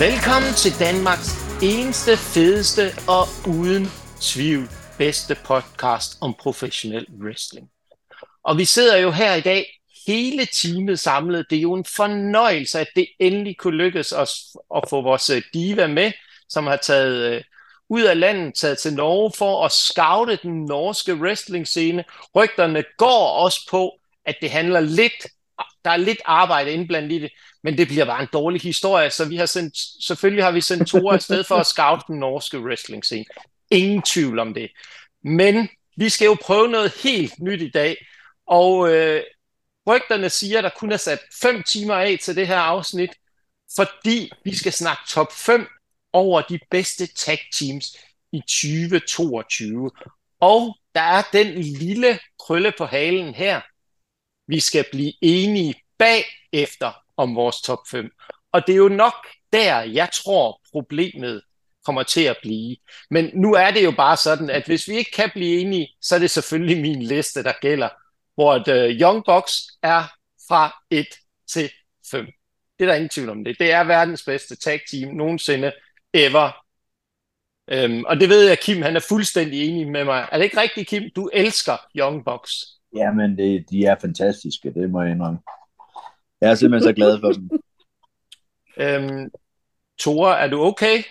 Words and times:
Velkommen 0.00 0.54
til 0.54 0.78
Danmarks 0.78 1.30
eneste, 1.62 2.16
fedeste 2.16 2.82
og 3.08 3.24
uden 3.48 3.86
tvivl 4.20 4.68
bedste 4.98 5.36
podcast 5.44 6.18
om 6.20 6.34
professionel 6.34 7.06
wrestling. 7.22 7.68
Og 8.44 8.58
vi 8.58 8.64
sidder 8.64 8.96
jo 8.96 9.10
her 9.10 9.34
i 9.34 9.40
dag 9.40 9.66
hele 10.06 10.46
teamet 10.46 10.98
samlet. 10.98 11.46
Det 11.50 11.58
er 11.58 11.62
jo 11.62 11.74
en 11.74 11.84
fornøjelse, 11.84 12.80
at 12.80 12.86
det 12.96 13.06
endelig 13.18 13.56
kunne 13.56 13.76
lykkes 13.76 14.12
os 14.12 14.56
at 14.76 14.82
få 14.90 15.02
vores 15.02 15.30
øh, 15.30 15.42
diva 15.54 15.86
med, 15.86 16.12
som 16.48 16.66
har 16.66 16.76
taget 16.76 17.34
øh, 17.34 17.42
ud 17.88 18.02
af 18.02 18.20
landet, 18.20 18.54
taget 18.54 18.78
til 18.78 18.94
Norge 18.94 19.32
for 19.38 19.64
at 19.64 19.72
scoute 19.72 20.38
den 20.42 20.64
norske 20.64 21.14
wrestling 21.14 21.66
scene. 21.66 22.04
Rygterne 22.34 22.84
går 22.96 23.28
også 23.28 23.68
på, 23.70 23.92
at 24.26 24.36
det 24.40 24.50
handler 24.50 24.80
lidt, 24.80 25.26
der 25.84 25.90
er 25.90 25.96
lidt 25.96 26.20
arbejde 26.24 26.72
indblandet 26.72 27.12
i 27.12 27.18
det, 27.18 27.30
men 27.62 27.78
det 27.78 27.88
bliver 27.88 28.04
bare 28.04 28.22
en 28.22 28.28
dårlig 28.32 28.60
historie, 28.60 29.10
så 29.10 29.24
vi 29.24 29.36
har 29.36 29.46
sendt, 29.46 30.04
selvfølgelig 30.04 30.44
har 30.44 30.50
vi 30.52 30.60
sendt 30.60 30.88
Tore 30.88 31.20
sted 31.20 31.44
for 31.44 31.56
at 31.56 31.66
scoute 31.66 32.04
den 32.08 32.18
norske 32.18 32.60
wrestling 32.60 33.04
scene. 33.04 33.24
Ingen 33.70 34.02
tvivl 34.02 34.38
om 34.38 34.54
det. 34.54 34.70
Men 35.24 35.68
vi 35.96 36.08
skal 36.08 36.26
jo 36.26 36.36
prøve 36.42 36.68
noget 36.68 36.92
helt 37.02 37.40
nyt 37.40 37.62
i 37.62 37.70
dag, 37.70 37.96
og 38.46 38.94
øh, 38.94 39.22
rygterne 39.88 40.30
siger, 40.30 40.58
at 40.58 40.64
der 40.64 40.70
kun 40.76 40.92
er 40.92 40.96
sat 40.96 41.20
5 41.42 41.62
timer 41.62 41.94
af 41.94 42.18
til 42.22 42.36
det 42.36 42.46
her 42.46 42.58
afsnit, 42.58 43.10
fordi 43.76 44.30
vi 44.44 44.54
skal 44.54 44.72
snakke 44.72 45.02
top 45.08 45.32
5 45.32 45.66
over 46.12 46.42
de 46.42 46.58
bedste 46.70 47.06
tag 47.06 47.38
teams 47.52 47.96
i 48.32 48.40
2022. 48.40 49.90
Og 50.40 50.76
der 50.94 51.00
er 51.00 51.22
den 51.32 51.60
lille 51.60 52.18
krølle 52.46 52.72
på 52.78 52.84
halen 52.84 53.34
her. 53.34 53.60
Vi 54.46 54.60
skal 54.60 54.84
blive 54.92 55.12
enige 55.22 55.74
bagefter 55.98 56.92
om 57.20 57.34
vores 57.36 57.60
top 57.60 57.78
5. 57.90 58.10
Og 58.52 58.66
det 58.66 58.72
er 58.72 58.76
jo 58.76 58.88
nok 58.88 59.14
der, 59.52 59.80
jeg 59.80 60.08
tror, 60.12 60.60
problemet 60.72 61.42
kommer 61.84 62.02
til 62.02 62.24
at 62.24 62.36
blive. 62.42 62.76
Men 63.10 63.30
nu 63.34 63.54
er 63.54 63.70
det 63.70 63.84
jo 63.84 63.90
bare 63.96 64.16
sådan, 64.16 64.50
at 64.50 64.66
hvis 64.66 64.88
vi 64.88 64.94
ikke 64.94 65.10
kan 65.10 65.30
blive 65.34 65.60
enige, 65.60 65.88
så 66.00 66.14
er 66.14 66.18
det 66.18 66.30
selvfølgelig 66.30 66.80
min 66.88 67.02
liste, 67.02 67.42
der 67.42 67.52
gælder, 67.60 67.88
hvor 68.34 68.52
at, 68.52 68.68
uh, 68.68 69.00
Young 69.00 69.24
Bucks 69.24 69.52
er 69.82 70.04
fra 70.48 70.84
1 70.90 71.06
til 71.52 71.70
5. 72.10 72.26
Det 72.78 72.84
er 72.84 72.86
der 72.86 72.94
ingen 72.94 73.08
tvivl 73.08 73.28
om 73.28 73.44
det. 73.44 73.56
Det 73.58 73.72
er 73.72 73.84
verdens 73.84 74.24
bedste 74.24 74.56
tag 74.56 74.80
team 74.90 75.14
nogensinde, 75.14 75.72
ever. 76.14 76.50
Um, 77.84 78.04
og 78.04 78.20
det 78.20 78.28
ved 78.28 78.48
jeg, 78.48 78.58
Kim, 78.58 78.82
han 78.82 78.96
er 78.96 79.06
fuldstændig 79.08 79.68
enig 79.68 79.88
med 79.88 80.04
mig. 80.04 80.28
Er 80.32 80.36
det 80.36 80.44
ikke 80.44 80.60
rigtigt, 80.60 80.88
Kim? 80.88 81.02
Du 81.16 81.30
elsker 81.32 81.76
Young 81.96 82.24
Bucks. 82.24 82.52
Jamen, 82.96 83.38
det, 83.38 83.64
de 83.70 83.84
er 83.84 83.96
fantastiske, 84.00 84.74
det 84.74 84.90
må 84.90 85.02
jeg 85.02 85.12
indrømme. 85.12 85.38
Jeg 86.40 86.50
er 86.50 86.54
simpelthen 86.54 86.88
så 86.88 86.94
glad 86.94 87.20
for 87.20 87.32
dem. 87.32 87.50
Øhm, 88.76 89.30
Tore, 89.98 90.38
er 90.38 90.48
du 90.48 90.60
okay? 90.60 91.02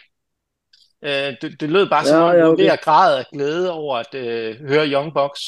Øh, 1.02 1.36
det, 1.42 1.60
det 1.60 1.70
lød 1.70 1.90
bare 1.90 2.06
som 2.06 2.24
om, 2.24 2.36
ja, 2.36 2.42
du 2.42 2.52
okay. 2.52 2.78
grad 2.78 3.18
af 3.20 3.26
glæde 3.34 3.72
over 3.72 3.98
at 3.98 4.14
øh, 4.14 4.56
høre 4.68 4.88
Young 4.88 5.14
Bucks. 5.14 5.42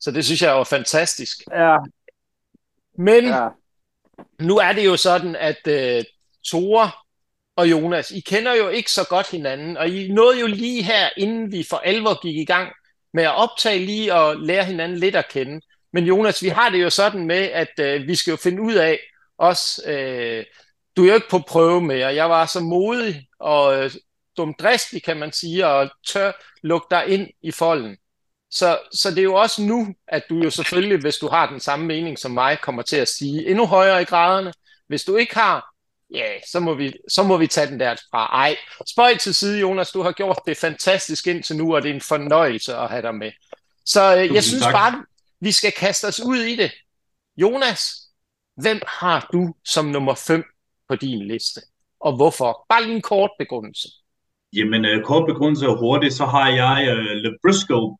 Så 0.00 0.10
det 0.10 0.24
synes 0.24 0.42
jeg 0.42 0.54
var 0.54 0.64
fantastisk. 0.64 1.38
Ja. 1.52 1.76
Men 2.98 3.24
ja. 3.24 3.48
nu 4.40 4.58
er 4.58 4.72
det 4.72 4.86
jo 4.86 4.96
sådan, 4.96 5.36
at 5.36 5.66
øh, 5.66 6.04
Tore 6.44 6.90
og 7.56 7.70
Jonas, 7.70 8.10
I 8.10 8.20
kender 8.20 8.54
jo 8.54 8.68
ikke 8.68 8.90
så 8.90 9.06
godt 9.08 9.30
hinanden, 9.30 9.76
og 9.76 9.88
I 9.88 10.12
nåede 10.12 10.40
jo 10.40 10.46
lige 10.46 10.82
her, 10.82 11.10
inden 11.16 11.52
vi 11.52 11.66
for 11.70 11.76
alvor 11.76 12.22
gik 12.22 12.36
i 12.36 12.44
gang 12.44 12.72
med 13.14 13.24
at 13.24 13.36
optage 13.36 13.78
lige 13.78 14.14
og 14.14 14.36
lære 14.36 14.64
hinanden 14.64 14.98
lidt 14.98 15.16
at 15.16 15.28
kende. 15.28 15.60
Men 15.92 16.04
Jonas, 16.04 16.42
vi 16.42 16.48
har 16.48 16.70
det 16.70 16.82
jo 16.82 16.90
sådan 16.90 17.26
med, 17.26 17.36
at 17.36 17.72
øh, 17.80 18.06
vi 18.06 18.14
skal 18.14 18.30
jo 18.30 18.36
finde 18.36 18.62
ud 18.62 18.74
af, 18.74 19.00
også, 19.42 19.82
øh, 19.86 20.44
du 20.96 21.04
er 21.04 21.08
jo 21.08 21.14
ikke 21.14 21.28
på 21.30 21.38
prøve 21.38 21.80
mere. 21.80 22.14
Jeg 22.14 22.30
var 22.30 22.46
så 22.46 22.60
modig 22.60 23.26
og 23.40 23.84
øh, 23.84 23.90
dumdristig, 24.36 25.02
kan 25.02 25.16
man 25.16 25.32
sige, 25.32 25.66
og 25.66 25.90
tør 26.06 26.32
lukke 26.62 26.86
dig 26.90 27.08
ind 27.08 27.28
i 27.42 27.50
folden. 27.50 27.96
Så, 28.50 28.78
så 28.92 29.10
det 29.10 29.18
er 29.18 29.22
jo 29.22 29.34
også 29.34 29.62
nu, 29.62 29.94
at 30.08 30.22
du 30.28 30.34
jo 30.34 30.50
selvfølgelig, 30.50 31.00
hvis 31.00 31.16
du 31.16 31.28
har 31.28 31.50
den 31.50 31.60
samme 31.60 31.86
mening 31.86 32.18
som 32.18 32.30
mig, 32.30 32.58
kommer 32.62 32.82
til 32.82 32.96
at 32.96 33.08
sige 33.08 33.48
endnu 33.48 33.66
højere 33.66 34.02
i 34.02 34.04
graderne. 34.04 34.52
Hvis 34.88 35.04
du 35.04 35.16
ikke 35.16 35.34
har, 35.34 35.74
ja, 36.14 36.40
så 36.52 36.60
må 36.60 36.74
vi, 36.74 36.92
så 37.08 37.22
må 37.22 37.36
vi 37.36 37.46
tage 37.46 37.66
den 37.66 37.80
derfra. 37.80 38.26
Ej, 38.26 38.56
spøj 38.86 39.16
til 39.16 39.34
side, 39.34 39.60
Jonas, 39.60 39.90
du 39.90 40.02
har 40.02 40.12
gjort 40.12 40.38
det 40.46 40.56
fantastisk 40.56 41.26
indtil 41.26 41.56
nu, 41.56 41.74
og 41.74 41.82
det 41.82 41.90
er 41.90 41.94
en 41.94 42.00
fornøjelse 42.00 42.76
at 42.76 42.88
have 42.88 43.02
dig 43.02 43.14
med. 43.14 43.32
Så 43.86 44.16
øh, 44.16 44.34
jeg 44.34 44.44
synes 44.44 44.62
tak. 44.62 44.72
bare, 44.72 45.04
vi 45.40 45.52
skal 45.52 45.72
kaste 45.72 46.04
os 46.04 46.20
ud 46.20 46.38
i 46.38 46.56
det. 46.56 46.72
Jonas, 47.36 48.01
Hvem 48.56 48.80
har 49.00 49.28
du 49.32 49.54
som 49.64 49.86
nummer 49.86 50.14
5 50.14 50.44
på 50.88 50.96
din 50.96 51.26
liste? 51.28 51.60
Og 52.00 52.16
hvorfor? 52.16 52.66
Bare 52.68 52.84
lige 52.84 52.96
en 52.96 53.02
kort 53.02 53.30
begrundelse. 53.38 53.88
Jamen, 54.56 54.84
uh, 54.84 55.02
kort 55.04 55.26
begrundelse 55.26 55.68
og 55.68 55.78
hurtigt, 55.78 56.14
så 56.14 56.26
har 56.26 56.48
jeg 56.48 56.76
uh, 56.92 57.12
Le 57.22 57.36
Briscoe, 57.42 57.96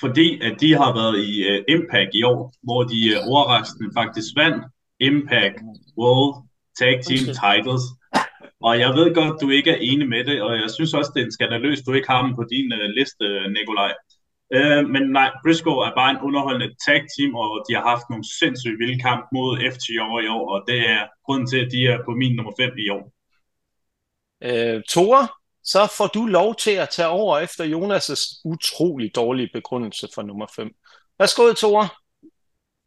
fordi 0.00 0.40
at 0.40 0.60
de 0.60 0.72
har 0.72 0.90
været 1.00 1.16
i 1.28 1.32
uh, 1.50 1.58
Impact 1.74 2.10
i 2.14 2.22
år, 2.22 2.54
hvor 2.62 2.82
de 2.82 2.98
uh, 3.12 3.28
overraskende 3.30 3.90
faktisk 3.98 4.30
vandt 4.36 4.64
Impact 5.00 5.58
World 5.98 6.34
Tag 6.78 6.94
Team 7.06 7.24
Titles. 7.40 7.84
Og 8.66 8.72
jeg 8.80 8.90
ved 8.98 9.14
godt, 9.14 9.40
du 9.42 9.50
ikke 9.50 9.70
er 9.70 9.80
enig 9.90 10.08
med 10.08 10.24
det, 10.24 10.42
og 10.42 10.52
jeg 10.62 10.70
synes 10.70 10.94
også, 10.94 11.10
det 11.14 11.22
er 11.22 11.30
skandaløst, 11.30 11.86
du 11.86 11.92
ikke 11.92 12.10
har 12.10 12.22
dem 12.26 12.34
på 12.38 12.44
din 12.52 12.68
uh, 12.72 12.88
liste, 12.98 13.24
Nikolaj. 13.56 13.92
Øh, 14.52 14.88
men 14.88 15.02
nej, 15.02 15.30
Briscoe 15.42 15.86
er 15.86 15.94
bare 15.94 16.10
en 16.10 16.20
underholdende 16.26 16.74
tag 16.86 17.00
team, 17.14 17.34
og 17.34 17.64
de 17.68 17.74
har 17.74 17.82
haft 17.92 18.10
nogle 18.10 18.24
sindssygt 18.38 18.78
vilde 18.78 19.00
kamp 19.00 19.28
mod 19.32 19.58
FTR 19.72 20.20
i 20.24 20.28
år, 20.28 20.44
og 20.54 20.64
det 20.68 20.90
er 20.90 21.02
grunden 21.26 21.46
til, 21.46 21.58
at 21.64 21.70
de 21.72 21.86
er 21.86 21.98
på 22.04 22.10
min 22.10 22.36
nummer 22.36 22.52
5 22.60 22.78
i 22.78 22.88
år. 22.88 23.04
Øh, 24.48 24.82
Tore, 24.88 25.28
så 25.62 25.78
får 25.98 26.06
du 26.06 26.26
lov 26.26 26.54
til 26.54 26.70
at 26.70 26.88
tage 26.88 27.08
over 27.08 27.38
efter 27.38 27.64
Jonas' 27.64 28.42
utrolig 28.44 29.16
dårlige 29.16 29.50
begrundelse 29.52 30.08
for 30.14 30.22
nummer 30.22 30.46
5. 30.56 30.74
Værsgo, 31.18 31.52
Tore. 31.52 31.88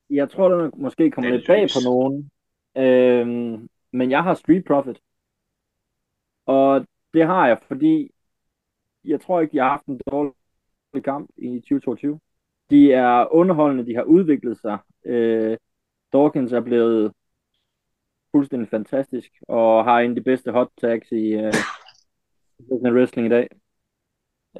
Jeg 0.09 0.29
tror, 0.31 0.49
det 0.49 0.71
måske 0.77 1.11
kommer 1.11 1.31
lidt 1.31 1.47
bag 1.47 1.67
på 1.73 1.79
nogen. 1.83 2.31
Øhm, 2.77 3.69
men 3.91 4.11
jeg 4.11 4.23
har 4.23 4.33
Street 4.33 4.65
Profit. 4.67 4.97
Og 6.45 6.85
det 7.13 7.25
har 7.25 7.47
jeg, 7.47 7.57
fordi 7.67 8.11
jeg 9.03 9.21
tror 9.21 9.41
ikke, 9.41 9.55
jeg 9.57 9.63
har 9.65 9.69
haft 9.69 9.85
en 9.85 9.99
dårlig 10.11 10.33
kamp 10.93 11.29
i 11.37 11.59
2022. 11.59 12.19
De 12.69 12.93
er 12.93 13.33
underholdende, 13.33 13.85
de 13.85 13.95
har 13.95 14.03
udviklet 14.03 14.57
sig. 14.57 14.77
Øh, 15.05 15.57
Dawkins 16.13 16.51
er 16.51 16.61
blevet 16.61 17.11
fuldstændig 18.31 18.69
fantastisk, 18.69 19.31
og 19.47 19.83
har 19.83 19.99
en 19.99 20.09
af 20.09 20.15
de 20.15 20.23
bedste 20.23 20.51
hot 20.51 20.69
tags 20.81 21.11
i 21.11 21.33
øh, 21.33 21.53
wrestling 22.71 23.27
i 23.27 23.29
dag. 23.29 23.47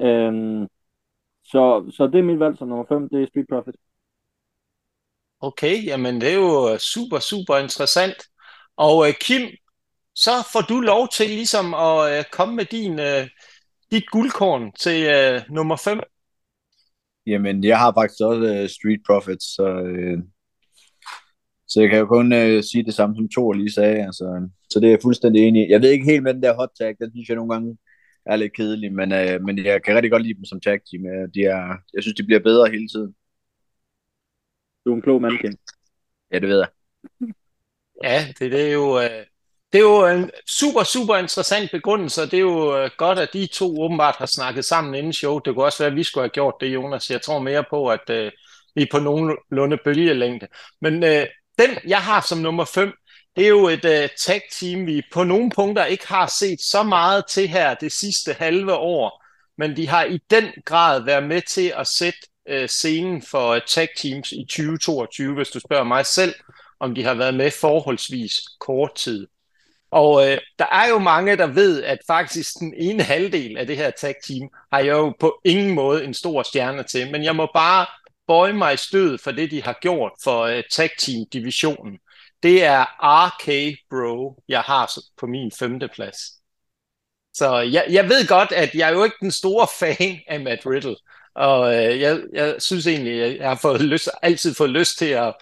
Øhm, 0.00 0.66
så, 1.44 1.90
så 1.96 2.06
det 2.06 2.18
er 2.18 2.22
mit 2.22 2.40
valg 2.40 2.58
som 2.58 2.68
nummer 2.68 2.84
5, 2.88 3.08
det 3.08 3.22
er 3.22 3.26
Street 3.26 3.46
Profit. 3.48 3.74
Okay, 5.40 5.84
jamen 5.84 6.20
det 6.20 6.28
er 6.30 6.34
jo 6.34 6.78
super, 6.78 7.18
super 7.18 7.56
interessant. 7.56 8.16
Og 8.76 9.08
øh, 9.08 9.14
Kim, 9.20 9.48
så 10.14 10.30
får 10.52 10.60
du 10.60 10.80
lov 10.80 11.08
til 11.08 11.30
ligesom 11.30 11.74
at 11.74 12.18
øh, 12.18 12.24
komme 12.32 12.56
med 12.56 12.64
din, 12.64 12.98
øh, 13.00 13.28
dit 13.90 14.10
guldkorn 14.10 14.72
til 14.72 15.02
øh, 15.02 15.42
nummer 15.50 15.76
5. 15.76 16.00
Jamen, 17.28 17.64
jeg 17.64 17.78
har 17.78 17.92
faktisk 17.92 18.20
også 18.20 18.62
uh, 18.62 18.68
Street 18.76 19.00
Profits, 19.06 19.46
så, 19.56 19.66
uh, 19.94 20.18
så 21.68 21.80
jeg 21.80 21.90
kan 21.90 21.98
jo 21.98 22.06
kun 22.06 22.32
uh, 22.32 22.60
sige 22.70 22.84
det 22.84 22.94
samme, 22.94 23.16
som 23.16 23.28
Thor 23.34 23.52
lige 23.52 23.72
sagde. 23.72 23.98
Altså, 24.08 24.48
så 24.70 24.80
det 24.80 24.86
er 24.86 24.90
jeg 24.90 25.02
fuldstændig 25.02 25.42
enig 25.42 25.62
i. 25.66 25.70
Jeg 25.70 25.82
ved 25.82 25.90
ikke 25.90 26.10
helt 26.10 26.22
med 26.22 26.34
den 26.34 26.42
der 26.42 26.54
hot 26.54 26.72
tag, 26.80 26.96
den 27.00 27.10
synes 27.12 27.28
jeg 27.28 27.36
nogle 27.36 27.52
gange 27.54 27.78
er 28.26 28.36
lidt 28.36 28.52
kedelig, 28.52 28.92
men, 28.92 29.12
uh, 29.12 29.44
men 29.46 29.64
jeg 29.64 29.82
kan 29.82 29.94
rigtig 29.94 30.10
godt 30.10 30.22
lide 30.22 30.34
dem 30.34 30.44
som 30.44 30.60
tag 30.60 30.78
team. 30.90 31.30
De 31.34 31.40
er, 31.44 31.76
jeg 31.94 32.02
synes, 32.02 32.16
de 32.16 32.24
bliver 32.24 32.40
bedre 32.40 32.70
hele 32.70 32.88
tiden. 32.88 33.14
Du 34.84 34.92
er 34.92 34.96
en 34.96 35.02
klog 35.02 35.20
mand, 35.22 35.38
Kim. 35.38 35.56
Ja, 36.32 36.38
det 36.38 36.48
ved 36.48 36.58
jeg. 36.58 36.68
Ja, 38.04 38.18
det, 38.38 38.52
det 38.52 38.68
er 38.68 38.72
jo... 38.72 38.96
Uh 38.96 39.37
det 39.72 39.78
er 39.78 39.82
jo 39.82 40.06
en 40.06 40.30
super, 40.46 40.84
super 40.84 41.16
interessant 41.16 41.70
begrundelse, 41.70 42.22
og 42.22 42.30
det 42.30 42.36
er 42.36 42.40
jo 42.40 42.78
øh, 42.78 42.90
godt, 42.98 43.18
at 43.18 43.28
de 43.32 43.46
to 43.46 43.82
åbenbart 43.82 44.16
har 44.16 44.26
snakket 44.26 44.64
sammen 44.64 44.94
inden 44.94 45.12
show. 45.12 45.38
Det 45.38 45.54
kunne 45.54 45.64
også 45.64 45.78
være, 45.78 45.90
at 45.90 45.96
vi 45.96 46.02
skulle 46.02 46.22
have 46.22 46.30
gjort 46.30 46.54
det, 46.60 46.66
Jonas. 46.66 47.10
Jeg 47.10 47.22
tror 47.22 47.38
mere 47.38 47.64
på, 47.70 47.88
at 47.88 48.10
øh, 48.10 48.32
vi 48.74 48.82
er 48.82 48.86
på 48.90 48.98
nogenlunde 48.98 49.78
bølgelængde. 49.84 50.46
Men 50.80 51.04
øh, 51.04 51.26
den, 51.58 51.70
jeg 51.86 52.02
har 52.02 52.20
som 52.20 52.38
nummer 52.38 52.64
5, 52.64 52.92
det 53.36 53.44
er 53.44 53.48
jo 53.48 53.68
et 53.68 53.84
øh, 53.84 54.08
tag-team, 54.18 54.86
vi 54.86 55.02
på 55.12 55.24
nogle 55.24 55.50
punkter 55.50 55.84
ikke 55.84 56.08
har 56.08 56.26
set 56.38 56.60
så 56.60 56.82
meget 56.82 57.24
til 57.28 57.48
her 57.48 57.74
det 57.74 57.92
sidste 57.92 58.32
halve 58.32 58.74
år. 58.74 59.24
Men 59.58 59.76
de 59.76 59.88
har 59.88 60.04
i 60.04 60.18
den 60.30 60.44
grad 60.64 61.04
været 61.04 61.24
med 61.24 61.42
til 61.42 61.72
at 61.76 61.86
sætte 61.86 62.18
øh, 62.48 62.68
scenen 62.68 63.22
for 63.22 63.48
øh, 63.48 63.60
tag-teams 63.66 64.32
i 64.32 64.44
2022, 64.44 65.34
hvis 65.34 65.48
du 65.48 65.60
spørger 65.60 65.84
mig 65.84 66.06
selv, 66.06 66.34
om 66.80 66.94
de 66.94 67.04
har 67.04 67.14
været 67.14 67.34
med 67.34 67.50
forholdsvis 67.50 68.40
kort 68.60 68.94
tid. 68.94 69.26
Og 69.90 70.30
øh, 70.30 70.38
der 70.58 70.66
er 70.72 70.88
jo 70.88 70.98
mange, 70.98 71.36
der 71.36 71.46
ved, 71.46 71.82
at 71.82 71.98
faktisk 72.06 72.58
den 72.60 72.74
ene 72.76 73.02
halvdel 73.02 73.58
af 73.58 73.66
det 73.66 73.76
her 73.76 73.90
tag 73.90 74.14
team 74.26 74.48
har 74.72 74.78
jeg 74.80 74.92
jo 74.92 75.14
på 75.20 75.40
ingen 75.44 75.74
måde 75.74 76.04
en 76.04 76.14
stor 76.14 76.42
stjerne 76.42 76.82
til. 76.82 77.10
Men 77.10 77.24
jeg 77.24 77.36
må 77.36 77.48
bare 77.54 77.86
bøje 78.26 78.52
mig 78.52 78.74
i 78.74 78.76
stød 78.76 79.18
for 79.18 79.30
det, 79.30 79.50
de 79.50 79.62
har 79.62 79.78
gjort 79.80 80.12
for 80.24 80.42
øh, 80.42 80.62
tag 80.72 80.90
team 80.98 81.26
divisionen. 81.32 81.98
det 82.42 82.64
er 82.64 82.84
RK 83.02 83.76
Bro, 83.90 84.42
jeg 84.48 84.60
har 84.60 84.92
på 85.18 85.26
min 85.26 85.52
femte 85.58 85.88
plads. 85.88 86.18
Så 87.34 87.58
jeg, 87.58 87.86
jeg 87.90 88.08
ved 88.08 88.28
godt, 88.28 88.52
at 88.52 88.74
jeg 88.74 88.88
er 88.88 88.92
jo 88.92 89.04
ikke 89.04 89.16
den 89.20 89.30
store 89.30 89.66
fan 89.80 90.20
af 90.28 90.40
Matt 90.40 90.66
Riddle. 90.66 90.96
Og 91.34 91.74
øh, 91.74 92.00
jeg, 92.00 92.20
jeg 92.32 92.62
synes 92.62 92.86
egentlig, 92.86 93.38
jeg 93.38 93.48
har 93.48 93.56
fået 93.62 93.80
lyst, 93.80 94.08
altid 94.22 94.54
fået 94.54 94.70
lyst 94.70 94.98
til 94.98 95.06
at... 95.08 95.34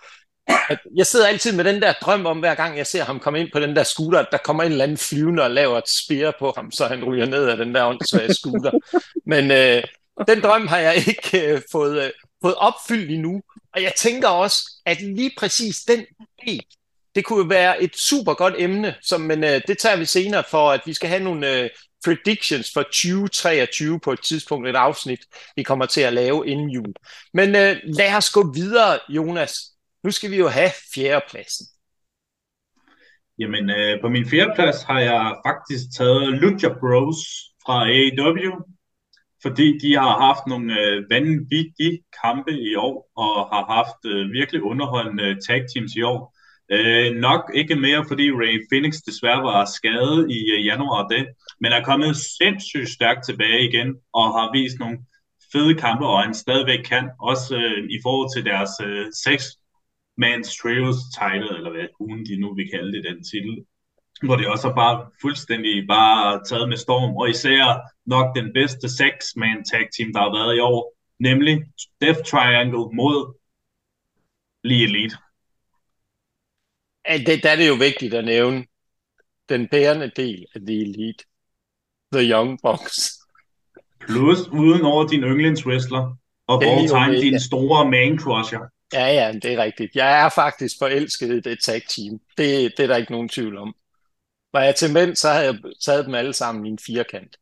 Jeg 0.96 1.06
sidder 1.06 1.26
altid 1.26 1.52
med 1.52 1.64
den 1.64 1.82
der 1.82 1.92
drøm 1.92 2.26
om, 2.26 2.38
hver 2.38 2.54
gang 2.54 2.76
jeg 2.78 2.86
ser 2.86 3.04
ham 3.04 3.20
komme 3.20 3.40
ind 3.40 3.48
på 3.52 3.60
den 3.60 3.76
der 3.76 3.82
scooter, 3.82 4.18
at 4.18 4.28
der 4.32 4.38
kommer 4.38 4.62
en 4.62 4.70
eller 4.72 4.84
anden 4.84 4.98
flyvende 4.98 5.42
og 5.42 5.50
laver 5.50 5.78
et 5.78 5.88
spire 5.88 6.32
på 6.38 6.52
ham, 6.56 6.70
så 6.70 6.86
han 6.86 7.04
ryger 7.04 7.26
ned 7.26 7.48
af 7.48 7.56
den 7.56 7.74
der 7.74 7.84
åndssvage 7.84 8.34
scooter. 8.34 8.70
Men 9.26 9.50
øh, 9.50 9.82
den 10.28 10.40
drøm 10.42 10.66
har 10.66 10.78
jeg 10.78 10.96
ikke 10.96 11.46
øh, 11.46 11.62
fået, 11.72 12.02
øh, 12.02 12.10
fået 12.42 12.54
opfyldt 12.54 13.10
endnu. 13.10 13.42
Og 13.74 13.82
jeg 13.82 13.92
tænker 13.96 14.28
også, 14.28 14.82
at 14.86 15.00
lige 15.00 15.30
præcis 15.38 15.76
den 15.76 16.04
del, 16.46 16.62
det 17.14 17.24
kunne 17.24 17.50
være 17.50 17.82
et 17.82 17.96
super 17.96 18.34
godt 18.34 18.54
emne, 18.58 18.94
som, 19.02 19.20
men 19.20 19.44
øh, 19.44 19.60
det 19.68 19.78
tager 19.78 19.96
vi 19.96 20.04
senere 20.04 20.44
for, 20.50 20.70
at 20.70 20.80
vi 20.86 20.94
skal 20.94 21.08
have 21.08 21.22
nogle 21.22 21.52
øh, 21.52 21.70
predictions 22.04 22.70
for 22.74 22.82
2023 22.82 24.00
på 24.00 24.12
et 24.12 24.20
tidspunkt, 24.22 24.68
et 24.68 24.76
afsnit, 24.76 25.20
vi 25.56 25.62
kommer 25.62 25.86
til 25.86 26.00
at 26.00 26.12
lave 26.12 26.48
inden 26.48 26.70
jul. 26.70 26.94
Men 27.34 27.56
øh, 27.56 27.76
lad 27.84 28.14
os 28.14 28.30
gå 28.30 28.52
videre, 28.52 28.98
Jonas. 29.08 29.75
Nu 30.06 30.12
skal 30.12 30.30
vi 30.30 30.38
jo 30.38 30.48
have 30.48 30.72
fjerdepladsen. 30.94 31.66
Jamen, 33.38 33.70
øh, 33.70 34.00
på 34.00 34.08
min 34.08 34.26
fjerdeplads 34.30 34.82
har 34.82 35.00
jeg 35.00 35.24
faktisk 35.46 35.84
taget 35.96 36.28
Lucha 36.40 36.68
Bros 36.80 37.20
fra 37.64 37.76
AEW, 37.96 38.52
fordi 39.42 39.78
de 39.82 39.90
har 40.02 40.14
haft 40.26 40.44
nogle 40.46 40.80
øh, 40.80 41.04
vanvittige 41.10 41.96
kampe 42.22 42.52
i 42.70 42.74
år, 42.74 42.96
og 43.24 43.34
har 43.52 43.64
haft 43.76 44.00
øh, 44.12 44.32
virkelig 44.38 44.62
underholdende 44.62 45.28
tag 45.46 45.60
teams 45.72 45.92
i 46.00 46.02
år. 46.02 46.20
Øh, 46.76 47.08
nok 47.28 47.42
ikke 47.54 47.76
mere, 47.76 48.04
fordi 48.08 48.26
Ray 48.30 48.56
Phoenix 48.70 48.94
desværre 49.08 49.42
var 49.42 49.64
skadet 49.76 50.30
i 50.38 50.40
øh, 50.54 50.66
januar 50.66 51.08
det, 51.08 51.26
men 51.60 51.72
er 51.72 51.84
kommet 51.84 52.16
sindssygt 52.38 52.88
stærkt 52.88 53.22
tilbage 53.24 53.68
igen, 53.68 53.88
og 54.12 54.26
har 54.36 54.46
vist 54.58 54.78
nogle 54.78 54.98
fede 55.52 55.74
kampe, 55.74 56.06
og 56.06 56.22
han 56.22 56.34
stadigvæk 56.34 56.82
kan, 56.92 57.04
også 57.20 57.56
øh, 57.56 57.80
i 57.96 57.98
forhold 58.04 58.28
til 58.34 58.44
deres 58.50 58.72
øh, 58.88 59.06
seks 59.26 59.44
man's 60.24 60.50
trios 60.60 60.96
title, 61.20 61.56
eller 61.56 61.70
hvad 61.70 61.88
hun 62.00 62.24
de 62.24 62.40
nu 62.40 62.54
vil 62.54 62.70
kalde 62.74 62.92
det, 62.92 63.04
den 63.04 63.24
titel 63.24 63.66
hvor 64.22 64.36
det 64.36 64.46
også 64.48 64.68
er 64.68 64.74
bare 64.74 65.10
fuldstændig 65.20 65.86
bare 65.88 66.44
taget 66.44 66.68
med 66.68 66.76
storm, 66.76 67.16
og 67.16 67.30
især 67.30 67.90
nok 68.06 68.36
den 68.36 68.52
bedste 68.52 68.88
six-man 68.88 69.64
tag 69.64 69.88
team, 69.96 70.12
der 70.12 70.20
har 70.20 70.32
været 70.38 70.56
i 70.56 70.60
år, 70.60 70.96
nemlig 71.18 71.64
Death 72.00 72.20
Triangle 72.22 72.96
mod 72.96 73.34
Lee 74.64 74.82
Elite. 74.82 75.16
Det, 77.26 77.42
der 77.42 77.50
er 77.50 77.56
det 77.56 77.68
jo 77.68 77.74
vigtigt 77.74 78.14
at 78.14 78.24
nævne 78.24 78.64
den 79.48 79.68
bærende 79.68 80.10
del 80.16 80.46
af 80.54 80.60
The 80.60 80.80
Elite, 80.80 81.24
The 82.12 82.30
Young 82.32 82.58
Bucks. 82.62 83.18
Plus 84.00 84.48
uden 84.48 84.82
over 84.82 85.06
din 85.06 85.22
yndlingswrestler, 85.22 86.16
og 86.46 86.64
all 86.64 86.88
time 86.88 87.20
din 87.20 87.40
store 87.40 87.90
man 87.90 88.18
crusher. 88.18 88.60
Ja, 88.92 89.06
ja, 89.06 89.32
det 89.32 89.52
er 89.52 89.62
rigtigt. 89.62 89.96
Jeg 89.96 90.24
er 90.24 90.28
faktisk 90.28 90.78
forelsket 90.78 91.30
i 91.30 91.40
det 91.40 91.58
tag 91.64 91.82
team. 91.88 92.20
Det, 92.38 92.72
det 92.76 92.82
er 92.82 92.86
der 92.86 92.96
ikke 92.96 93.12
nogen 93.12 93.28
tvivl 93.28 93.56
om. 93.58 93.74
Var 94.52 94.62
jeg 94.62 94.74
til 94.74 94.92
mænd, 94.92 95.16
så 95.16 95.28
havde 95.28 95.44
jeg 95.44 95.58
taget 95.84 96.06
dem 96.06 96.14
alle 96.14 96.32
sammen 96.32 96.66
i 96.66 96.68
en 96.68 96.78
firkant. 96.78 97.36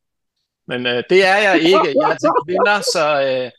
Men 0.67 0.87
øh, 0.87 1.03
det 1.11 1.27
er 1.27 1.37
jeg 1.37 1.57
ikke. 1.61 1.95
Jeg 2.01 2.11
er 2.11 2.17
til 2.17 2.31
kvinder, 2.47 2.81
så, 2.81 3.23
øh, 3.23 3.51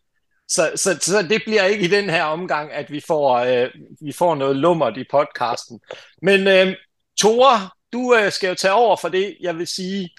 så, 0.48 0.72
så, 0.76 0.98
så 1.02 1.22
det 1.22 1.42
bliver 1.46 1.64
ikke 1.64 1.86
i 1.86 1.88
den 1.88 2.10
her 2.10 2.24
omgang, 2.24 2.72
at 2.72 2.92
vi 2.92 3.00
får, 3.00 3.38
øh, 3.38 3.70
vi 4.02 4.12
får 4.12 4.36
noget 4.36 4.56
lummert 4.56 4.98
i 4.98 5.06
podcasten. 5.12 5.80
Men 6.22 6.48
øh, 6.48 6.76
Tore, 7.18 7.70
du 7.94 8.16
øh, 8.16 8.32
skal 8.32 8.48
jo 8.48 8.56
tage 8.56 8.74
over 8.74 8.98
for 8.98 9.10
det, 9.10 9.38
jeg 9.42 9.58
vil 9.58 9.68
sige. 9.68 10.10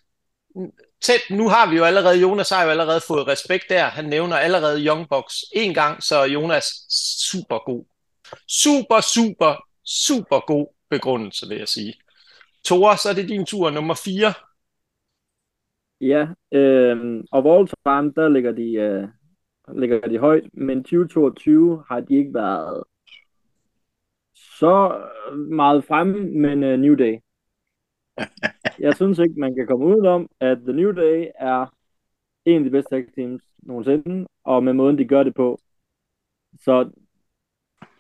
Tæt, 1.07 1.37
nu 1.39 1.49
har 1.49 1.71
vi 1.71 1.77
jo 1.77 1.85
allerede, 1.85 2.21
Jonas 2.21 2.51
har 2.51 2.65
jo 2.65 2.71
allerede 2.71 3.01
fået 3.09 3.27
respekt 3.27 3.65
der. 3.69 3.85
Han 3.85 4.05
nævner 4.05 4.37
allerede 4.37 4.87
Young 4.87 5.09
Box 5.09 5.25
en 5.55 5.75
gang, 5.75 6.03
så 6.03 6.25
Jonas, 6.25 6.67
super 7.31 7.59
god. 7.67 7.85
Super, 8.49 9.01
super, 9.15 9.53
super 9.85 10.41
god 10.47 10.67
begrundelse, 10.91 11.49
vil 11.49 11.59
jeg 11.59 11.69
sige. 11.69 11.95
Tore, 12.65 12.97
så 12.97 13.09
er 13.09 13.15
det 13.15 13.29
din 13.29 13.47
tur 13.47 13.71
nummer 13.71 13.95
4. 14.05 14.33
Ja, 16.01 16.27
øh, 16.59 17.25
og 17.33 17.59
all 17.59 17.67
time, 17.67 18.13
der 18.17 18.29
ligger 18.29 18.53
de, 18.53 18.73
øh, 18.73 19.09
ligger 19.81 20.01
de 20.01 20.19
højt, 20.19 20.45
men 20.53 20.85
2022 20.85 21.85
har 21.89 22.01
de 22.01 22.15
ikke 22.17 22.35
været 22.35 22.85
så 24.35 25.05
meget 25.51 25.85
fremme, 25.85 26.21
men 26.21 26.65
uh, 26.65 26.81
New 26.81 26.95
Day. 26.95 27.19
Jeg 28.79 28.97
synes 28.97 29.19
ikke, 29.19 29.41
man 29.41 29.55
kan 29.55 29.67
komme 29.67 29.87
ud 29.87 30.07
om, 30.07 30.31
at 30.41 30.59
The 30.59 30.73
New 30.73 30.93
Day 30.93 31.27
er 31.39 31.67
en 32.45 32.59
af 32.59 32.65
de 32.65 32.71
bedste 32.71 32.91
tag 32.95 33.07
teams 33.15 33.43
nogensinde, 33.59 34.27
og 34.45 34.65
med 34.65 34.73
måden, 34.73 34.99
de 34.99 35.05
gør 35.05 35.23
det 35.23 35.35
på. 35.35 35.61
Så 36.61 36.91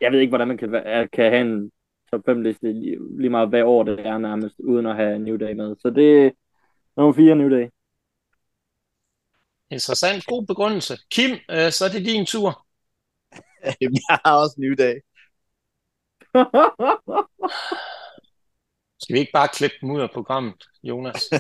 jeg 0.01 0.13
ved 0.13 0.21
ikke, 0.21 0.31
hvordan 0.31 0.49
man 0.49 0.59
kan, 0.59 0.71
kan 1.13 1.31
have 1.31 1.41
en 1.41 1.71
top 2.11 2.21
5 2.27 2.43
liste 2.43 2.73
lige 3.19 3.31
meget 3.31 3.49
hvad 3.49 3.63
år 3.63 3.83
det 3.83 4.07
er 4.07 4.19
nærmest, 4.19 4.55
uden 4.59 4.87
at 4.87 4.97
have 4.97 5.19
New 5.19 5.37
Day 5.37 5.53
med. 5.53 5.77
Så 5.81 5.91
det 5.91 6.27
er 6.27 6.31
nummer 6.97 7.13
4 7.13 7.35
New 7.35 7.51
Day. 7.51 7.69
Interessant, 9.71 10.27
god 10.27 10.47
begrundelse. 10.47 10.95
Kim, 11.11 11.31
øh, 11.51 11.71
så 11.71 11.85
er 11.85 11.89
det 11.89 12.07
din 12.07 12.27
tur. 12.27 12.67
jeg 13.81 14.19
har 14.25 14.37
også 14.43 14.57
New 14.59 14.75
Day. 14.75 14.95
Skal 19.03 19.15
vi 19.15 19.19
ikke 19.19 19.33
bare 19.33 19.49
klippe 19.49 19.77
dem 19.81 19.91
ud 19.91 20.01
af 20.01 20.11
programmet, 20.11 20.55
Jonas? 20.83 21.31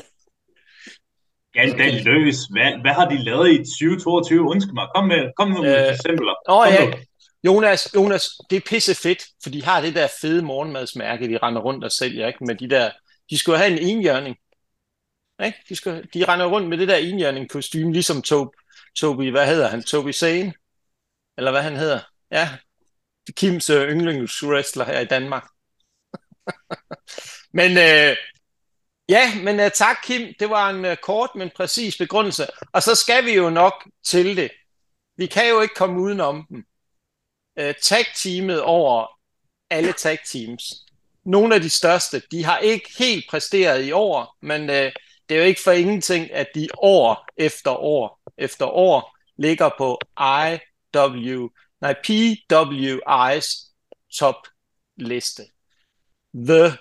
Ja, 1.54 1.62
den 1.66 2.04
løs. 2.04 2.36
Hvad, 2.50 2.80
hvad 2.80 2.92
har 2.92 3.08
de 3.08 3.24
lavet 3.24 3.50
i 3.50 3.56
2022? 3.56 4.42
Undskyld 4.42 4.74
mig. 4.74 4.88
Kom 4.94 5.04
med, 5.08 5.30
kom 5.36 5.48
med 5.48 5.56
nogle 5.56 5.86
øh, 5.86 5.94
eksempler. 5.94 6.34
Åh, 6.48 6.66
ja. 6.70 6.92
Jonas, 7.46 7.94
Jonas, 7.94 8.30
det 8.50 8.56
er 8.56 8.60
pisse 8.60 8.94
fedt, 8.94 9.24
for 9.42 9.50
de 9.50 9.64
har 9.64 9.80
det 9.80 9.94
der 9.94 10.08
fede 10.20 10.42
morgenmadsmærke, 10.42 11.28
de 11.28 11.38
render 11.38 11.60
rundt 11.60 11.84
og 11.84 11.92
sælger, 11.92 12.26
ikke? 12.26 12.44
Med 12.44 12.54
de 12.54 12.70
der, 12.70 12.90
de 13.30 13.38
skulle 13.38 13.58
have 13.58 13.70
en 13.70 13.78
enhjørning. 13.78 14.36
Ikke? 15.44 15.58
De, 15.68 15.76
skulle, 15.76 16.08
de 16.14 16.24
render 16.24 16.46
rundt 16.46 16.68
med 16.68 16.78
det 16.78 16.88
der 16.88 16.96
enhjørning 16.96 17.50
kostume, 17.50 17.92
ligesom 17.92 18.22
Toby, 18.22 18.54
Toby, 18.96 19.30
hvad 19.30 19.46
hedder 19.46 19.68
han? 19.68 19.82
Toby 19.82 20.10
Sane? 20.10 20.52
Eller 21.38 21.50
hvad 21.50 21.62
han 21.62 21.76
hedder? 21.76 22.00
Ja, 22.30 22.48
Kims 23.36 23.70
uh, 23.70 23.76
yndlingswrestler 23.76 24.84
her 24.84 25.00
i 25.00 25.04
Danmark. 25.04 25.48
men 27.52 27.70
øh, 27.70 28.16
ja, 29.08 29.34
men 29.42 29.60
uh, 29.60 29.68
tak 29.74 29.96
Kim, 30.04 30.34
det 30.38 30.50
var 30.50 30.70
en 30.70 30.84
uh, 30.84 30.94
kort, 31.02 31.30
men 31.34 31.50
præcis 31.56 31.96
begrundelse. 31.96 32.46
Og 32.72 32.82
så 32.82 32.94
skal 32.94 33.24
vi 33.24 33.34
jo 33.34 33.50
nok 33.50 33.88
til 34.06 34.36
det. 34.36 34.50
Vi 35.16 35.26
kan 35.26 35.48
jo 35.48 35.60
ikke 35.60 35.74
komme 35.74 36.00
udenom 36.00 36.46
dem 36.48 36.64
øh, 37.58 37.68
uh, 37.68 37.74
tag-teamet 37.82 38.62
over 38.62 39.06
alle 39.70 39.92
tag-teams. 39.92 40.74
Nogle 41.24 41.54
af 41.54 41.60
de 41.60 41.70
største, 41.70 42.22
de 42.30 42.44
har 42.44 42.58
ikke 42.58 42.90
helt 42.98 43.24
præsteret 43.30 43.84
i 43.84 43.92
år, 43.92 44.36
men 44.42 44.62
uh, 44.62 44.92
det 45.28 45.34
er 45.34 45.36
jo 45.36 45.42
ikke 45.42 45.62
for 45.64 45.72
ingenting, 45.72 46.32
at 46.32 46.46
de 46.54 46.68
år 46.78 47.26
efter 47.36 47.70
år 47.70 48.20
efter 48.38 48.66
år 48.66 49.16
ligger 49.38 49.70
på 49.78 50.00
IW, 50.18 51.48
nej, 51.80 51.94
PWI's 52.06 53.72
top 54.18 54.46
liste. 54.96 55.42
The 56.34 56.78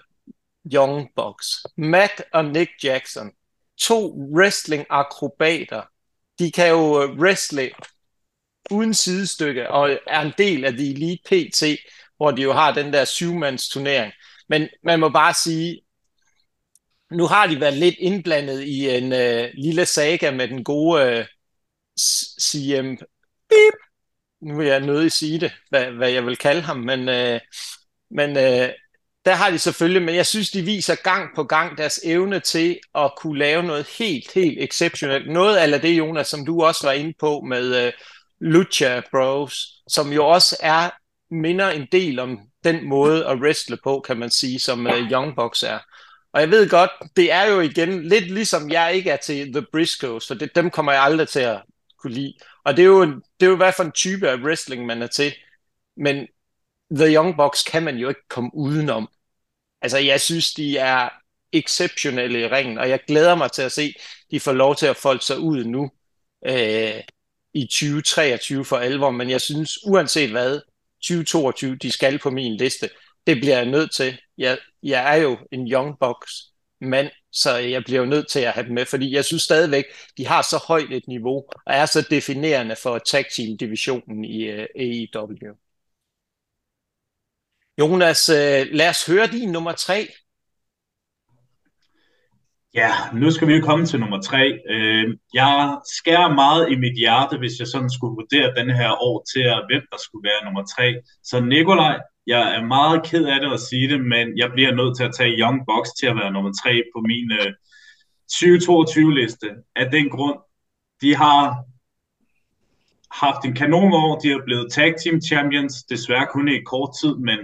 Young 0.74 1.10
Bucks. 1.16 1.48
Matt 1.78 2.22
og 2.34 2.46
Nick 2.46 2.72
Jackson. 2.84 3.32
To 3.78 4.18
wrestling-akrobater. 4.34 5.82
De 6.40 6.52
kan 6.52 6.70
jo 6.70 7.04
øh, 7.04 7.20
wrestle 7.20 7.72
uden 8.72 8.94
sidestykke, 8.94 9.70
og 9.70 10.00
er 10.08 10.22
en 10.22 10.34
del 10.38 10.66
af 10.66 10.74
de 10.74 10.90
Elite 10.90 11.24
PT, 11.26 11.64
hvor 12.18 12.32
de 12.32 12.42
jo 12.42 12.54
har 12.54 12.74
den 12.74 12.94
der 12.94 13.06
syvmands 13.06 13.70
turnering. 13.70 14.14
Men 14.50 14.70
man 14.84 15.00
må 15.00 15.10
bare 15.10 15.34
sige, 15.34 15.82
nu 17.12 17.26
har 17.26 17.48
de 17.48 17.60
været 17.60 17.74
lidt 17.74 17.96
indblandet 18.00 18.62
i 18.62 18.90
en 18.90 19.14
øh, 19.14 19.50
lille 19.54 19.86
saga 19.86 20.32
med 20.32 20.48
den 20.48 20.64
gode 20.64 21.04
øh, 21.04 21.26
CM 22.42 22.96
Beep. 23.50 23.74
Nu 24.42 24.58
vil 24.58 24.68
jeg 24.68 24.80
nødig 24.80 25.12
sige 25.12 25.40
det, 25.40 25.52
hvad, 25.70 25.92
hvad 25.92 26.12
jeg 26.12 26.26
vil 26.26 26.38
kalde 26.38 26.62
ham, 26.62 26.78
men, 26.78 27.10
øh, 27.10 27.40
men 28.12 28.38
øh, 28.38 28.70
der 29.26 29.34
har 29.34 29.50
de 29.50 29.60
selvfølgelig, 29.60 30.02
men 30.02 30.16
jeg 30.16 30.26
synes, 30.26 30.52
de 30.52 30.62
viser 30.62 30.96
gang 30.96 31.30
på 31.36 31.44
gang 31.44 31.78
deres 31.78 32.00
evne 32.04 32.40
til 32.40 32.80
at 32.96 33.12
kunne 33.18 33.40
lave 33.40 33.64
noget 33.64 33.88
helt, 34.00 34.34
helt 34.34 34.64
exceptionelt. 34.64 35.32
Noget 35.32 35.58
af 35.58 35.82
det, 35.82 35.98
Jonas, 35.98 36.28
som 36.28 36.46
du 36.46 36.64
også 36.64 36.88
var 36.88 36.94
inde 36.94 37.14
på 37.20 37.42
med 37.42 37.86
øh, 37.86 37.94
Lucha 38.40 39.02
Bros, 39.12 39.68
som 39.88 40.14
jo 40.14 40.28
også 40.28 40.58
er 40.60 40.90
minder 41.32 41.70
en 41.70 41.88
del 41.92 42.20
om 42.20 42.40
den 42.64 42.90
måde 42.90 43.26
at 43.26 43.38
wrestle 43.38 43.78
på, 43.84 44.00
kan 44.00 44.18
man 44.18 44.30
sige, 44.30 44.60
som 44.60 44.86
uh, 44.86 45.12
Young 45.12 45.36
Bucks 45.36 45.64
er. 45.64 45.80
Og 46.34 46.42
jeg 46.42 46.50
ved 46.50 46.70
godt, 46.70 46.92
det 47.16 47.32
er 47.32 47.44
jo 47.44 47.60
igen 47.60 48.04
lidt 48.04 48.32
ligesom 48.32 48.70
jeg 48.70 48.94
ikke 48.96 49.10
er 49.10 49.18
til 49.18 49.54
The 49.54 49.66
Briscoes, 49.72 50.28
for 50.28 50.34
det, 50.34 50.56
dem 50.56 50.70
kommer 50.70 50.92
jeg 50.92 51.02
aldrig 51.02 51.28
til 51.28 51.40
at 51.40 51.62
kunne 52.02 52.14
lide. 52.14 52.34
Og 52.64 52.78
det 52.78 52.84
er 52.84 52.88
jo, 52.88 53.06
det 53.40 53.46
er 53.46 53.50
jo 53.50 53.56
hvad 53.56 53.74
for 53.74 53.84
en 53.84 53.92
type 53.92 54.30
af 54.30 54.36
wrestling, 54.36 54.86
man 54.86 55.02
er 55.02 55.08
til. 55.08 55.34
Men 55.98 56.28
The 56.96 57.16
Young 57.16 57.38
Bucks 57.38 57.64
kan 57.64 57.84
man 57.84 57.98
jo 57.98 58.10
ikke 58.10 58.28
komme 58.30 58.52
udenom. 58.54 59.10
Altså, 59.86 59.98
jeg 59.98 60.22
synes, 60.22 60.54
de 60.54 60.78
er 60.78 61.10
exceptionelle 61.54 62.42
i 62.42 62.48
ringen, 62.48 62.78
og 62.78 62.90
jeg 62.90 63.00
glæder 63.08 63.36
mig 63.36 63.52
til 63.52 63.62
at 63.62 63.72
se, 63.72 63.94
de 64.32 64.40
får 64.40 64.54
lov 64.54 64.76
til 64.76 64.86
at 64.86 64.96
folde 64.96 65.22
sig 65.24 65.40
ud 65.40 65.64
nu 65.64 65.92
øh, 66.48 67.02
i 67.54 67.66
2023 67.66 68.66
for 68.66 68.78
alvor, 68.78 69.12
men 69.12 69.30
jeg 69.30 69.42
synes, 69.42 69.86
uanset 69.86 70.32
hvad, 70.32 70.60
2022, 71.04 71.76
de 71.76 71.92
skal 71.92 72.20
på 72.20 72.30
min 72.30 72.58
liste, 72.58 72.90
det 73.28 73.38
bliver 73.38 73.58
jeg 73.58 73.66
nødt 73.66 73.92
til. 73.92 74.18
Jeg, 74.38 74.58
jeg 74.84 75.16
er 75.16 75.22
jo 75.22 75.38
en 75.52 75.72
young 75.72 75.96
box 76.00 76.32
mand, 76.82 77.10
så 77.32 77.56
jeg 77.56 77.84
bliver 77.84 78.00
jo 78.00 78.06
nødt 78.06 78.28
til 78.28 78.40
at 78.40 78.52
have 78.52 78.66
dem 78.66 78.74
med, 78.74 78.86
fordi 78.86 79.16
jeg 79.16 79.26
synes 79.26 79.44
stadigvæk, 79.44 79.86
de 80.18 80.28
har 80.28 80.42
så 80.42 80.58
højt 80.68 80.94
et 80.94 81.08
niveau, 81.08 81.38
og 81.66 81.74
er 81.74 81.86
så 81.86 82.08
definerende 82.10 82.76
for 82.84 82.98
tag 82.98 83.26
team 83.36 83.58
divisionen 83.58 84.26
i 84.26 84.44
øh, 84.44 84.68
uh, 84.76 84.82
AEW. 85.16 85.65
Jonas, 87.80 88.30
øh, 88.30 88.68
lad 88.72 88.90
os 88.90 89.08
høre 89.08 89.28
din 89.28 89.52
nummer 89.52 89.72
tre. 89.72 90.08
Ja, 92.74 92.92
nu 93.14 93.32
skal 93.32 93.48
vi 93.48 93.54
jo 93.54 93.66
komme 93.66 93.86
til 93.86 94.00
nummer 94.00 94.22
tre. 94.22 94.60
Øh, 94.70 95.18
jeg 95.34 95.78
skærer 95.98 96.34
meget 96.34 96.72
i 96.72 96.76
mit 96.76 96.98
hjerte, 96.98 97.38
hvis 97.38 97.60
jeg 97.60 97.68
sådan 97.68 97.90
skulle 97.90 98.16
vurdere 98.20 98.56
den 98.60 98.70
her 98.76 98.92
år 99.08 99.26
til, 99.34 99.44
hvem 99.70 99.84
der 99.92 99.98
skulle 100.06 100.30
være 100.30 100.46
nummer 100.46 100.64
tre. 100.76 100.88
Så 101.24 101.40
Nikolaj, 101.40 102.00
jeg 102.28 102.56
er 102.56 102.64
meget 102.66 103.06
ked 103.06 103.26
af 103.26 103.40
det 103.42 103.54
at 103.54 103.60
sige 103.60 103.90
det, 103.90 104.00
men 104.14 104.38
jeg 104.38 104.52
bliver 104.54 104.76
nødt 104.76 104.98
til 104.98 105.04
at 105.04 105.16
tage 105.18 105.38
Young 105.42 105.58
Box 105.68 105.86
til 106.00 106.08
at 106.08 106.16
være 106.16 106.32
nummer 106.32 106.52
tre 106.64 106.74
på 106.94 107.00
min 107.10 107.32
øh, 107.42 107.52
2022-liste. 108.40 109.48
Af 109.76 109.92
den 109.92 110.10
grund, 110.10 110.40
de 111.02 111.16
har 111.16 111.42
haft 113.12 113.46
en 113.46 113.56
kanonår. 113.56 114.20
De 114.20 114.32
er 114.32 114.46
blevet 114.46 114.72
tag 114.72 114.94
team 115.04 115.22
champions, 115.22 115.74
desværre 115.84 116.28
kun 116.34 116.48
i 116.48 116.60
kort 116.72 116.92
tid, 117.02 117.16
men 117.16 117.40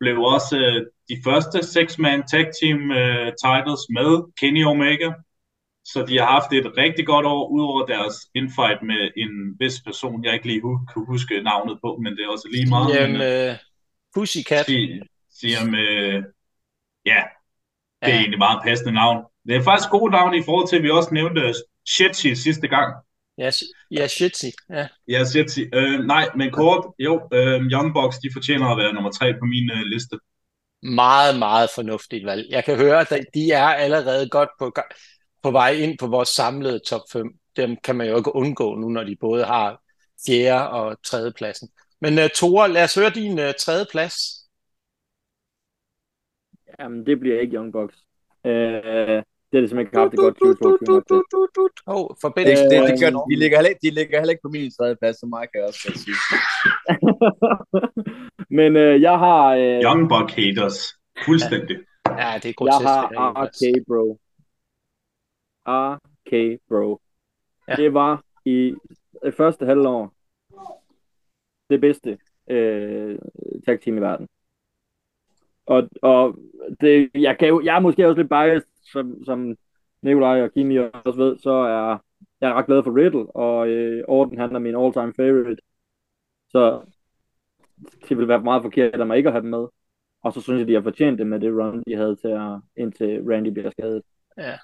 blev 0.00 0.18
også 0.18 0.56
øh, 0.58 0.86
de 1.08 1.16
første 1.24 1.58
six-man 1.74 2.22
tag 2.30 2.46
team 2.60 2.90
øh, 2.90 3.32
titles 3.44 3.82
med 3.96 4.10
Kenny 4.40 4.64
Omega. 4.64 5.10
Så 5.84 6.04
de 6.08 6.18
har 6.18 6.26
haft 6.26 6.52
et 6.52 6.76
rigtig 6.76 7.06
godt 7.06 7.26
år, 7.26 7.48
udover 7.48 7.86
deres 7.86 8.14
infight 8.34 8.82
med 8.82 9.10
en 9.16 9.32
vis 9.60 9.80
person, 9.86 10.24
jeg 10.24 10.34
ikke 10.34 10.46
lige 10.46 10.62
kan 10.92 11.04
huske 11.06 11.42
navnet 11.42 11.78
på, 11.84 11.98
men 12.02 12.12
det 12.16 12.24
er 12.24 12.28
også 12.28 12.48
lige 12.52 12.68
meget. 12.68 12.94
Jamen, 12.94 13.20
øh, 13.20 13.56
Pussycat. 14.14 14.66
Siger, 14.66 15.02
siger 15.30 15.60
med, 15.70 16.22
ja, 17.06 17.22
det 18.00 18.08
er 18.08 18.14
ja. 18.14 18.20
egentlig 18.20 18.38
meget 18.38 18.60
passende 18.64 18.92
navn. 18.92 19.24
Det 19.48 19.56
er 19.56 19.62
faktisk 19.62 19.90
gode 19.90 20.10
navn 20.10 20.34
i 20.34 20.42
forhold 20.44 20.68
til, 20.68 20.76
at 20.76 20.82
vi 20.82 20.90
også 20.90 21.14
nævnte 21.14 21.54
Shitchy 21.86 22.32
sidste 22.34 22.68
gang. 22.68 22.94
Ja, 23.38 23.50
ja 23.90 24.06
Shitzy. 24.06 24.46
Ja, 24.70 24.88
ja 25.08 25.24
Shitzy. 25.24 25.60
Øh, 25.74 26.00
nej, 26.00 26.28
men 26.36 26.50
kort, 26.50 26.94
jo, 26.98 27.28
øh, 27.32 27.60
Young 27.62 27.94
Bucks, 27.94 28.18
de 28.18 28.28
fortjener 28.32 28.66
at 28.66 28.78
være 28.78 28.92
nummer 28.92 29.10
tre 29.10 29.32
på 29.32 29.44
min 29.44 29.70
øh, 29.70 29.82
liste. 29.82 30.18
Meget, 30.82 31.38
meget 31.38 31.70
fornuftigt 31.74 32.26
valg. 32.26 32.46
Jeg 32.50 32.64
kan 32.64 32.76
høre, 32.76 33.00
at 33.00 33.26
de 33.34 33.52
er 33.52 33.66
allerede 33.66 34.28
godt 34.28 34.48
på, 34.58 34.74
på 35.42 35.50
vej 35.50 35.70
ind 35.70 35.98
på 35.98 36.06
vores 36.06 36.28
samlede 36.28 36.78
top 36.78 37.00
5. 37.12 37.26
Dem 37.56 37.76
kan 37.84 37.96
man 37.96 38.08
jo 38.08 38.16
ikke 38.16 38.34
undgå 38.34 38.74
nu, 38.74 38.88
når 38.88 39.04
de 39.04 39.16
både 39.20 39.44
har 39.44 39.82
fjerde 40.26 40.70
og 40.70 41.02
tredje 41.02 41.32
pladsen. 41.32 41.68
Men 42.00 42.18
uh, 42.18 42.24
Tore, 42.34 42.72
lad 42.72 42.84
os 42.84 42.94
høre 42.94 43.10
din 43.10 43.38
uh, 43.38 43.50
tredje 43.58 43.86
plads. 43.90 44.14
Jamen, 46.78 47.06
det 47.06 47.20
bliver 47.20 47.40
ikke 47.40 47.56
Young 47.56 47.72
Bucks. 47.72 47.96
Uh, 48.44 49.22
det 49.48 49.56
er 49.56 49.60
det 49.60 49.70
simpelthen 49.70 49.86
ikke 49.86 49.98
haft 49.98 50.12
det 50.12 50.18
godt 50.18 50.36
2022. 50.38 51.68
Åh, 51.86 51.96
oh, 51.96 52.06
for 52.20 52.28
det, 52.28 52.46
det, 52.46 52.56
det 52.90 53.00
gør, 53.02 53.10
de, 53.30 53.36
ligger 53.42 53.56
heller, 53.58 53.74
de 53.82 53.90
ligger 53.90 54.18
heller 54.20 54.34
ikke 54.34 54.46
på 54.46 54.52
min 54.56 54.70
tredje 54.76 54.96
plads, 55.00 55.16
som 55.20 55.28
mig 55.28 55.44
kan 55.50 55.56
jeg 55.60 55.68
også 55.68 55.82
godt 55.86 55.98
sige. 56.04 56.18
Men 58.58 58.70
uh, 58.76 59.02
jeg 59.08 59.16
har... 59.18 59.44
Uh, 59.56 59.82
Young 59.86 60.02
Buck 60.12 60.30
haters. 60.38 60.78
Fuldstændig. 61.26 61.76
Ja, 62.22 62.30
det 62.42 62.48
er 62.48 62.56
grotesk. 62.58 62.84
Jeg 62.84 63.20
har 63.20 63.30
RK 63.46 63.60
Bro. 63.88 64.06
RK 65.66 66.60
Bro. 66.68 67.00
Ja. 67.68 67.74
Det 67.76 67.94
var 67.94 68.22
i 68.44 68.74
det 69.24 69.34
første 69.34 69.66
halvår 69.66 70.12
det 71.70 71.80
bedste 71.80 72.18
øh, 72.50 73.18
tag 73.66 73.80
team 73.80 73.98
i 73.98 74.00
verden. 74.00 74.28
Og, 75.68 75.88
og 76.02 76.38
det, 76.80 77.10
jeg, 77.14 77.38
kan 77.38 77.60
jeg 77.64 77.76
er 77.76 77.80
måske 77.80 78.06
også 78.06 78.20
lidt 78.20 78.28
biased, 78.28 78.68
som, 78.92 79.24
som 79.24 79.56
Nikolaj 80.02 80.42
og 80.42 80.52
Kimi 80.52 80.78
også 80.78 81.18
ved, 81.18 81.38
så 81.38 81.50
er 81.50 81.98
jeg 82.40 82.50
er 82.50 82.54
ret 82.54 82.66
glad 82.66 82.82
for 82.82 82.96
Riddle, 82.96 83.36
og 83.36 83.68
øh, 83.68 84.04
Orden 84.08 84.38
han 84.38 84.54
er 84.54 84.58
min 84.58 84.76
all-time 84.76 85.12
favorite. 85.16 85.62
Så 86.50 86.80
det 88.08 88.16
ville 88.16 88.28
være 88.28 88.42
meget 88.42 88.62
forkert 88.62 89.00
af 89.00 89.06
mig 89.06 89.16
ikke 89.16 89.28
at 89.28 89.32
have 89.32 89.42
dem 89.42 89.50
med. 89.50 89.66
Og 90.22 90.32
så 90.32 90.40
synes 90.40 90.58
jeg, 90.58 90.68
de 90.68 90.74
har 90.74 90.82
fortjent 90.82 91.18
det 91.18 91.26
med 91.26 91.40
det 91.40 91.52
run, 91.52 91.82
de 91.86 91.96
havde 91.96 92.16
til 92.16 92.28
at, 92.28 92.60
indtil 92.76 93.22
Randy 93.30 93.48
bliver 93.48 93.70
skadet. 93.70 94.02
Ja. 94.38 94.54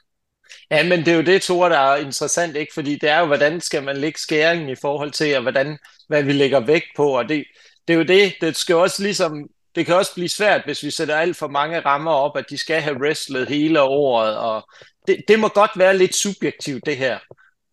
Ja, 0.71 0.89
men 0.89 0.99
det 0.99 1.09
er 1.09 1.17
jo 1.17 1.23
det, 1.23 1.43
Tore, 1.43 1.71
der 1.71 1.79
er 1.79 1.97
interessant, 1.97 2.57
ikke? 2.57 2.75
Fordi 2.75 2.93
det 2.95 3.09
er 3.09 3.21
jo, 3.21 3.27
hvordan 3.27 3.61
skal 3.61 3.83
man 3.85 3.97
lægge 3.97 4.19
skæringen 4.19 4.69
i 4.69 4.75
forhold 4.75 5.11
til, 5.11 5.37
og 5.37 5.43
hvordan, 5.43 5.79
hvad 6.09 6.23
vi 6.23 6.33
lægger 6.33 6.67
vægt 6.67 6.87
på, 6.97 7.19
og 7.19 7.29
det, 7.29 7.45
det 7.89 7.95
er 7.95 7.99
jo 7.99 8.05
det, 8.05 8.35
det 8.41 8.57
skal 8.57 8.77
også 8.77 9.03
ligesom, 9.03 9.49
det 9.75 9.87
kan 9.87 9.95
også 9.95 10.15
blive 10.15 10.29
svært, 10.29 10.65
hvis 10.65 10.83
vi 10.83 10.91
sætter 10.91 11.17
alt 11.17 11.37
for 11.37 11.49
mange 11.49 11.81
rammer 11.81 12.11
op, 12.11 12.37
at 12.37 12.51
de 12.51 12.59
skal 12.59 12.81
have 12.81 13.01
wrestlet 13.01 13.49
hele 13.49 13.83
året, 13.83 14.39
og 14.39 14.69
det, 15.07 15.25
det 15.29 15.39
må 15.39 15.49
godt 15.49 15.71
være 15.77 15.97
lidt 15.97 16.15
subjektivt, 16.15 16.87
det 16.87 16.97
her. 16.97 17.19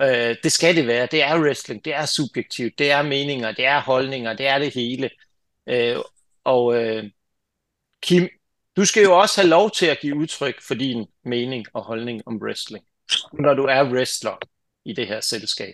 Øh, 0.02 0.36
det 0.44 0.52
skal 0.52 0.76
det 0.76 0.88
være. 0.88 1.08
Det 1.12 1.24
er 1.24 1.42
wrestling, 1.42 1.86
det 1.86 1.96
er 1.96 2.06
subjektivt, 2.06 2.80
det 2.80 2.92
er 2.92 3.02
meninger, 3.02 3.52
det 3.52 3.66
er 3.66 3.82
holdninger, 3.82 4.34
det 4.34 4.48
er 4.48 4.60
det 4.60 4.74
hele. 4.74 5.10
Øh, 5.70 5.98
og 6.44 6.76
øh, 6.76 7.04
Kim, 8.02 8.30
du 8.78 8.86
skal 8.86 9.04
jo 9.04 9.20
også 9.20 9.42
have 9.42 9.50
lov 9.50 9.72
til 9.72 9.86
at 9.86 10.00
give 10.02 10.16
udtryk 10.16 10.62
for 10.68 10.74
din 10.74 11.08
mening 11.26 11.66
og 11.74 11.84
holdning 11.84 12.22
om 12.26 12.40
wrestling, 12.42 12.86
når 13.34 13.54
du 13.54 13.64
er 13.64 13.84
wrestler 13.84 14.38
i 14.86 14.94
det 14.94 15.08
her 15.08 15.22
selskab. 15.22 15.74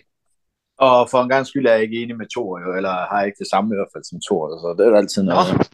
Og 0.78 1.10
for 1.10 1.22
en 1.22 1.28
gang 1.28 1.46
skyld 1.46 1.66
er 1.66 1.72
jeg 1.72 1.82
ikke 1.82 2.02
enig 2.02 2.16
med 2.16 2.26
jo, 2.36 2.76
eller 2.76 2.90
har 2.90 3.24
ikke 3.24 3.38
det 3.38 3.50
samme 3.50 3.74
i 3.74 3.76
hvert 3.76 3.92
fald 3.94 4.04
som 4.04 4.20
Thor, 4.26 4.48
så 4.62 4.74
det 4.78 4.92
er 4.92 4.96
altid 4.96 5.22
noget. 5.22 5.58
Nå, 5.58 5.64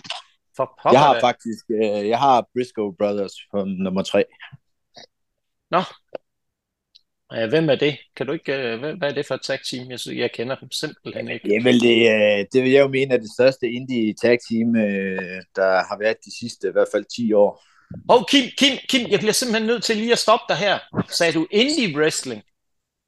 for 0.57 0.93
jeg 0.93 1.01
har 1.01 1.21
faktisk, 1.21 1.65
øh, 1.71 2.09
jeg 2.09 2.19
har 2.19 2.47
Briscoe 2.55 2.97
Brothers 2.99 3.35
på 3.53 3.65
nummer 3.65 4.03
tre. 4.03 4.25
Nå, 5.71 5.81
Ja, 7.33 7.47
hvem 7.47 7.71
er 7.71 7.75
det? 7.75 7.99
Kan 8.17 8.27
du 8.27 8.33
ikke, 8.33 8.53
uh, 8.53 8.81
hvad, 8.81 8.93
hvad 8.99 9.11
er 9.11 9.15
det 9.15 9.27
for 9.27 9.35
et 9.35 9.43
tag 9.43 9.59
team? 9.71 9.91
Jeg, 9.91 9.99
jeg 10.07 10.33
kender 10.33 10.57
dem 10.57 10.71
simpelthen 10.71 11.31
ikke. 11.31 11.49
Jamen, 11.49 11.75
det, 11.75 11.97
uh, 12.13 12.47
det 12.53 12.63
vil 12.63 12.71
jeg 12.71 12.81
jo 12.81 12.89
mene 12.89 13.15
er 13.15 13.19
det 13.19 13.31
største 13.39 13.71
indie 13.71 14.15
tag 14.23 14.39
team, 14.49 14.69
uh, 14.69 15.41
der 15.57 15.71
har 15.89 15.99
været 15.99 16.17
de 16.25 16.39
sidste 16.41 16.69
i 16.69 16.73
hvert 16.73 16.89
fald 16.93 17.05
10 17.17 17.33
år. 17.33 17.65
Åh, 18.09 18.17
oh, 18.17 18.23
Kim, 18.29 18.45
Kim, 18.59 18.79
Kim, 18.89 19.11
jeg 19.11 19.19
bliver 19.19 19.33
simpelthen 19.33 19.67
nødt 19.67 19.85
til 19.85 19.97
lige 19.97 20.13
at 20.13 20.19
stoppe 20.19 20.45
dig 20.49 20.57
her. 20.57 20.79
Sagde 21.09 21.33
du 21.33 21.47
indie 21.51 21.97
wrestling? 21.97 22.43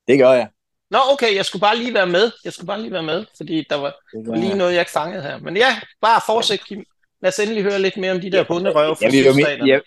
Det 0.09 0.19
gør 0.19 0.33
jeg. 0.33 0.49
Nå, 0.91 0.99
okay, 1.13 1.35
jeg 1.35 1.45
skulle 1.45 1.61
bare 1.61 1.77
lige 1.77 1.95
være 1.95 2.07
med. 2.07 2.33
Jeg 2.45 2.53
skulle 2.53 2.67
bare 2.67 2.81
lige 2.81 2.93
være 2.93 3.03
med, 3.03 3.25
fordi 3.37 3.67
der 3.71 3.77
var, 3.77 3.95
var 4.27 4.37
lige 4.37 4.55
noget, 4.55 4.73
jeg 4.73 4.81
ikke 4.81 4.93
fangede 4.93 5.23
her. 5.23 5.39
Men 5.39 5.57
ja, 5.57 5.81
bare 6.01 6.21
fortsæt, 6.27 6.65
Kim. 6.65 6.85
Lad 7.23 7.29
os 7.29 7.39
endelig 7.39 7.63
høre 7.63 7.83
lidt 7.83 7.97
mere 7.97 8.13
om 8.13 8.21
de 8.21 8.31
der 8.31 8.45
bunderøve 8.49 8.97
fra 8.97 9.05
jeg, 9.05 9.67
jeg, 9.67 9.81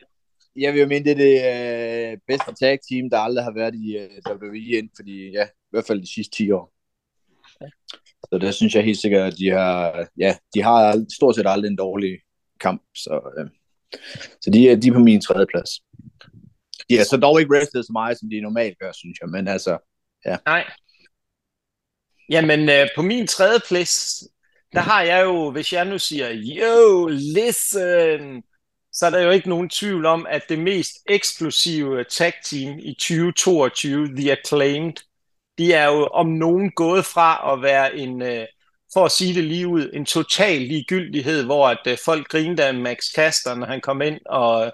jeg 0.56 0.74
vil 0.74 0.80
jo 0.80 0.88
mene, 0.88 1.06
det 1.06 1.12
er 1.12 1.16
det 1.16 2.12
øh, 2.12 2.18
bedste 2.28 2.54
tag 2.60 2.80
team, 2.90 3.10
der 3.10 3.18
aldrig 3.18 3.44
har 3.44 3.54
været 3.54 3.76
i 3.76 3.98
øh, 3.98 4.10
WWE 4.30 4.78
inden 4.78 4.92
for 4.96 5.04
de, 5.04 5.30
ja, 5.34 5.46
i 5.46 5.70
hvert 5.72 5.88
fald 5.88 6.02
de 6.02 6.14
sidste 6.14 6.38
10 6.38 6.52
år. 6.52 6.74
Ja. 7.62 7.68
Så 8.30 8.38
det 8.38 8.54
synes 8.54 8.76
jeg 8.76 8.84
helt 8.84 9.02
sikkert, 9.02 9.34
at 9.34 9.38
de 9.38 9.50
har, 9.50 10.08
ja, 10.18 10.38
de 10.54 10.62
har 10.62 11.06
stort 11.16 11.36
set 11.36 11.48
aldrig 11.48 11.70
en 11.70 11.76
dårlig 11.76 12.20
kamp. 12.60 12.82
Så, 12.96 13.22
øh, 13.38 13.48
så 14.42 14.50
de, 14.54 14.70
er, 14.70 14.76
de 14.76 14.88
er 14.88 14.94
på 14.94 15.00
min 15.00 15.22
tredje 15.22 15.46
plads. 15.46 15.70
De 16.90 16.98
er 16.98 17.04
så 17.04 17.18
dog 17.18 17.40
ikke 17.40 17.52
wrestlet 17.52 17.86
så 17.86 17.92
meget, 17.92 18.20
som 18.20 18.30
de 18.30 18.42
normalt 18.42 18.80
gør, 18.80 18.92
synes 18.92 19.20
jeg. 19.22 19.30
Men 19.30 19.48
altså, 19.48 19.78
ja. 20.26 20.38
Nej. 20.46 20.66
Jamen, 22.30 22.70
øh, 22.70 22.88
på 22.96 23.02
min 23.02 23.28
tredje 23.28 23.60
plads, 23.68 24.24
der 24.74 24.80
har 24.80 25.02
jeg 25.02 25.24
jo, 25.24 25.52
hvis 25.52 25.74
jeg 25.74 25.86
nu 25.86 26.00
siger, 26.00 26.30
yo, 26.34 27.08
listen, 27.08 28.44
så 28.94 29.06
er 29.06 29.10
der 29.10 29.22
jo 29.22 29.30
ikke 29.30 29.50
nogen 29.50 29.70
tvivl 29.70 30.06
om, 30.06 30.28
at 30.30 30.42
det 30.50 30.60
mest 30.60 30.92
eksplosive 31.10 32.04
tag 32.04 32.34
team 32.46 32.80
i 32.80 32.94
2022, 32.94 34.08
The 34.08 34.32
Acclaimed, 34.32 34.94
de 35.58 35.74
er 35.74 35.86
jo 35.86 36.06
om 36.08 36.28
nogen 36.28 36.72
gået 36.72 37.06
fra 37.06 37.54
at 37.54 37.62
være 37.62 37.98
en, 37.98 38.22
øh, 38.22 38.46
for 38.94 39.06
at 39.06 39.12
sige 39.12 39.34
det 39.34 39.44
lige 39.44 39.68
ud, 39.68 39.90
en 39.94 40.06
total 40.06 40.62
ligegyldighed, 40.62 41.46
hvor 41.46 41.68
at 41.68 41.80
øh, 41.88 41.98
folk 42.06 42.28
grinede 42.28 42.66
af 42.66 42.74
Max 42.74 42.98
Caster, 43.16 43.56
når 43.56 43.68
han 43.68 43.82
kom 43.82 44.02
ind 44.02 44.20
og 44.26 44.74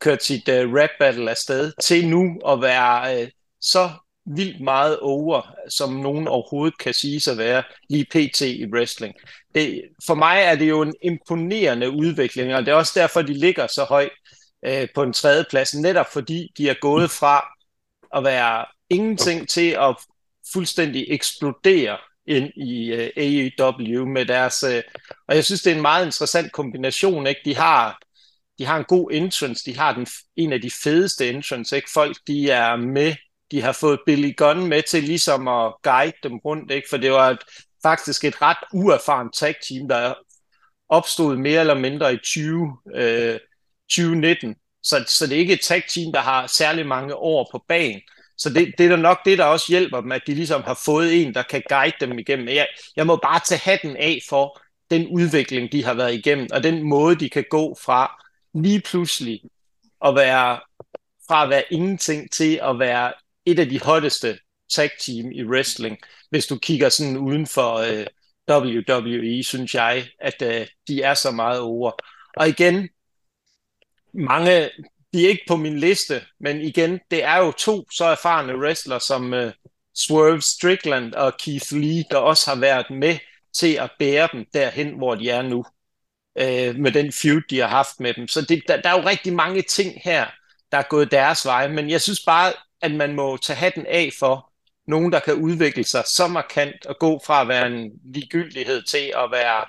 kørte 0.00 0.24
sit 0.24 0.48
øh, 0.48 0.72
rap 0.72 0.90
battle 0.98 1.30
afsted, 1.30 1.72
til 1.82 2.08
nu 2.08 2.40
at 2.48 2.60
være 2.62 3.30
så 3.60 3.90
vildt 4.26 4.60
meget 4.60 4.98
over, 4.98 5.54
som 5.68 5.92
nogen 5.92 6.28
overhovedet 6.28 6.78
kan 6.78 6.94
sige 6.94 7.20
sig 7.20 7.38
være 7.38 7.62
lige 7.90 8.04
pt. 8.04 8.40
i 8.40 8.66
wrestling. 8.72 9.14
Det, 9.54 9.82
for 10.06 10.14
mig 10.14 10.42
er 10.42 10.54
det 10.54 10.68
jo 10.68 10.82
en 10.82 10.94
imponerende 11.02 11.90
udvikling, 11.90 12.54
og 12.54 12.66
det 12.66 12.72
er 12.72 12.76
også 12.76 12.92
derfor, 13.00 13.22
de 13.22 13.34
ligger 13.34 13.66
så 13.66 13.84
højt 13.84 14.12
øh, 14.66 14.88
på 14.94 15.02
en 15.02 15.12
tredje 15.12 15.44
plads, 15.50 15.74
netop 15.74 16.06
fordi 16.12 16.52
de 16.58 16.68
er 16.68 16.74
gået 16.80 17.10
fra 17.10 17.44
at 18.16 18.24
være 18.24 18.64
ingenting 18.90 19.48
til 19.48 19.70
at 19.70 19.96
fuldstændig 20.52 21.06
eksplodere 21.08 21.98
ind 22.26 22.50
i 22.56 22.92
øh, 22.92 23.10
AEW 23.16 24.06
med 24.06 24.26
deres... 24.26 24.64
Uh, 24.64 25.02
og 25.28 25.34
jeg 25.34 25.44
synes, 25.44 25.62
det 25.62 25.72
er 25.72 25.76
en 25.76 25.82
meget 25.82 26.06
interessant 26.06 26.52
kombination. 26.52 27.26
Ikke? 27.26 27.40
De 27.44 27.56
har 27.56 27.98
de 28.58 28.64
har 28.64 28.78
en 28.78 28.84
god 28.84 29.10
entrance, 29.12 29.70
de 29.70 29.76
har 29.76 29.94
den, 29.94 30.06
en 30.36 30.52
af 30.52 30.60
de 30.60 30.70
fedeste 30.70 31.30
entrance, 31.30 31.76
ikke? 31.76 31.90
Folk, 31.94 32.16
de 32.26 32.50
er 32.50 32.76
med, 32.76 33.14
de 33.50 33.62
har 33.62 33.72
fået 33.72 34.00
Billy 34.06 34.36
Gunn 34.36 34.66
med 34.66 34.82
til 34.82 35.02
ligesom 35.02 35.48
at 35.48 35.74
guide 35.82 36.16
dem 36.22 36.36
rundt, 36.36 36.70
ikke? 36.70 36.88
For 36.90 36.96
det 36.96 37.12
var 37.12 37.30
et, 37.30 37.44
faktisk 37.82 38.24
et 38.24 38.42
ret 38.42 38.56
uerfarent 38.72 39.34
tag 39.34 39.54
team, 39.68 39.88
der 39.88 40.14
opstod 40.88 41.36
mere 41.36 41.60
eller 41.60 41.74
mindre 41.74 42.14
i 42.14 42.16
20, 42.16 42.76
øh, 42.94 43.38
2019. 43.90 44.56
Så, 44.82 45.04
så 45.08 45.26
det 45.26 45.34
er 45.34 45.38
ikke 45.38 45.52
et 45.52 45.60
tag 45.60 45.82
team, 45.88 46.12
der 46.12 46.20
har 46.20 46.46
særlig 46.46 46.86
mange 46.86 47.14
år 47.14 47.48
på 47.52 47.64
banen. 47.68 48.00
Så 48.38 48.50
det, 48.50 48.74
det 48.78 48.86
er 48.86 48.90
da 48.90 48.96
nok 48.96 49.18
det, 49.24 49.38
der 49.38 49.44
også 49.44 49.66
hjælper 49.68 50.00
dem, 50.00 50.12
at 50.12 50.22
de 50.26 50.34
ligesom 50.34 50.62
har 50.62 50.80
fået 50.84 51.22
en, 51.22 51.34
der 51.34 51.42
kan 51.42 51.62
guide 51.68 51.96
dem 52.00 52.18
igennem. 52.18 52.48
Jeg, 52.48 52.66
jeg 52.96 53.06
må 53.06 53.16
bare 53.16 53.40
tage 53.40 53.60
hatten 53.64 53.96
af 53.96 54.18
for 54.28 54.60
den 54.90 55.08
udvikling, 55.08 55.72
de 55.72 55.84
har 55.84 55.94
været 55.94 56.14
igennem, 56.14 56.48
og 56.52 56.62
den 56.62 56.82
måde, 56.82 57.16
de 57.16 57.30
kan 57.30 57.44
gå 57.50 57.76
fra 57.84 58.22
lige 58.54 58.80
pludselig 58.80 59.40
at 60.04 60.14
være 60.14 60.60
fra 61.28 61.42
at 61.42 61.50
være 61.50 61.64
ingenting 61.70 62.32
til 62.32 62.60
at 62.62 62.78
være 62.78 63.12
et 63.46 63.58
af 63.58 63.68
de 63.68 63.80
hotteste 63.80 64.38
tag 64.74 64.90
team 65.00 65.32
i 65.32 65.44
wrestling. 65.44 65.98
Hvis 66.30 66.46
du 66.46 66.58
kigger 66.58 66.88
sådan 66.88 67.16
uden 67.16 67.46
for 67.46 67.74
øh, 67.74 68.06
WWE, 68.50 69.42
synes 69.42 69.74
jeg, 69.74 70.08
at 70.20 70.42
øh, 70.42 70.66
de 70.88 71.02
er 71.02 71.14
så 71.14 71.30
meget 71.30 71.60
over. 71.60 71.92
Og 72.36 72.48
igen, 72.48 72.88
mange, 74.14 74.70
de 75.12 75.24
er 75.24 75.28
ikke 75.28 75.44
på 75.48 75.56
min 75.56 75.78
liste, 75.78 76.22
men 76.40 76.60
igen, 76.60 77.00
det 77.10 77.24
er 77.24 77.36
jo 77.36 77.52
to 77.52 77.90
så 77.90 78.04
erfarne 78.04 78.58
wrestlere 78.58 79.00
som 79.00 79.34
øh, 79.34 79.52
Swerve 79.94 80.40
Strickland 80.40 81.12
og 81.12 81.36
Keith 81.38 81.72
Lee, 81.72 82.04
der 82.10 82.16
også 82.16 82.50
har 82.50 82.60
været 82.60 82.90
med 82.90 83.18
til 83.58 83.74
at 83.74 83.90
bære 83.98 84.28
dem 84.32 84.44
derhen, 84.54 84.96
hvor 84.96 85.14
de 85.14 85.30
er 85.30 85.42
nu, 85.42 85.64
øh, 86.38 86.76
med 86.76 86.92
den 86.92 87.12
feud, 87.12 87.42
de 87.50 87.58
har 87.58 87.68
haft 87.68 88.00
med 88.00 88.14
dem. 88.14 88.28
Så 88.28 88.40
det, 88.42 88.62
der, 88.68 88.80
der 88.80 88.88
er 88.88 89.00
jo 89.00 89.08
rigtig 89.08 89.32
mange 89.32 89.62
ting 89.62 90.00
her, 90.04 90.26
der 90.72 90.78
er 90.78 90.88
gået 90.90 91.10
deres 91.10 91.46
vej, 91.46 91.68
men 91.68 91.90
jeg 91.90 92.00
synes 92.00 92.20
bare, 92.26 92.52
at 92.82 92.92
man 92.92 93.14
må 93.14 93.36
tage 93.36 93.56
hatten 93.56 93.86
af 93.86 94.10
for 94.18 94.52
nogen, 94.86 95.12
der 95.12 95.20
kan 95.20 95.34
udvikle 95.34 95.84
sig 95.84 96.04
så 96.06 96.28
markant 96.28 96.86
og 96.86 96.96
gå 96.98 97.20
fra 97.26 97.42
at 97.42 97.48
være 97.48 97.66
en 97.66 97.90
ligegyldighed 98.04 98.82
til 98.82 99.12
at 99.16 99.30
være 99.32 99.64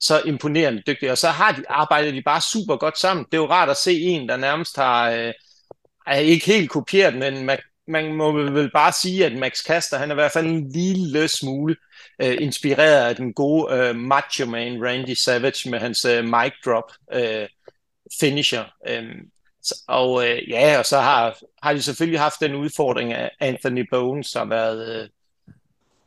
så 0.00 0.22
imponerende 0.26 0.82
dygtig. 0.86 1.10
Og 1.10 1.18
så 1.18 1.28
har 1.28 1.52
de, 1.52 1.62
arbejdet 1.68 2.14
de 2.14 2.22
bare 2.22 2.40
super 2.40 2.76
godt 2.76 2.98
sammen. 2.98 3.26
Det 3.32 3.34
er 3.34 3.42
jo 3.42 3.50
rart 3.50 3.70
at 3.70 3.76
se 3.76 4.00
en, 4.00 4.28
der 4.28 4.36
nærmest 4.36 4.76
har, 4.76 5.10
øh, 5.10 5.32
er 6.06 6.18
ikke 6.18 6.46
helt 6.46 6.70
kopieret, 6.70 7.16
men 7.16 7.44
man, 7.44 7.58
man 7.88 8.14
må 8.14 8.32
vel 8.32 8.70
bare 8.70 8.92
sige, 8.92 9.26
at 9.26 9.38
Max 9.38 9.64
Caster, 9.66 9.98
han 9.98 10.10
er 10.10 10.14
i 10.14 10.20
hvert 10.20 10.32
fald 10.32 10.46
en 10.46 10.72
lille 10.72 11.28
smule 11.28 11.76
øh, 12.22 12.36
inspireret 12.40 13.08
af 13.08 13.16
den 13.16 13.34
gode 13.34 13.74
øh, 13.74 13.96
Macho 13.96 14.46
Man 14.46 14.84
Randy 14.84 15.14
Savage 15.14 15.70
med 15.70 15.78
hans 15.78 16.04
øh, 16.04 16.24
mic 16.24 16.52
drop 16.64 16.92
øh, 17.12 17.48
finisher. 18.20 18.64
Øh, 18.88 19.14
og 19.88 20.28
øh, 20.28 20.50
ja, 20.50 20.78
og 20.78 20.86
så 20.86 20.98
har, 20.98 21.38
har 21.62 21.72
de 21.72 21.82
selvfølgelig 21.82 22.20
haft 22.20 22.40
den 22.40 22.54
udfordring 22.54 23.12
af 23.12 23.30
Anthony 23.40 23.88
Bones, 23.90 24.26
som 24.26 24.50
har 24.50 24.56
været, 24.56 25.02
øh, 25.02 25.08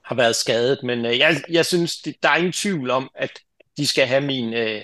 har 0.01 0.15
været 0.15 0.35
skadet. 0.35 0.79
Men 0.83 1.05
øh, 1.05 1.19
jeg, 1.19 1.41
jeg 1.49 1.65
synes, 1.65 1.97
det, 1.97 2.15
der 2.23 2.29
er 2.29 2.35
ingen 2.35 2.53
tvivl 2.53 2.89
om, 2.89 3.09
at 3.15 3.39
de 3.77 3.87
skal 3.87 4.07
have 4.07 4.21
min, 4.21 4.53
øh, 4.53 4.81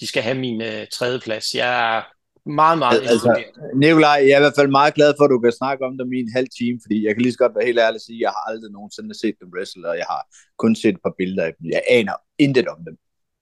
de 0.00 0.06
skal 0.06 0.22
have 0.22 0.38
min 0.38 0.62
øh, 0.62 0.86
tredjeplads. 0.92 1.54
Jeg 1.54 1.96
er 1.96 2.02
meget, 2.50 2.78
meget 2.78 3.00
altså, 3.00 3.44
Nikolaj, 3.74 4.18
jeg 4.26 4.30
er 4.30 4.36
i 4.36 4.40
hvert 4.40 4.58
fald 4.58 4.68
meget 4.68 4.94
glad 4.94 5.14
for, 5.18 5.24
at 5.24 5.30
du 5.30 5.40
kan 5.40 5.52
snakke 5.52 5.84
om 5.84 5.98
dem 5.98 6.12
i 6.12 6.20
en 6.20 6.32
halv 6.32 6.48
time, 6.58 6.78
fordi 6.84 7.06
jeg 7.06 7.14
kan 7.14 7.22
lige 7.22 7.32
så 7.32 7.38
godt 7.38 7.54
være 7.54 7.66
helt 7.66 7.78
ærlig 7.78 7.98
og 8.00 8.00
sige, 8.00 8.16
at 8.16 8.20
jeg 8.20 8.30
har 8.30 8.50
aldrig 8.50 8.70
nogensinde 8.72 9.20
set 9.20 9.34
dem 9.40 9.48
wrestle, 9.54 9.88
og 9.88 9.96
jeg 9.96 10.06
har 10.08 10.22
kun 10.58 10.76
set 10.76 10.94
et 10.94 11.02
par 11.04 11.14
billeder 11.18 11.44
af 11.44 11.52
dem. 11.58 11.70
Jeg 11.70 11.82
aner 11.90 12.16
intet 12.38 12.68
om 12.68 12.78
dem. 12.86 12.96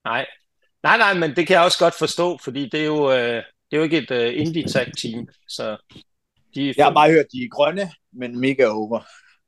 Nej, 0.04 0.26
nej, 0.82 0.96
nej, 0.98 1.14
men 1.14 1.36
det 1.36 1.46
kan 1.46 1.54
jeg 1.54 1.64
også 1.64 1.78
godt 1.78 1.94
forstå, 1.94 2.38
fordi 2.44 2.68
det 2.72 2.80
er 2.80 2.84
jo, 2.84 3.12
øh, 3.12 3.42
det 3.70 3.76
er 3.76 3.76
jo 3.76 3.82
ikke 3.82 3.98
et 3.98 4.10
uh, 4.10 4.40
indie 4.40 4.68
tag 4.68 4.92
team, 5.02 5.28
så 5.48 5.76
de 6.54 6.74
Jeg 6.76 6.86
har 6.86 6.92
bare 6.92 7.10
hørt, 7.10 7.26
de 7.32 7.38
er 7.44 7.48
grønne, 7.50 7.90
men 8.12 8.40
mega 8.40 8.66
over. 8.66 9.00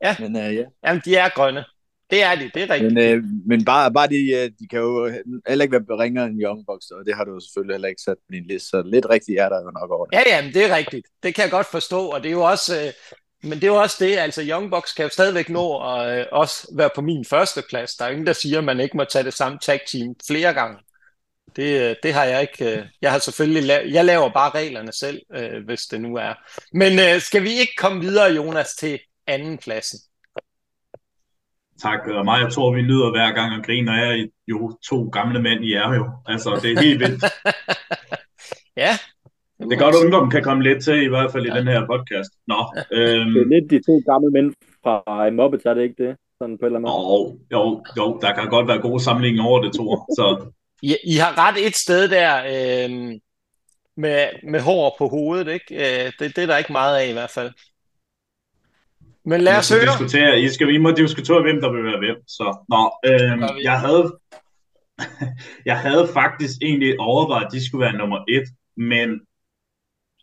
Ja, 0.04 0.16
men, 0.18 0.36
uh, 0.36 0.54
ja. 0.54 0.64
Jamen, 0.86 1.02
de 1.04 1.16
er 1.16 1.28
grønne. 1.28 1.64
Det 2.10 2.22
er 2.22 2.34
de, 2.34 2.50
det 2.54 2.62
er 2.62 2.70
rigtigt. 2.70 2.94
Men, 2.94 3.18
uh, 3.18 3.24
men 3.46 3.64
bare, 3.64 3.92
bare 3.92 4.08
de, 4.08 4.50
de 4.58 4.68
kan 4.70 4.80
jo 4.80 5.12
heller 5.48 5.62
ikke 5.62 5.72
være 5.72 5.98
ringere 5.98 6.26
end 6.26 6.42
Young 6.42 6.66
Bucks, 6.66 6.90
og 6.90 7.06
det 7.06 7.14
har 7.14 7.24
du 7.24 7.40
selvfølgelig 7.40 7.74
heller 7.74 7.88
ikke 7.88 8.02
sat 8.02 8.16
på 8.16 8.32
din 8.32 8.46
liste, 8.46 8.68
så 8.68 8.82
lidt 8.82 9.06
rigtigt 9.10 9.40
er 9.40 9.48
der 9.48 9.58
jo 9.62 9.70
nok 9.80 9.90
over 9.90 10.06
det. 10.06 10.16
Ja, 10.16 10.22
ja, 10.36 10.42
men 10.42 10.54
det 10.54 10.64
er 10.64 10.76
rigtigt. 10.76 11.06
Det 11.22 11.34
kan 11.34 11.42
jeg 11.42 11.50
godt 11.50 11.66
forstå, 11.66 12.06
og 12.08 12.22
det 12.22 12.28
er 12.28 12.32
jo 12.32 12.42
også... 12.42 12.72
Uh, 12.86 13.18
men 13.42 13.52
det 13.52 13.64
er 13.64 13.68
jo 13.68 13.82
også 13.82 13.96
det, 14.04 14.16
altså 14.16 14.42
Young 14.44 14.70
Bucks 14.70 14.92
kan 14.92 15.02
jo 15.02 15.08
stadigvæk 15.08 15.48
nå 15.48 15.78
at 15.94 16.26
uh, 16.32 16.38
også 16.38 16.72
være 16.76 16.90
på 16.94 17.00
min 17.00 17.24
første 17.24 17.62
plads. 17.68 17.94
Der 17.94 18.04
er 18.04 18.10
ingen, 18.10 18.26
der 18.26 18.32
siger, 18.32 18.58
at 18.58 18.64
man 18.64 18.80
ikke 18.80 18.96
må 18.96 19.04
tage 19.04 19.24
det 19.24 19.34
samme 19.34 19.58
tag 19.62 19.80
team 19.92 20.14
flere 20.26 20.54
gange. 20.54 20.78
Det, 21.56 21.96
det 22.02 22.14
har 22.14 22.24
jeg 22.24 22.40
ikke. 22.40 22.78
Øh, 22.78 22.86
jeg 23.02 23.12
har 23.12 23.18
selvfølgelig 23.18 23.62
lavet, 23.62 23.92
jeg 23.92 24.04
laver 24.04 24.28
bare 24.28 24.50
reglerne 24.50 24.92
selv, 24.92 25.20
øh, 25.34 25.64
hvis 25.64 25.80
det 25.80 26.00
nu 26.00 26.16
er. 26.16 26.34
Men 26.72 26.92
øh, 26.98 27.20
skal 27.20 27.42
vi 27.42 27.50
ikke 27.50 27.76
komme 27.78 28.00
videre, 28.00 28.32
Jonas, 28.32 28.74
til 28.74 28.98
anden 29.26 29.58
pladsen? 29.58 29.98
Tak, 31.82 32.00
og 32.08 32.24
mig 32.24 32.44
og 32.44 32.52
Thor, 32.52 32.74
vi 32.74 32.82
nyder 32.82 33.10
hver 33.10 33.30
gang 33.32 33.58
og 33.58 33.64
griner 33.64 33.92
af 33.92 34.26
jo 34.48 34.78
to 34.90 35.08
gamle 35.08 35.42
mænd 35.42 35.64
i 35.64 35.72
er 35.72 35.94
jo. 35.94 36.04
Altså, 36.26 36.50
det 36.62 36.72
er 36.72 36.80
helt 36.80 37.00
vildt. 37.00 37.24
ja. 38.84 38.92
Det 39.58 39.72
er 39.72 39.82
godt, 39.84 39.94
at 39.94 40.02
ungdommen 40.04 40.30
kan 40.30 40.42
komme 40.42 40.62
lidt 40.62 40.84
til, 40.84 41.02
i 41.02 41.08
hvert 41.08 41.32
fald 41.32 41.46
i 41.46 41.52
ja. 41.52 41.58
den 41.58 41.68
her 41.68 41.86
podcast. 41.92 42.32
Nå, 42.52 42.60
øhm, 42.92 43.30
det 43.34 43.42
er 43.42 43.52
lidt 43.54 43.70
de 43.70 43.78
to 43.88 43.94
gamle 44.10 44.30
mænd 44.36 44.48
fra 44.82 45.30
Muppets, 45.30 45.64
er 45.66 45.74
det 45.74 45.82
ikke 45.82 46.02
det? 46.04 46.16
Sådan 46.38 46.58
på 46.58 46.64
en 46.64 46.66
eller 46.66 46.78
anden 46.78 46.90
måde. 46.90 47.38
Jo, 47.54 47.58
jo, 47.58 47.62
jo, 47.98 48.18
der 48.22 48.30
kan 48.34 48.48
godt 48.56 48.68
være 48.68 48.84
gode 48.88 49.00
sammenligninger 49.06 49.44
over 49.50 49.60
det, 49.62 49.72
Thor. 49.78 49.94
Så 50.18 50.24
I, 50.82 50.96
I 51.04 51.16
har 51.16 51.38
ret 51.38 51.66
et 51.66 51.76
sted 51.76 52.08
der 52.08 52.36
øh, 52.36 53.20
med, 53.96 54.50
med 54.50 54.60
hår 54.60 54.94
på 54.98 55.08
hovedet, 55.08 55.52
ikke? 55.52 55.74
Øh, 55.74 56.12
det, 56.18 56.36
det 56.36 56.42
er 56.42 56.46
der 56.46 56.56
ikke 56.56 56.72
meget 56.72 56.98
af 56.98 57.08
i 57.08 57.12
hvert 57.12 57.30
fald. 57.30 57.52
Men 59.24 59.40
lad 59.40 59.58
os 59.58 59.70
høre. 59.70 59.82
Diskutere, 59.82 60.40
I, 60.40 60.48
skal, 60.48 60.74
I 60.74 60.78
må 60.78 60.90
diskutere, 60.90 61.42
hvem 61.42 61.60
der 61.60 61.72
vil 61.72 61.84
være 61.84 61.98
hvem. 61.98 62.16
Så, 62.28 62.56
nå, 62.68 62.92
øh, 63.04 63.62
jeg 63.62 63.80
havde 63.80 64.18
jeg 65.70 65.78
havde 65.80 66.08
faktisk 66.12 66.52
egentlig 66.62 67.00
overvejet, 67.00 67.46
at 67.46 67.52
de 67.52 67.66
skulle 67.66 67.84
være 67.84 67.98
nummer 67.98 68.24
et, 68.28 68.44
men 68.76 69.20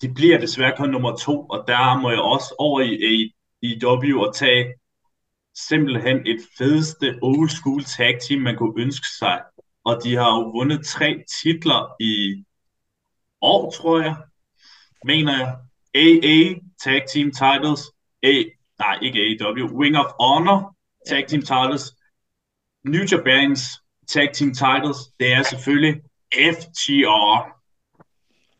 de 0.01 0.13
bliver 0.13 0.37
desværre 0.37 0.77
kun 0.77 0.89
nummer 0.89 1.15
to, 1.15 1.45
og 1.45 1.63
der 1.67 1.99
må 1.99 2.09
jeg 2.09 2.19
også 2.19 2.55
over 2.59 2.81
i, 2.81 2.93
i, 3.13 3.33
i 3.61 3.85
W 3.85 4.19
og 4.19 4.35
tage 4.35 4.73
simpelthen 5.55 6.27
et 6.27 6.39
fedeste 6.57 7.15
old 7.21 7.49
school 7.49 7.83
tag 7.83 8.19
team, 8.27 8.41
man 8.41 8.55
kunne 8.55 8.81
ønske 8.81 9.07
sig 9.19 9.41
og 9.85 10.03
de 10.03 10.15
har 10.15 10.29
jo 10.35 10.41
vundet 10.49 10.85
tre 10.85 11.23
titler 11.41 12.01
i 12.01 12.45
år, 13.41 13.71
tror 13.71 14.01
jeg, 14.01 14.15
mener 15.05 15.37
jeg. 15.37 15.57
AA 15.95 16.59
Tag 16.83 17.01
Team 17.13 17.31
Titles, 17.31 17.81
A, 18.23 18.43
nej, 18.79 18.99
ikke 19.01 19.19
AEW, 19.19 19.77
Wing 19.79 19.97
of 19.97 20.11
Honor 20.19 20.75
Tag 21.09 21.27
Team 21.27 21.41
Titles, 21.41 21.95
New 22.83 23.03
Japan's 23.03 23.63
Tag 24.07 24.33
Team 24.33 24.53
Titles, 24.53 24.97
det 25.19 25.33
er 25.33 25.43
selvfølgelig 25.43 26.01
FTR. 26.33 27.55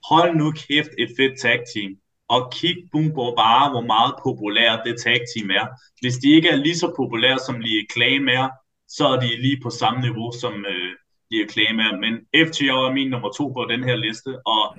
Hold 0.10 0.36
nu 0.36 0.52
kæft 0.52 0.90
et 0.98 1.10
fedt 1.18 1.40
tag 1.42 1.60
team. 1.74 1.92
Og 2.28 2.52
kig 2.52 2.76
boom 2.92 3.14
på 3.14 3.34
bare, 3.38 3.70
hvor 3.72 3.82
meget 3.82 4.14
populært 4.24 4.82
det 4.86 5.02
tag 5.04 5.20
team 5.36 5.50
er. 5.50 5.68
Hvis 6.02 6.18
de 6.18 6.30
ikke 6.32 6.50
er 6.50 6.56
lige 6.56 6.78
så 6.78 6.94
populære 6.96 7.40
som 7.40 7.60
lige 7.60 7.88
Claim 7.94 8.28
er, 8.28 8.50
så 8.88 9.08
er 9.08 9.20
de 9.20 9.42
lige 9.42 9.60
på 9.64 9.70
samme 9.70 10.02
niveau 10.02 10.32
som 10.42 10.66
øh, 10.66 10.94
de 11.36 11.42
er 11.42 11.48
claimer, 11.54 11.98
men 12.04 12.14
FTR 12.48 12.80
er 12.88 12.94
min 12.94 13.10
nummer 13.10 13.32
to 13.32 13.48
på 13.48 13.66
den 13.70 13.84
her 13.84 13.96
liste, 13.96 14.32
og 14.46 14.78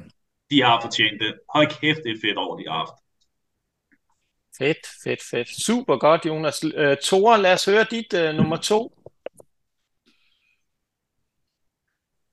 de 0.50 0.62
har 0.62 0.80
fortjent 0.80 1.20
det. 1.20 1.38
Hold 1.54 1.68
kæft, 1.80 2.00
det 2.04 2.12
er 2.12 2.20
fedt 2.24 2.38
over, 2.38 2.56
de 2.56 2.68
har 2.68 2.78
haft. 2.78 2.96
Fedt, 4.58 4.86
fedt, 5.04 5.22
fedt. 5.30 5.48
Super 5.48 5.96
godt, 5.96 6.26
Jonas. 6.26 6.64
Uh, 6.64 6.96
Tore, 7.02 7.42
lad 7.42 7.52
os 7.52 7.64
høre 7.64 7.84
dit 7.90 8.14
uh, 8.14 8.36
nummer 8.36 8.56
to. 8.56 8.80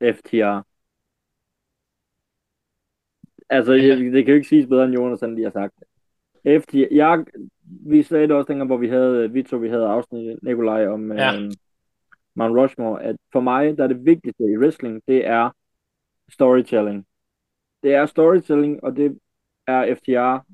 FTR. 0.02 0.62
Altså, 3.50 3.74
ja. 3.74 3.96
det 3.96 4.26
kan 4.26 4.34
jo 4.34 4.36
ikke 4.36 4.48
siges 4.48 4.68
bedre 4.68 4.86
end 4.86 4.94
Jonas, 4.94 5.20
han 5.20 5.36
lige 5.36 5.46
har 5.46 5.52
sagt. 5.52 5.74
FTR, 6.64 6.88
jeg, 6.92 7.26
vi 7.64 8.04
sagde 8.04 8.28
det 8.28 8.36
også 8.36 8.48
dengang, 8.48 8.68
hvor 8.68 8.78
vi 8.78 8.88
havde, 8.88 9.32
vi 9.32 9.44
to, 9.44 9.58
vi 9.58 9.70
havde 9.70 9.88
afsnit 9.88 10.44
Nikolaj 10.44 10.88
om, 10.88 11.12
ja. 11.12 11.36
øh, 11.36 11.52
Mount 12.36 12.58
Rushmore, 12.58 13.04
at 13.04 13.16
for 13.32 13.40
mig, 13.40 13.78
der 13.78 13.84
er 13.84 13.88
det 13.88 14.06
vigtigste 14.06 14.44
i 14.44 14.58
wrestling, 14.58 15.02
det 15.08 15.28
er 15.28 15.50
storytelling. 16.30 17.06
Det 17.84 17.94
er 17.94 18.06
storytelling, 18.06 18.84
og 18.84 18.96
det 18.96 19.20
er 19.68 19.96
FTR. 19.96 20.46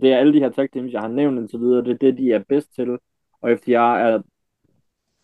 Det 0.00 0.12
er 0.12 0.18
alle 0.18 0.32
de 0.32 0.38
her 0.38 0.50
tag 0.50 0.70
teams, 0.70 0.92
jeg 0.92 1.00
har 1.00 1.08
nævnt 1.08 1.38
indtil 1.38 1.58
videre, 1.60 1.84
det 1.84 1.90
er 1.90 1.98
det, 1.98 2.18
de 2.18 2.32
er 2.32 2.44
bedst 2.48 2.74
til, 2.74 2.98
og 3.40 3.58
FTR 3.58 3.96
er 3.96 4.22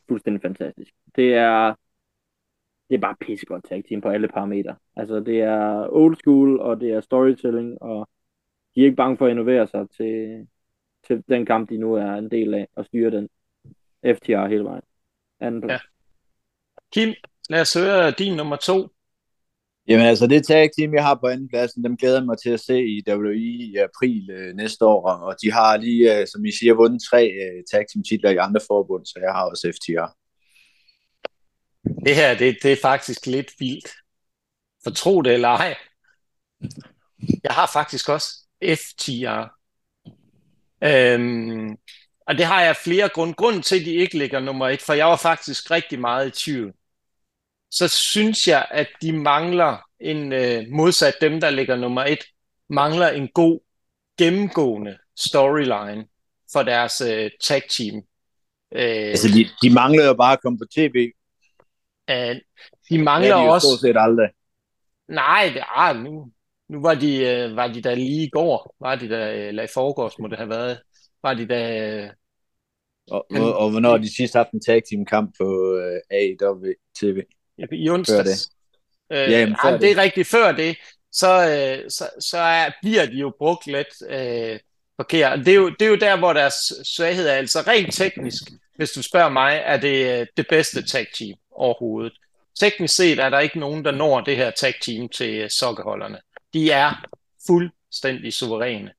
fuldstændig 0.08 0.42
fantastisk. 0.42 0.92
Det 1.16 1.34
er 1.34 1.74
det 2.88 2.94
er 2.94 3.00
bare 3.00 3.16
pissegodt 3.20 3.64
tag 3.64 3.84
team 3.88 4.00
på 4.00 4.08
alle 4.08 4.28
parametre. 4.28 4.76
Altså, 4.96 5.20
det 5.20 5.40
er 5.40 5.88
old 5.92 6.16
school, 6.16 6.60
og 6.60 6.80
det 6.80 6.90
er 6.90 7.00
storytelling, 7.00 7.82
og 7.82 8.08
de 8.74 8.80
er 8.80 8.84
ikke 8.84 8.96
bange 8.96 9.16
for 9.16 9.26
at 9.26 9.30
innovere 9.30 9.66
sig 9.66 9.90
til, 9.90 10.46
til 11.06 11.24
den 11.28 11.46
kamp, 11.46 11.70
de 11.70 11.76
nu 11.76 11.94
er 11.94 12.12
en 12.12 12.30
del 12.30 12.54
af, 12.54 12.68
og 12.76 12.84
styre 12.84 13.10
den. 13.10 13.28
FTR 14.04 14.46
hele 14.46 14.64
vejen. 14.64 14.82
Anden 15.40 15.60
plads. 15.60 15.82
Ja. 15.82 15.93
Kim, 16.94 17.14
lad 17.50 17.60
os 17.60 17.74
høre 17.74 18.10
din 18.10 18.36
nummer 18.36 18.56
to. 18.56 18.88
Jamen 19.88 20.06
altså, 20.06 20.26
det 20.26 20.46
tag 20.46 20.70
team, 20.78 20.94
jeg 20.94 21.04
har 21.04 21.14
på 21.14 21.26
anden 21.26 21.48
pladsen, 21.48 21.84
dem 21.84 21.96
glæder 21.96 22.18
jeg 22.18 22.26
mig 22.26 22.38
til 22.38 22.50
at 22.50 22.60
se 22.60 22.78
i 22.84 23.02
WI 23.08 23.72
i 23.72 23.76
april 23.76 24.30
øh, 24.30 24.54
næste 24.54 24.84
år, 24.84 25.10
og 25.10 25.36
de 25.42 25.52
har 25.52 25.76
lige, 25.76 26.20
øh, 26.20 26.26
som 26.26 26.44
I 26.44 26.52
siger, 26.52 26.74
vundet 26.74 27.02
tre 27.10 27.26
øh, 27.26 27.64
tag 27.70 27.84
team 27.92 28.04
titler 28.04 28.30
i 28.30 28.36
andre 28.36 28.60
forbund, 28.66 29.06
så 29.06 29.18
jeg 29.22 29.32
har 29.32 29.44
også 29.50 29.72
FTR. 29.76 30.08
Det 32.06 32.14
her, 32.14 32.38
det, 32.38 32.56
det 32.62 32.72
er 32.72 32.76
faktisk 32.82 33.26
lidt 33.26 33.52
vildt. 33.58 33.88
For 34.84 34.90
tro 34.90 35.22
det 35.22 35.32
eller 35.32 35.48
ej. 35.48 35.76
Jeg 37.44 37.52
har 37.52 37.70
faktisk 37.72 38.08
også 38.08 38.28
FTR. 38.64 39.44
Øhm, 40.84 41.76
og 42.26 42.34
det 42.38 42.44
har 42.44 42.62
jeg 42.62 42.76
flere 42.76 43.08
grunde. 43.08 43.34
Grunden 43.34 43.62
til, 43.62 43.78
at 43.80 43.86
de 43.86 43.94
ikke 43.94 44.18
ligger 44.18 44.40
nummer 44.40 44.68
et, 44.68 44.82
for 44.82 44.92
jeg 44.92 45.06
var 45.06 45.16
faktisk 45.16 45.70
rigtig 45.70 46.00
meget 46.00 46.28
i 46.28 46.44
tvivl. 46.44 46.74
Så 47.74 47.88
synes 47.88 48.48
jeg, 48.48 48.66
at 48.70 48.88
de 49.02 49.12
mangler 49.12 49.76
en, 50.00 50.32
øh, 50.32 50.64
modsat 50.70 51.14
dem, 51.20 51.40
der 51.40 51.50
ligger 51.50 51.76
nummer 51.76 52.04
et, 52.04 52.24
mangler 52.68 53.08
en 53.08 53.28
god 53.28 53.60
gennemgående 54.18 54.98
storyline 55.16 56.06
for 56.52 56.62
deres 56.62 57.00
øh, 57.00 57.30
tag 57.42 57.62
team. 57.70 57.96
Øh, 58.74 59.08
altså, 59.10 59.28
de, 59.28 59.48
de 59.62 59.74
mangler 59.74 60.06
jo 60.06 60.14
bare 60.14 60.32
at 60.32 60.42
komme 60.42 60.58
på 60.58 60.64
tv. 60.76 61.10
Øh, 62.10 62.36
de 62.90 63.02
mangler 63.02 63.36
ja, 63.36 63.44
de 63.44 63.50
også... 63.50 63.78
set 63.80 63.96
aldrig. 63.98 64.28
Nej, 65.08 65.50
det, 65.54 65.62
ah, 65.76 65.96
nu, 65.96 66.30
nu 66.68 66.80
var 66.80 66.94
de, 66.94 67.16
øh, 67.26 67.56
var 67.56 67.66
de 67.66 67.82
der 67.82 67.94
lige 67.94 68.26
i 68.26 68.30
går, 68.30 68.76
var 68.80 68.94
de 68.94 69.08
der, 69.08 69.26
eller 69.26 69.62
i 69.62 69.74
forgårs 69.74 70.18
må 70.18 70.28
det 70.28 70.38
have 70.38 70.50
været, 70.50 70.78
var 71.22 71.34
de 71.34 71.48
der... 71.48 72.02
Øh, 72.04 72.10
og, 73.10 73.26
og, 73.30 73.56
og 73.56 73.70
hvornår 73.70 73.98
de 73.98 74.16
sidst 74.16 74.34
haft 74.34 74.50
en 74.50 74.60
tag 74.60 74.82
team 74.90 75.04
kamp 75.04 75.34
på 75.40 75.76
øh, 75.76 76.00
AEW 76.10 76.72
TV? 77.00 77.22
I 77.72 77.88
onsdags. 77.88 78.50
Øh, 79.12 79.18
ja, 79.18 79.30
jamen, 79.30 79.56
før 79.62 79.70
det. 79.70 79.80
det 79.80 79.90
er 79.90 79.96
rigtigt. 79.96 80.28
Før 80.28 80.52
det, 80.52 80.76
så, 81.12 81.48
øh, 81.48 81.90
så, 81.90 82.08
så 82.20 82.38
er, 82.38 82.70
bliver 82.82 83.06
de 83.06 83.12
jo 83.12 83.32
brugt 83.38 83.66
lidt 83.66 84.02
øh, 84.08 84.58
forkert. 84.96 85.38
Det 85.38 85.48
er, 85.48 85.54
jo, 85.54 85.68
det 85.68 85.82
er 85.82 85.88
jo 85.88 85.96
der, 85.96 86.16
hvor 86.16 86.32
deres 86.32 86.54
svaghed 86.84 87.28
er. 87.28 87.34
Altså 87.34 87.60
rent 87.60 87.94
teknisk, 87.94 88.42
hvis 88.76 88.90
du 88.90 89.02
spørger 89.02 89.28
mig, 89.28 89.62
er 89.64 89.76
det 89.76 90.20
øh, 90.20 90.26
det 90.36 90.46
bedste 90.48 90.86
tag 90.86 91.06
team 91.18 91.38
overhovedet. 91.50 92.12
Teknisk 92.60 92.96
set 92.96 93.18
er 93.18 93.30
der 93.30 93.38
ikke 93.38 93.58
nogen, 93.58 93.84
der 93.84 93.90
når 93.90 94.20
det 94.20 94.36
her 94.36 94.50
tag 94.50 94.74
team 94.82 95.08
til 95.08 95.34
øh, 95.34 95.50
sokkeholderne. 95.50 96.18
De 96.52 96.70
er 96.70 97.06
fuldstændig 97.46 98.32
suveræne. 98.32 98.92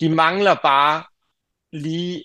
De 0.00 0.08
mangler 0.08 0.54
bare 0.54 1.04
lige 1.72 2.24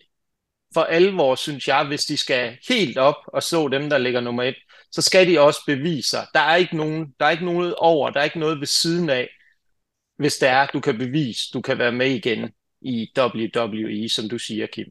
for 0.73 0.81
alvor, 0.81 1.35
synes 1.35 1.67
jeg, 1.67 1.83
hvis 1.83 2.05
de 2.05 2.17
skal 2.17 2.57
helt 2.69 2.97
op 2.97 3.15
og 3.27 3.43
slå 3.43 3.67
dem, 3.67 3.89
der 3.89 3.97
ligger 3.97 4.21
nummer 4.21 4.43
et, 4.43 4.55
så 4.91 5.01
skal 5.01 5.27
de 5.27 5.39
også 5.39 5.59
bevise 5.67 6.09
sig. 6.09 6.27
Der 6.33 6.39
er 6.39 6.55
ikke 6.55 6.77
nogen, 6.77 7.13
der 7.19 7.25
er 7.25 7.29
ikke 7.29 7.45
noget 7.45 7.75
over, 7.75 8.09
der 8.09 8.19
er 8.19 8.23
ikke 8.23 8.39
noget 8.39 8.59
ved 8.59 8.67
siden 8.67 9.09
af, 9.09 9.29
hvis 10.17 10.37
det 10.37 10.49
er, 10.49 10.65
du 10.65 10.79
kan 10.79 10.97
bevise, 10.97 11.41
du 11.53 11.61
kan 11.61 11.77
være 11.77 11.91
med 11.91 12.09
igen 12.09 12.51
i 12.81 13.11
WWE, 13.17 14.09
som 14.09 14.29
du 14.29 14.37
siger, 14.37 14.67
Kim. 14.67 14.87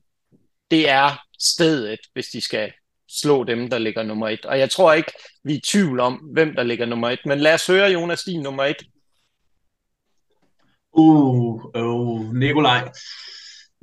Det 0.70 0.88
er 0.88 1.24
stedet, 1.38 2.00
hvis 2.12 2.26
de 2.26 2.40
skal 2.40 2.72
slå 3.08 3.44
dem, 3.44 3.70
der 3.70 3.78
ligger 3.78 4.02
nummer 4.02 4.28
et. 4.28 4.44
Og 4.44 4.58
jeg 4.58 4.70
tror 4.70 4.92
ikke, 4.92 5.12
vi 5.44 5.52
er 5.52 5.56
i 5.56 5.60
tvivl 5.60 6.00
om, 6.00 6.14
hvem 6.14 6.54
der 6.54 6.62
ligger 6.62 6.86
nummer 6.86 7.10
et. 7.10 7.20
Men 7.26 7.38
lad 7.38 7.54
os 7.54 7.66
høre, 7.66 7.90
Jonas, 7.90 8.22
din 8.22 8.42
nummer 8.42 8.64
et. 8.64 8.82
Uh, 10.92 11.64
uh, 11.74 12.34
Nikolaj. 12.34 12.90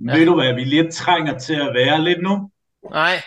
Ja. 0.07 0.17
Ved 0.17 0.25
du, 0.25 0.35
hvad 0.35 0.53
vi 0.53 0.63
lidt 0.63 0.93
trænger 0.93 1.39
til 1.39 1.53
at 1.53 1.73
være 1.73 2.03
lidt 2.03 2.21
nu? 2.21 2.51
Nej. 2.89 3.21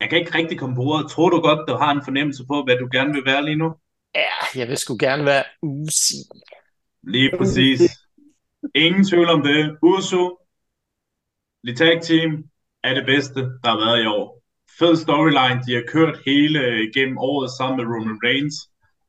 Jeg 0.00 0.08
kan 0.08 0.18
ikke 0.18 0.34
rigtig 0.38 0.58
komme 0.58 0.76
på 0.76 0.82
ordet. 0.82 1.10
Tror 1.10 1.30
du 1.30 1.40
godt, 1.40 1.68
du 1.68 1.74
har 1.74 1.90
en 1.90 2.04
fornemmelse 2.04 2.44
på, 2.46 2.64
hvad 2.64 2.76
du 2.76 2.88
gerne 2.92 3.12
vil 3.12 3.24
være 3.26 3.44
lige 3.44 3.56
nu? 3.56 3.74
Ja, 4.14 4.58
jeg 4.60 4.68
vil 4.68 4.76
sgu 4.76 4.96
gerne 5.00 5.24
være 5.24 5.44
Uzi. 5.62 6.14
Lige 7.02 7.30
præcis. 7.38 7.80
Ingen 8.74 9.04
tvivl 9.04 9.28
om 9.28 9.42
det. 9.42 9.78
Uso, 9.82 10.38
The 11.66 11.74
Tag 11.76 12.02
Team, 12.02 12.44
er 12.84 12.94
det 12.94 13.06
bedste, 13.06 13.40
der 13.40 13.68
har 13.70 13.80
været 13.86 14.02
i 14.02 14.06
år. 14.06 14.42
Fed 14.78 14.96
storyline, 14.96 15.62
de 15.66 15.74
har 15.74 15.84
kørt 15.88 16.18
hele 16.26 16.88
igennem 16.88 17.18
året 17.18 17.50
sammen 17.58 17.76
med 17.76 17.94
Roman 17.94 18.20
Reigns, 18.24 18.56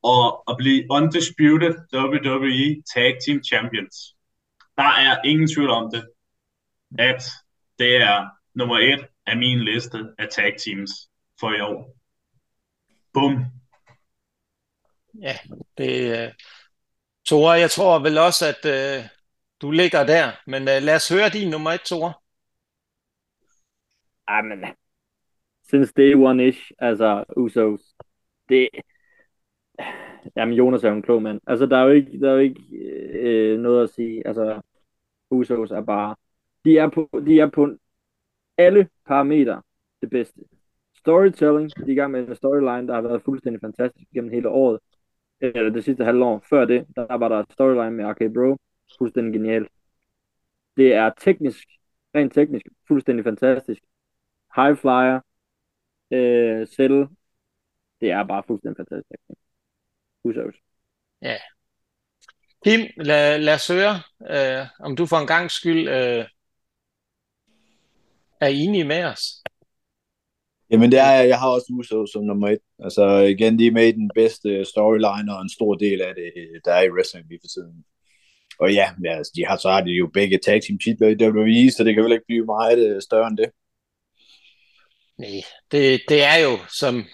og 0.04 0.52
at 0.52 0.58
blive 0.58 0.86
undisputed 0.90 1.76
WWE 1.94 2.84
Tag 2.94 3.18
Team 3.26 3.44
Champions. 3.44 3.96
Der 4.78 4.92
er 5.08 5.22
ingen 5.26 5.48
tvivl 5.48 5.70
om 5.70 5.92
det, 5.94 6.04
at 7.00 7.24
det 7.80 7.96
er 7.96 8.28
nummer 8.56 8.78
et 8.78 9.08
af 9.32 9.38
min 9.38 9.60
liste 9.60 9.98
af 10.18 10.28
tag 10.30 10.56
teams 10.60 10.92
for 11.40 11.52
i 11.58 11.62
år. 11.62 11.96
Bum. 13.14 13.34
Ja, 15.22 15.36
det 15.78 16.28
uh... 16.28 16.34
Tore, 17.26 17.52
jeg 17.52 17.72
tror 17.72 18.00
vel 18.00 18.18
også, 18.18 18.46
at 18.54 18.62
uh, 18.76 19.06
du 19.62 19.72
ligger 19.72 20.06
der, 20.06 20.32
men 20.48 20.62
uh, 20.62 20.84
lad 20.88 20.96
os 20.96 21.10
høre 21.10 21.30
din 21.30 21.50
nummer 21.50 21.72
et, 21.72 21.82
Tore. 21.82 22.14
Jamen, 24.30 24.66
since 25.70 25.94
day 25.98 26.14
one-ish, 26.16 26.72
altså 26.80 27.24
Usos, 27.38 27.82
det, 28.50 28.70
jamen 30.36 30.56
Jonas 30.56 30.84
er 30.84 30.90
jo 30.90 30.96
en 30.96 31.02
klog 31.02 31.22
mand. 31.22 31.42
Altså, 31.48 31.66
der 31.66 31.78
er 31.78 31.84
jo 31.84 31.90
ikke, 31.90 32.20
der 32.20 32.30
er 32.30 32.34
jo 32.34 32.40
ikke 32.40 32.62
øh, 33.14 33.60
noget 33.60 33.84
at 33.84 33.90
sige. 33.90 34.28
Altså, 34.28 34.62
Usos 35.30 35.72
er 35.72 35.82
bare, 35.82 36.16
de 36.66 36.78
er 36.78 36.90
på, 36.90 37.10
de 37.26 37.40
er 37.40 37.50
på 37.50 37.78
alle 38.66 38.90
parametre 39.08 39.62
det 40.02 40.10
bedste. 40.10 40.42
Storytelling, 40.98 41.76
de 41.76 41.82
er 41.82 41.88
i 41.88 41.96
gang 41.96 42.12
med 42.12 42.28
en 42.28 42.36
storyline, 42.36 42.88
der 42.88 42.94
har 42.94 43.02
været 43.02 43.24
fuldstændig 43.26 43.62
fantastisk 43.62 44.08
gennem 44.14 44.32
hele 44.32 44.50
året. 44.50 44.80
Eller 45.40 45.70
det 45.70 45.84
sidste 45.84 46.06
halvår. 46.06 46.44
Før 46.50 46.66
det, 46.66 46.88
der 46.96 47.18
var 47.18 47.28
der 47.28 47.44
storyline 47.50 47.92
med 47.92 48.06
Arcade 48.06 48.34
Bro. 48.34 48.58
Fuldstændig 48.98 49.34
genialt. 49.34 49.70
Det 50.78 50.94
er 50.94 51.12
teknisk, 51.20 51.68
rent 52.16 52.34
teknisk, 52.34 52.66
fuldstændig 52.88 53.26
fantastisk. 53.26 53.82
High 54.56 54.78
Flyer, 54.78 55.20
øh, 56.12 56.68
Settle, 56.68 57.08
det 58.02 58.12
er 58.12 58.24
bare 58.24 58.44
fuldstændig 58.48 58.78
fantastisk. 58.78 59.20
Husøvs. 60.24 60.56
Ja. 61.22 61.38
Kim, 62.66 62.80
lad, 62.98 63.40
lad 63.40 63.54
os 63.54 63.68
høre, 63.68 63.96
øh, 64.30 64.68
om 64.80 64.96
du 64.96 65.06
for 65.06 65.18
en 65.18 65.28
gang 65.28 65.52
skyld 65.52 65.90
øh, 65.90 66.26
er 68.42 68.48
enig 68.48 68.88
med 68.88 69.04
os. 69.04 69.22
Jamen 70.72 70.92
det 70.92 71.00
er 71.00 71.12
jeg. 71.12 71.28
Jeg 71.28 71.40
har 71.40 71.50
også 71.50 71.68
Uso 71.70 72.06
som 72.06 72.24
nummer 72.24 72.50
et. 72.50 72.60
Altså 72.80 73.18
igen, 73.18 73.60
de 73.60 73.68
er 73.68 73.72
med 73.72 73.88
i 73.88 73.92
den 73.92 74.12
bedste 74.16 74.66
storyline 74.66 75.36
og 75.36 75.42
en 75.42 75.50
stor 75.50 75.76
del 75.76 76.02
af 76.02 76.14
det, 76.16 76.32
der 76.66 76.74
er 76.74 76.84
i 76.84 76.90
wrestling 76.90 77.28
lige 77.30 77.40
for 77.44 77.48
tiden. 77.48 77.86
Og 78.60 78.74
ja, 78.74 78.92
altså, 79.06 79.32
de 79.36 79.46
har, 79.46 79.58
så 79.58 79.70
har 79.70 79.82
de 79.82 79.92
jo 79.92 80.10
begge 80.14 80.40
tag 80.46 80.62
team 80.62 80.80
titler 80.80 81.08
i 81.08 81.24
WWE, 81.24 81.72
så 81.72 81.84
det 81.84 81.94
kan 81.96 82.04
vel 82.04 82.12
ikke 82.12 82.26
blive 82.28 82.46
meget 82.46 82.80
øh, 82.88 83.02
større 83.02 83.28
end 83.28 83.38
det. 83.38 83.50
Nej, 85.18 85.42
det, 85.72 86.02
det 86.10 86.24
er 86.24 86.36
jo, 86.36 86.58
som 86.80 87.06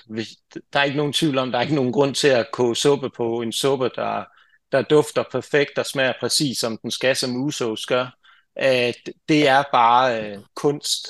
der 0.74 0.80
er 0.80 0.84
ikke 0.84 0.98
nogen 0.98 1.14
tvivl 1.14 1.38
om, 1.38 1.52
der 1.52 1.58
er 1.58 1.62
ikke 1.62 1.76
nogen 1.76 1.92
grund 1.92 2.16
til 2.16 2.28
at 2.28 2.52
koge 2.54 2.76
suppe 2.76 3.10
på 3.10 3.42
en 3.42 3.52
suppe, 3.52 3.90
der, 3.96 4.24
der 4.72 4.82
dufter 4.82 5.24
perfekt 5.32 5.78
og 5.78 5.86
smager 5.86 6.14
præcis 6.20 6.58
som 6.58 6.78
den 6.78 6.92
skal, 6.92 7.16
som 7.16 7.36
Usos 7.36 7.86
gør. 7.86 8.18
Øh, 8.60 8.94
det 9.30 9.48
er 9.48 9.64
bare 9.72 10.24
øh, 10.24 10.38
kunst 10.56 11.08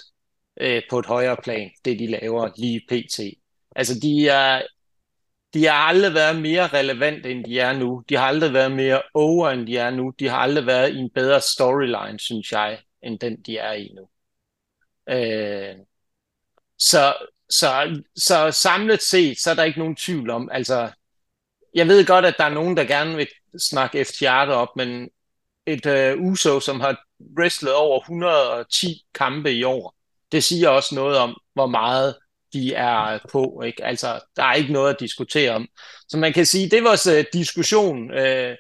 øh, 0.62 0.82
på 0.90 1.00
et 1.00 1.06
højere 1.06 1.38
plan, 1.44 1.72
det 1.86 2.00
de 2.00 2.08
laver 2.08 2.50
lige 2.58 2.82
pt. 2.90 3.20
Altså 3.76 4.00
de 4.00 4.28
er, 4.30 4.62
de 5.54 5.66
har 5.66 5.74
aldrig 5.74 6.14
været 6.14 6.42
mere 6.42 6.68
relevante, 6.68 7.32
end 7.32 7.46
de 7.46 7.60
er 7.60 7.74
nu. 7.74 8.04
De 8.10 8.16
har 8.16 8.28
aldrig 8.28 8.54
været 8.54 8.72
mere 8.72 9.02
over, 9.14 9.50
end 9.50 9.68
de 9.68 9.78
er 9.78 9.90
nu. 9.90 10.14
De 10.20 10.30
har 10.30 10.38
aldrig 10.38 10.66
været 10.66 10.94
i 10.94 10.98
en 10.98 11.10
bedre 11.10 11.42
storyline, 11.42 12.20
synes 12.20 12.52
jeg, 12.52 12.80
end 13.04 13.20
den 13.20 13.42
de 13.42 13.58
er 13.58 13.74
i 13.74 13.92
nu. 13.96 14.10
Øh, 15.10 15.76
så, 16.80 17.16
så, 17.50 18.02
så 18.16 18.52
samlet 18.52 19.02
set, 19.02 19.40
så 19.40 19.52
er 19.52 19.56
der 19.56 19.64
ikke 19.64 19.80
nogen 19.80 19.96
tvivl 19.96 20.30
om, 20.30 20.50
altså, 20.52 20.92
jeg 21.74 21.88
ved 21.88 22.06
godt, 22.06 22.26
at 22.26 22.36
der 22.38 22.44
er 22.44 22.50
nogen, 22.54 22.78
der 22.78 22.84
gerne 22.84 23.16
vil 23.16 23.28
snakke 23.60 24.06
FTR 24.06 24.52
op, 24.52 24.76
men 24.76 25.10
et 25.66 25.86
uh, 25.86 26.32
USO, 26.32 26.60
som 26.60 26.80
har 26.80 26.98
wrestlet 27.38 27.74
over 27.74 28.00
110 28.00 29.06
kampe 29.14 29.52
i 29.52 29.64
år, 29.64 29.97
det 30.32 30.44
siger 30.44 30.70
også 30.70 30.96
noget 30.96 31.18
om, 31.18 31.42
hvor 31.54 31.68
meget 31.68 32.16
de 32.54 32.74
er 32.74 33.20
på. 33.32 33.62
Ikke? 33.66 33.84
Altså, 33.84 34.20
der 34.36 34.44
er 34.44 34.54
ikke 34.54 34.74
noget 34.74 34.94
at 34.94 35.00
diskutere 35.00 35.52
om. 35.52 35.68
Så 36.08 36.18
man 36.18 36.34
kan 36.34 36.46
sige, 36.46 36.70
det 36.70 36.84
vores 36.84 37.08
uh, 37.08 37.24
diskussion 37.34 38.12
uh, 38.12 38.56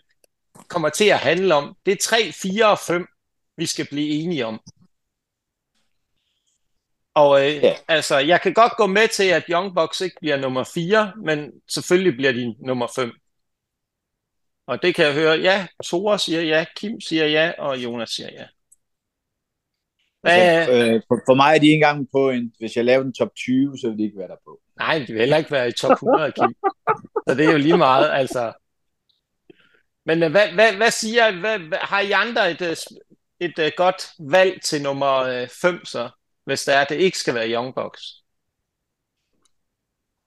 kommer 0.68 0.90
til 0.90 1.06
at 1.06 1.20
handle 1.20 1.56
om. 1.56 1.76
Det 1.86 1.92
er 1.92 1.98
3, 2.02 2.32
4 2.32 2.70
og 2.70 2.80
5, 2.80 3.08
vi 3.58 3.66
skal 3.66 3.88
blive 3.90 4.10
enige 4.10 4.46
om. 4.46 4.60
Og 7.16 7.46
øh, 7.46 7.56
ja. 7.56 7.76
altså, 7.88 8.18
jeg 8.18 8.42
kan 8.42 8.54
godt 8.54 8.74
gå 8.78 8.88
med 8.88 9.08
til, 9.08 9.24
at 9.24 9.44
Young 9.50 9.76
Bucks 9.76 10.02
ikke 10.02 10.16
bliver 10.20 10.38
nummer 10.38 10.64
4, 10.74 11.14
men 11.26 11.52
selvfølgelig 11.70 12.18
bliver 12.18 12.32
de 12.32 12.56
nummer 12.68 12.88
5. 12.96 13.12
Og 14.68 14.82
det 14.82 14.96
kan 14.96 15.06
jeg 15.06 15.14
høre, 15.14 15.40
ja, 15.40 15.68
Tore 15.86 16.20
siger 16.20 16.42
ja, 16.42 16.66
Kim 16.76 17.02
siger 17.02 17.28
ja, 17.28 17.52
og 17.58 17.78
Jonas 17.78 18.10
siger 18.10 18.30
ja. 18.34 18.46
Altså, 20.28 20.72
øh, 20.74 21.02
for, 21.08 21.22
for 21.26 21.36
mig 21.36 21.56
er 21.56 21.60
de 21.60 21.66
ikke 21.66 21.74
engang 21.74 22.08
på 22.12 22.30
en, 22.30 22.54
hvis 22.60 22.78
jeg 22.78 22.86
laver 22.86 23.04
en 23.04 23.14
top 23.14 23.36
20, 23.36 23.78
så 23.78 23.90
vil 23.90 23.98
de 23.98 24.04
ikke 24.04 24.18
være 24.18 24.28
der 24.28 24.36
på. 24.46 24.60
Nej, 24.80 25.04
de 25.08 25.14
vil 25.14 25.20
heller 25.20 25.38
ikke 25.38 25.52
være 25.52 25.68
i 25.68 25.72
top 25.72 25.92
100, 25.92 26.32
Kim. 26.32 26.56
Så 27.28 27.36
det 27.36 27.46
er 27.46 27.52
jo 27.52 27.58
lige 27.58 27.78
meget, 27.78 28.10
altså. 28.12 28.54
Men 30.06 30.24
øh, 30.24 30.32
hvad, 30.32 30.48
hvad, 30.54 30.76
hvad 30.76 30.92
siger, 30.92 31.40
hvad, 31.40 31.60
hvad, 31.60 31.78
har 31.82 32.00
I 32.00 32.12
andre 32.12 32.52
et, 32.52 32.62
øh, 32.62 32.76
et, 33.40 33.60
et 33.60 33.76
godt 33.76 34.02
valg 34.20 34.62
til 34.62 34.82
nummer 34.84 35.46
5 35.62 35.86
så, 35.86 36.10
hvis 36.46 36.64
det 36.64 36.76
er, 36.76 36.80
at 36.80 36.90
det 36.90 36.96
ikke 36.96 37.18
skal 37.18 37.36
være 37.36 37.52
Young 37.52 37.76
Bucks? 37.76 38.02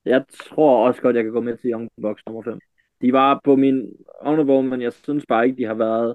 Jeg 0.05 0.25
tror 0.49 0.87
også 0.87 1.03
godt, 1.03 1.17
jeg 1.17 1.25
kan 1.25 1.33
gå 1.33 1.41
med 1.41 1.57
til 1.57 1.71
Young 1.71 1.89
Bucks 2.03 2.23
nummer 2.27 2.43
5. 2.43 2.59
De 3.03 3.13
var 3.13 3.41
på 3.45 3.57
min 3.57 3.93
honorable, 4.23 4.71
men 4.71 4.83
jeg 4.83 4.93
synes 4.93 5.25
bare 5.29 5.47
ikke, 5.47 5.57
de 5.57 5.67
har 5.67 5.75
været 5.75 6.15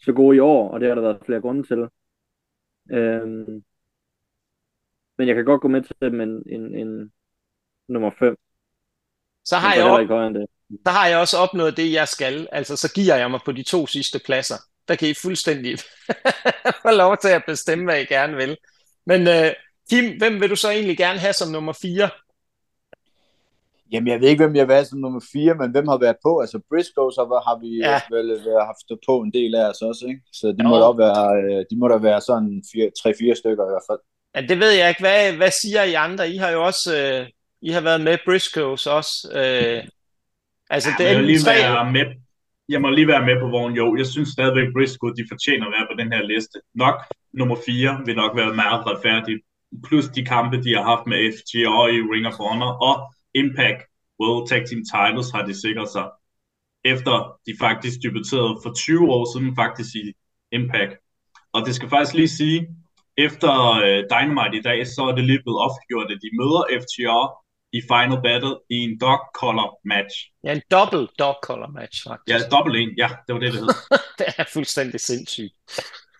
så 0.00 0.12
gode 0.12 0.36
i 0.36 0.40
år, 0.40 0.70
og 0.70 0.80
det 0.80 0.88
har 0.88 0.94
der 0.94 1.02
været 1.02 1.22
flere 1.26 1.40
grunde 1.40 1.62
til. 1.62 1.88
Øhm, 2.90 3.64
men 5.18 5.28
jeg 5.28 5.34
kan 5.36 5.44
godt 5.44 5.60
gå 5.60 5.68
med 5.68 5.82
til 5.82 5.96
dem 6.00 6.20
en, 6.20 6.42
en, 6.46 6.74
en 6.74 7.12
nummer 7.88 8.10
5. 8.18 8.36
Så 9.44 9.56
har, 9.56 9.74
jeg 9.74 9.84
op, 9.84 10.06
så 10.86 10.90
har 10.90 11.06
jeg 11.06 11.18
også 11.18 11.36
opnået 11.36 11.76
det, 11.76 11.92
jeg 11.92 12.08
skal. 12.08 12.48
Altså, 12.52 12.76
så 12.76 12.92
giver 12.94 13.16
jeg 13.16 13.30
mig 13.30 13.40
på 13.44 13.52
de 13.52 13.62
to 13.62 13.86
sidste 13.86 14.20
pladser. 14.24 14.54
Der 14.88 14.96
kan 14.96 15.08
I 15.08 15.14
fuldstændig 15.14 15.78
få 16.84 16.90
lov 16.90 17.16
til 17.16 17.28
at 17.28 17.42
bestemme, 17.46 17.84
hvad 17.84 18.00
I 18.00 18.04
gerne 18.04 18.36
vil. 18.36 18.56
Men 19.06 19.20
uh, 19.20 19.52
Kim, 19.90 20.18
hvem 20.18 20.40
vil 20.40 20.50
du 20.50 20.56
så 20.56 20.70
egentlig 20.70 20.96
gerne 20.96 21.18
have 21.18 21.32
som 21.32 21.50
nummer 21.50 21.72
4? 21.72 22.10
Jamen, 23.92 24.08
jeg 24.12 24.20
ved 24.20 24.28
ikke, 24.28 24.44
hvem 24.44 24.56
jeg 24.56 24.66
vil 24.66 24.74
have 24.74 24.84
som 24.84 24.98
nummer 24.98 25.22
4, 25.32 25.54
men 25.54 25.70
hvem 25.70 25.88
har 25.88 25.98
været 25.98 26.16
på? 26.26 26.32
Altså, 26.44 26.58
Briscoe, 26.70 27.12
så 27.12 27.22
har 27.46 27.56
vi 27.64 27.70
ja. 27.76 28.00
vel 28.16 28.28
været, 28.46 28.68
haft 28.70 28.80
stået 28.84 29.00
på 29.08 29.14
en 29.24 29.32
del 29.38 29.54
af 29.54 29.64
os 29.70 29.82
også, 29.82 30.04
ikke? 30.10 30.20
Så 30.32 30.46
de, 30.58 30.62
må 30.68 30.76
da, 30.84 30.90
være, 31.04 31.24
øh, 31.42 31.60
de 31.70 31.76
må 31.80 31.88
da 31.88 31.96
være 32.08 32.20
sådan 32.20 32.62
3-4 32.68 33.40
stykker 33.40 33.64
i 33.66 33.72
hvert 33.72 33.88
fald. 33.90 34.02
Ja, 34.34 34.40
det 34.50 34.56
ved 34.62 34.72
jeg 34.78 34.88
ikke. 34.88 35.02
Hvad, 35.06 35.32
hvad 35.40 35.52
siger 35.62 35.82
I 35.82 35.94
andre? 35.94 36.30
I 36.34 36.36
har 36.36 36.50
jo 36.50 36.60
også 36.70 36.88
øh, 37.02 37.26
I 37.62 37.70
har 37.70 37.80
været 37.80 38.00
med 38.00 38.18
Briscoes 38.24 38.86
også. 38.86 39.14
Øh, 39.40 39.80
altså, 40.70 40.90
ja, 40.90 40.94
det 40.98 41.06
er 41.12 41.20
lige 41.20 41.38
tre... 41.38 41.54
være 41.54 41.92
med. 41.92 42.06
Jeg 42.68 42.80
må 42.80 42.88
lige 42.90 43.08
være 43.14 43.26
med 43.28 43.36
på 43.40 43.48
vognen. 43.48 43.76
Jo, 43.76 43.96
jeg 43.96 44.06
synes 44.06 44.28
stadigvæk, 44.28 44.68
Briscoe, 44.76 45.16
de 45.18 45.24
fortjener 45.32 45.66
at 45.66 45.72
være 45.76 45.86
på 45.90 45.96
den 46.02 46.12
her 46.12 46.22
liste. 46.32 46.56
Nok 46.74 46.96
nummer 47.32 47.56
4 47.66 48.00
vil 48.06 48.16
nok 48.16 48.36
være 48.36 48.54
meget 48.54 48.86
retfærdigt. 48.86 49.40
Plus 49.86 50.06
de 50.16 50.24
kampe, 50.24 50.56
de 50.64 50.74
har 50.76 50.84
haft 50.92 51.06
med 51.06 51.18
FGR 51.38 51.80
i 51.96 51.98
Ring 52.12 52.26
of 52.26 52.38
Honor 52.42 52.72
og 52.88 52.94
Impact 53.34 53.80
World 54.20 54.48
Tag 54.48 54.62
Team 54.66 54.82
Titles 54.92 55.30
har 55.34 55.42
de 55.48 55.54
sikret 55.64 55.88
sig. 55.88 56.06
Efter 56.84 57.14
de 57.46 57.52
faktisk 57.60 57.96
debuterede 58.02 58.54
for 58.62 58.72
20 58.74 59.10
år 59.16 59.24
siden 59.32 59.56
faktisk 59.56 59.90
i 59.94 60.04
Impact. 60.52 60.92
Og 61.52 61.66
det 61.66 61.74
skal 61.74 61.88
faktisk 61.88 62.14
lige 62.14 62.36
sige, 62.40 62.58
efter 63.26 63.52
uh, 63.84 63.98
Dynamite 64.12 64.56
i 64.60 64.62
dag, 64.68 64.86
så 64.86 65.02
er 65.10 65.14
det 65.14 65.24
lige 65.30 65.42
blevet 65.44 65.60
offentliggjort, 65.66 66.08
at 66.14 66.18
de 66.24 66.30
møder 66.40 66.62
FTR 66.82 67.24
i 67.78 67.80
Final 67.90 68.20
Battle 68.26 68.54
i 68.76 68.78
en 68.86 68.94
dog 69.04 69.20
color 69.40 69.70
match. 69.92 70.14
Ja, 70.44 70.52
en 70.58 70.62
dobbelt 70.70 71.10
dog 71.18 71.36
color 71.48 71.70
match, 71.78 71.96
faktisk. 72.08 72.30
Ja, 72.32 72.38
dobbelt 72.56 72.76
en, 72.82 72.90
ja, 73.02 73.08
det 73.24 73.30
var 73.34 73.40
det, 73.40 73.52
det 73.52 73.60
hed. 73.60 73.68
det 74.18 74.26
er 74.38 74.44
fuldstændig 74.52 75.00
sindssygt. 75.00 75.54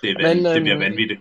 Det, 0.02 0.10
er 0.10 0.14
Men, 0.26 0.44
det 0.44 0.62
bliver 0.62 0.78
øhm, 0.78 0.86
vanvittigt. 0.86 1.20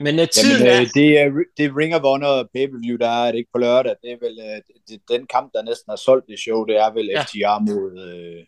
Men 0.00 0.14
uh, 0.18 0.26
tiden 0.36 0.60
Jamen, 0.60 0.72
er... 0.74 0.80
Øh, 0.80 0.86
det, 0.98 1.08
er... 1.20 1.26
Det 1.56 1.64
er 1.64 1.76
Ring 1.80 1.94
of 1.94 2.02
Honor 2.02 2.48
pay-per-view, 2.54 2.96
der 3.04 3.12
er 3.24 3.32
det 3.32 3.38
ikke 3.38 3.54
på 3.54 3.58
lørdag. 3.58 3.94
Det 4.02 4.10
er 4.12 4.18
vel 4.26 4.36
uh, 4.48 4.58
det, 4.88 4.96
den 5.08 5.26
kamp, 5.34 5.52
der 5.54 5.62
næsten 5.62 5.90
har 5.90 5.96
solgt 5.96 6.26
det 6.30 6.38
show, 6.38 6.64
det 6.64 6.76
er 6.76 6.90
vel 6.98 7.06
ja. 7.06 7.22
FTR 7.22 7.58
mod 7.70 7.90
uh, 8.06 8.40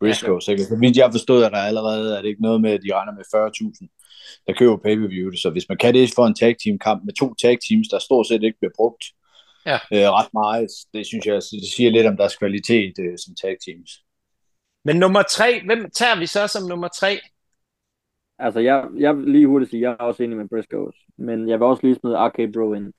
Briscoe. 0.00 0.34
Ja, 0.34 0.40
så 0.40 0.76
vidt 0.80 0.96
jeg 0.96 1.12
forstået, 1.12 1.44
at 1.44 1.52
der 1.52 1.58
allerede 1.70 2.16
er 2.16 2.20
det 2.22 2.28
ikke 2.28 2.42
noget 2.48 2.60
med, 2.60 2.72
at 2.72 2.82
de 2.84 2.94
regner 2.94 3.14
med 3.18 3.24
40.000 3.34 3.98
der 4.46 4.52
køber 4.52 4.76
pay-per-view. 4.76 5.32
Så 5.32 5.50
hvis 5.50 5.68
man 5.68 5.78
kan 5.78 5.94
det 5.94 6.14
for 6.14 6.26
en 6.26 6.34
tag 6.34 6.56
team 6.64 6.78
kamp 6.78 7.04
med 7.04 7.14
to 7.14 7.34
tag 7.34 7.58
teams, 7.68 7.88
der 7.88 7.98
stort 7.98 8.26
set 8.26 8.42
ikke 8.42 8.58
bliver 8.58 8.72
brugt 8.76 9.04
ja. 9.66 9.78
øh, 9.92 10.12
ret 10.18 10.32
meget, 10.32 10.68
det 10.94 11.06
synes 11.06 11.26
jeg, 11.26 11.34
det 11.34 11.72
siger 11.76 11.90
lidt 11.90 12.06
om 12.06 12.16
deres 12.16 12.36
kvalitet 12.36 12.94
øh, 13.00 13.18
som 13.24 13.34
tag 13.42 13.56
teams. 13.66 13.90
Men 14.84 14.96
nummer 14.96 15.22
tre, 15.22 15.62
hvem 15.64 15.90
tager 15.90 16.18
vi 16.18 16.26
så 16.26 16.46
som 16.46 16.68
nummer 16.68 16.88
tre? 16.88 17.20
Altså, 18.38 18.60
jeg, 18.60 18.84
jeg 18.98 19.16
vil 19.16 19.32
lige 19.32 19.46
hurtigt 19.46 19.70
sige, 19.70 19.82
jeg 19.82 19.90
er 19.90 20.04
også 20.04 20.22
enig 20.22 20.36
med 20.36 20.48
Briscoes, 20.48 20.96
men 21.18 21.48
jeg 21.48 21.58
vil 21.58 21.66
også 21.66 21.82
lige 21.86 21.98
smide 22.00 22.16
RK 22.16 22.36
Bro 22.54 22.72
ind. 22.72 22.92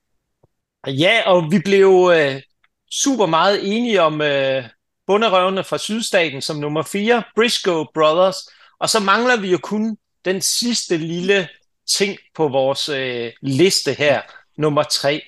Ja, 0.86 1.22
og 1.26 1.52
vi 1.52 1.58
blev 1.64 2.10
øh, 2.14 2.42
super 2.90 3.26
meget 3.26 3.76
enige 3.76 4.02
om 4.02 4.22
øh, 4.22 4.64
bunderøvene 5.06 5.64
fra 5.64 5.78
Sydstaten 5.78 6.40
som 6.40 6.56
nummer 6.56 6.82
4, 6.82 7.22
Briscoe 7.34 7.86
Brothers, 7.94 8.36
og 8.78 8.88
så 8.88 9.00
mangler 9.00 9.40
vi 9.40 9.50
jo 9.50 9.58
kun 9.62 9.96
den 10.24 10.40
sidste 10.40 10.96
lille 10.96 11.48
ting 11.88 12.18
på 12.34 12.48
vores 12.48 12.88
øh, 12.88 13.32
liste 13.42 13.92
her, 13.92 14.20
nummer 14.58 14.82
tre. 14.82 15.22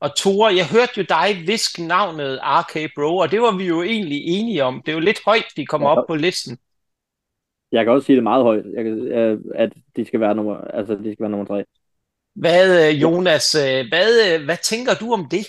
Og 0.00 0.16
Tore, 0.16 0.54
jeg 0.54 0.68
hørte 0.68 0.92
jo 0.96 1.02
dig 1.08 1.42
viske 1.46 1.82
navnet 1.82 2.40
RK 2.42 2.90
Bro, 2.96 3.16
og 3.16 3.30
det 3.30 3.42
var 3.42 3.56
vi 3.56 3.64
jo 3.64 3.82
egentlig 3.82 4.18
enige 4.26 4.64
om. 4.64 4.82
Det 4.86 4.92
er 4.92 4.96
jo 4.96 5.00
lidt 5.00 5.20
højt, 5.24 5.46
de 5.56 5.66
kommer 5.66 5.88
op 5.88 6.06
på 6.08 6.14
listen. 6.14 6.58
Jeg 7.72 7.84
kan 7.84 7.92
også 7.92 8.06
sige 8.06 8.16
det 8.16 8.22
meget 8.22 8.42
højt, 8.42 8.64
jeg 8.76 8.84
kan, 8.84 8.98
øh, 8.98 9.40
at 9.54 9.72
de 9.96 10.04
skal 10.04 10.20
være 10.20 10.34
nummer, 10.34 10.56
altså 10.56 10.94
de 10.94 11.12
skal 11.12 11.22
være 11.24 11.30
nummer 11.30 11.46
tre. 11.46 11.64
Hvad, 12.34 12.66
øh, 12.82 13.02
Jonas, 13.02 13.54
øh, 13.54 13.80
hvad, 13.90 14.38
hvad 14.44 14.56
tænker 14.62 14.94
du 15.00 15.12
om 15.12 15.28
det? 15.30 15.46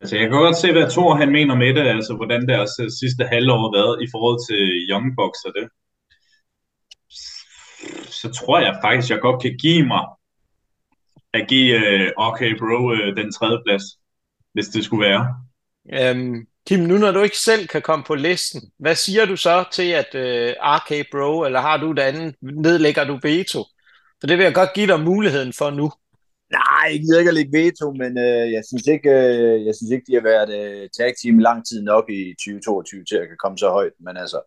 Altså, 0.00 0.16
jeg 0.16 0.28
kan 0.28 0.38
godt 0.38 0.56
se, 0.56 0.72
hvad 0.72 0.90
Thor 0.90 1.14
han 1.14 1.32
mener 1.32 1.54
med 1.54 1.74
det, 1.74 1.84
altså 1.96 2.12
hvordan 2.16 2.48
deres 2.48 2.70
sidste 3.00 3.24
halvår 3.24 3.58
har 3.64 3.72
været 3.78 4.02
i 4.04 4.08
forhold 4.12 4.38
til 4.48 4.62
Young 4.90 5.06
Bucks 5.16 5.40
og 5.48 5.52
det 5.58 5.66
så 8.10 8.32
tror 8.32 8.58
jeg 8.60 8.78
faktisk, 8.84 9.10
jeg 9.10 9.20
godt 9.20 9.42
kan 9.42 9.56
give 9.58 9.86
mig 9.86 10.04
at 11.32 11.48
give 11.48 11.76
uh, 11.76 12.26
OK 12.26 12.40
Bro 12.58 12.78
uh, 12.92 13.16
den 13.16 13.32
tredje 13.32 13.58
plads, 13.66 13.82
hvis 14.52 14.68
det 14.68 14.84
skulle 14.84 15.08
være. 15.08 15.22
Um, 16.12 16.46
Kim, 16.66 16.80
nu 16.80 16.98
når 16.98 17.12
du 17.12 17.22
ikke 17.22 17.38
selv 17.38 17.66
kan 17.66 17.82
komme 17.82 18.04
på 18.04 18.14
listen, 18.14 18.60
hvad 18.78 18.94
siger 18.94 19.24
du 19.24 19.36
så 19.36 19.64
til 19.72 19.90
at 19.90 20.14
øh, 20.14 20.54
RK 20.60 21.10
Bro, 21.12 21.44
eller 21.44 21.60
har 21.60 21.76
du 21.76 21.90
et 21.90 21.98
andet, 21.98 22.34
nedlægger 22.42 23.04
du 23.04 23.18
veto? 23.22 23.64
For 24.20 24.26
det 24.26 24.38
vil 24.38 24.44
jeg 24.44 24.54
godt 24.54 24.72
give 24.74 24.86
dig 24.86 25.00
muligheden 25.00 25.52
for 25.52 25.70
nu. 25.70 25.92
Nej, 26.52 26.86
jeg 26.92 27.00
gider 27.00 27.18
ikke 27.18 27.28
at 27.28 27.34
lægge 27.34 27.58
veto, 27.58 27.92
men 27.92 28.18
øh, 28.18 28.52
jeg, 28.56 28.62
synes 28.68 28.86
ikke, 28.86 29.10
øh, 29.10 29.66
jeg 29.66 29.74
synes 29.74 29.90
ikke, 29.90 30.06
de 30.08 30.14
har 30.14 30.22
været 30.32 30.50
øh, 30.60 30.88
tag 30.98 31.14
team 31.22 31.38
lang 31.38 31.66
tid 31.68 31.82
nok 31.82 32.04
i 32.10 32.34
2022 32.34 33.04
til 33.04 33.16
at 33.16 33.28
kan 33.28 33.40
komme 33.44 33.58
så 33.58 33.68
højt. 33.68 33.96
Men 34.00 34.16
altså, 34.16 34.40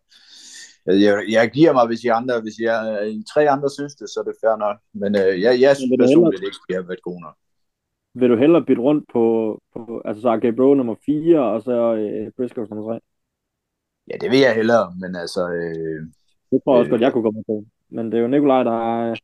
jeg, 0.86 1.24
jeg 1.28 1.50
giver 1.50 1.72
mig, 1.72 1.86
hvis 1.86 2.04
I, 2.04 2.08
andre, 2.08 2.40
hvis 2.40 2.58
jeg, 2.66 2.78
I 3.18 3.22
tre 3.34 3.50
andre 3.54 3.70
synes 3.76 3.94
det, 3.94 4.08
så 4.08 4.16
er 4.20 4.26
det 4.28 4.40
fair 4.42 4.56
nok. 4.66 4.76
Men 5.02 5.10
øh, 5.22 5.40
jeg, 5.44 5.60
jeg 5.60 5.76
synes 5.76 5.92
personligt 6.04 6.44
ikke, 6.46 6.60
de 6.68 6.74
har 6.74 6.86
været 6.90 7.02
gode 7.08 7.20
nok. 7.26 7.36
Vil 8.14 8.30
du 8.30 8.36
hellere 8.36 8.64
bytte 8.64 8.82
rundt 8.82 9.04
på, 9.12 9.22
på 9.74 10.02
altså 10.04 10.22
så 10.22 10.28
okay, 10.28 10.52
Bro 10.52 10.74
nummer 10.74 10.94
4, 11.06 11.40
og 11.52 11.62
så 11.62 11.94
øh, 11.94 12.32
Briscoe 12.36 12.66
nummer 12.70 12.92
3? 12.92 13.00
Ja, 14.10 14.16
det 14.20 14.30
vil 14.30 14.38
jeg 14.38 14.54
hellere, 14.54 14.94
men 15.00 15.16
altså... 15.16 15.48
Øh, 15.48 16.00
det 16.50 16.62
tror 16.64 16.74
jeg 16.74 16.80
også 16.80 16.88
øh, 16.88 16.90
godt, 16.90 17.02
jeg 17.02 17.12
kunne 17.12 17.24
komme 17.24 17.44
på. 17.46 17.64
Men 17.90 18.06
det 18.06 18.18
er 18.18 18.22
jo 18.22 18.28
Nikolaj, 18.28 18.62
der 18.62 18.70
har... 18.70 19.16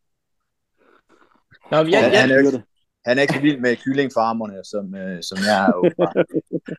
Nå, 1.71 1.77
ja, 1.77 1.83
ja, 1.83 2.21
han, 2.21 2.31
er 2.31 2.63
han 3.07 3.19
er 3.19 3.23
ikke 3.23 3.35
så 3.35 3.41
vild 3.41 3.61
med 3.61 3.77
kyllingfarmerne, 3.77 4.65
som, 4.65 4.95
øh, 4.95 5.23
som 5.23 5.39
jeg 5.49 5.57
er. 5.67 5.73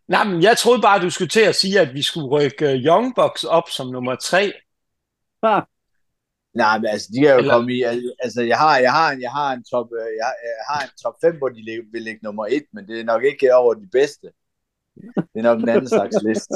Nej, 0.08 0.24
men 0.30 0.44
jeg 0.44 0.58
troede 0.58 0.82
bare, 0.82 1.02
du 1.02 1.10
skulle 1.10 1.30
til 1.30 1.46
at 1.52 1.56
sige, 1.56 1.80
at 1.80 1.94
vi 1.94 2.02
skulle 2.02 2.28
rykke 2.28 2.66
Young 2.88 3.16
Bucks 3.16 3.44
op 3.44 3.70
som 3.70 3.88
nummer 3.88 4.16
3, 4.16 4.52
Ah. 5.42 5.64
Nej, 6.54 6.78
men 6.78 6.86
altså, 6.86 7.08
de 7.14 7.28
er 7.28 7.34
jo 7.34 7.40
Eller... 7.40 7.54
kommet 7.54 7.74
i, 7.74 7.84
altså, 8.20 8.42
jeg 8.42 8.58
har, 8.58 8.78
jeg 8.78 8.94
har, 8.94 9.12
en, 9.12 9.22
jeg 9.22 9.32
har 9.32 9.54
en 9.54 9.64
top, 9.64 9.88
øh, 10.00 10.12
jeg, 10.22 10.32
jeg 10.44 10.66
har 10.70 10.82
en 10.84 10.90
top 11.04 11.16
5, 11.22 11.38
hvor 11.38 11.50
de 11.50 11.84
vil 11.92 12.02
ligge 12.02 12.20
nummer 12.24 12.46
1, 12.46 12.64
men 12.74 12.88
det 12.88 13.00
er 13.00 13.04
nok 13.04 13.24
ikke 13.24 13.56
over 13.56 13.74
de 13.74 13.88
bedste. 13.92 14.28
Det 15.16 15.40
er 15.40 15.42
nok 15.42 15.60
en 15.60 15.70
anden 15.70 15.90
slags 15.90 16.16
liste. 16.28 16.54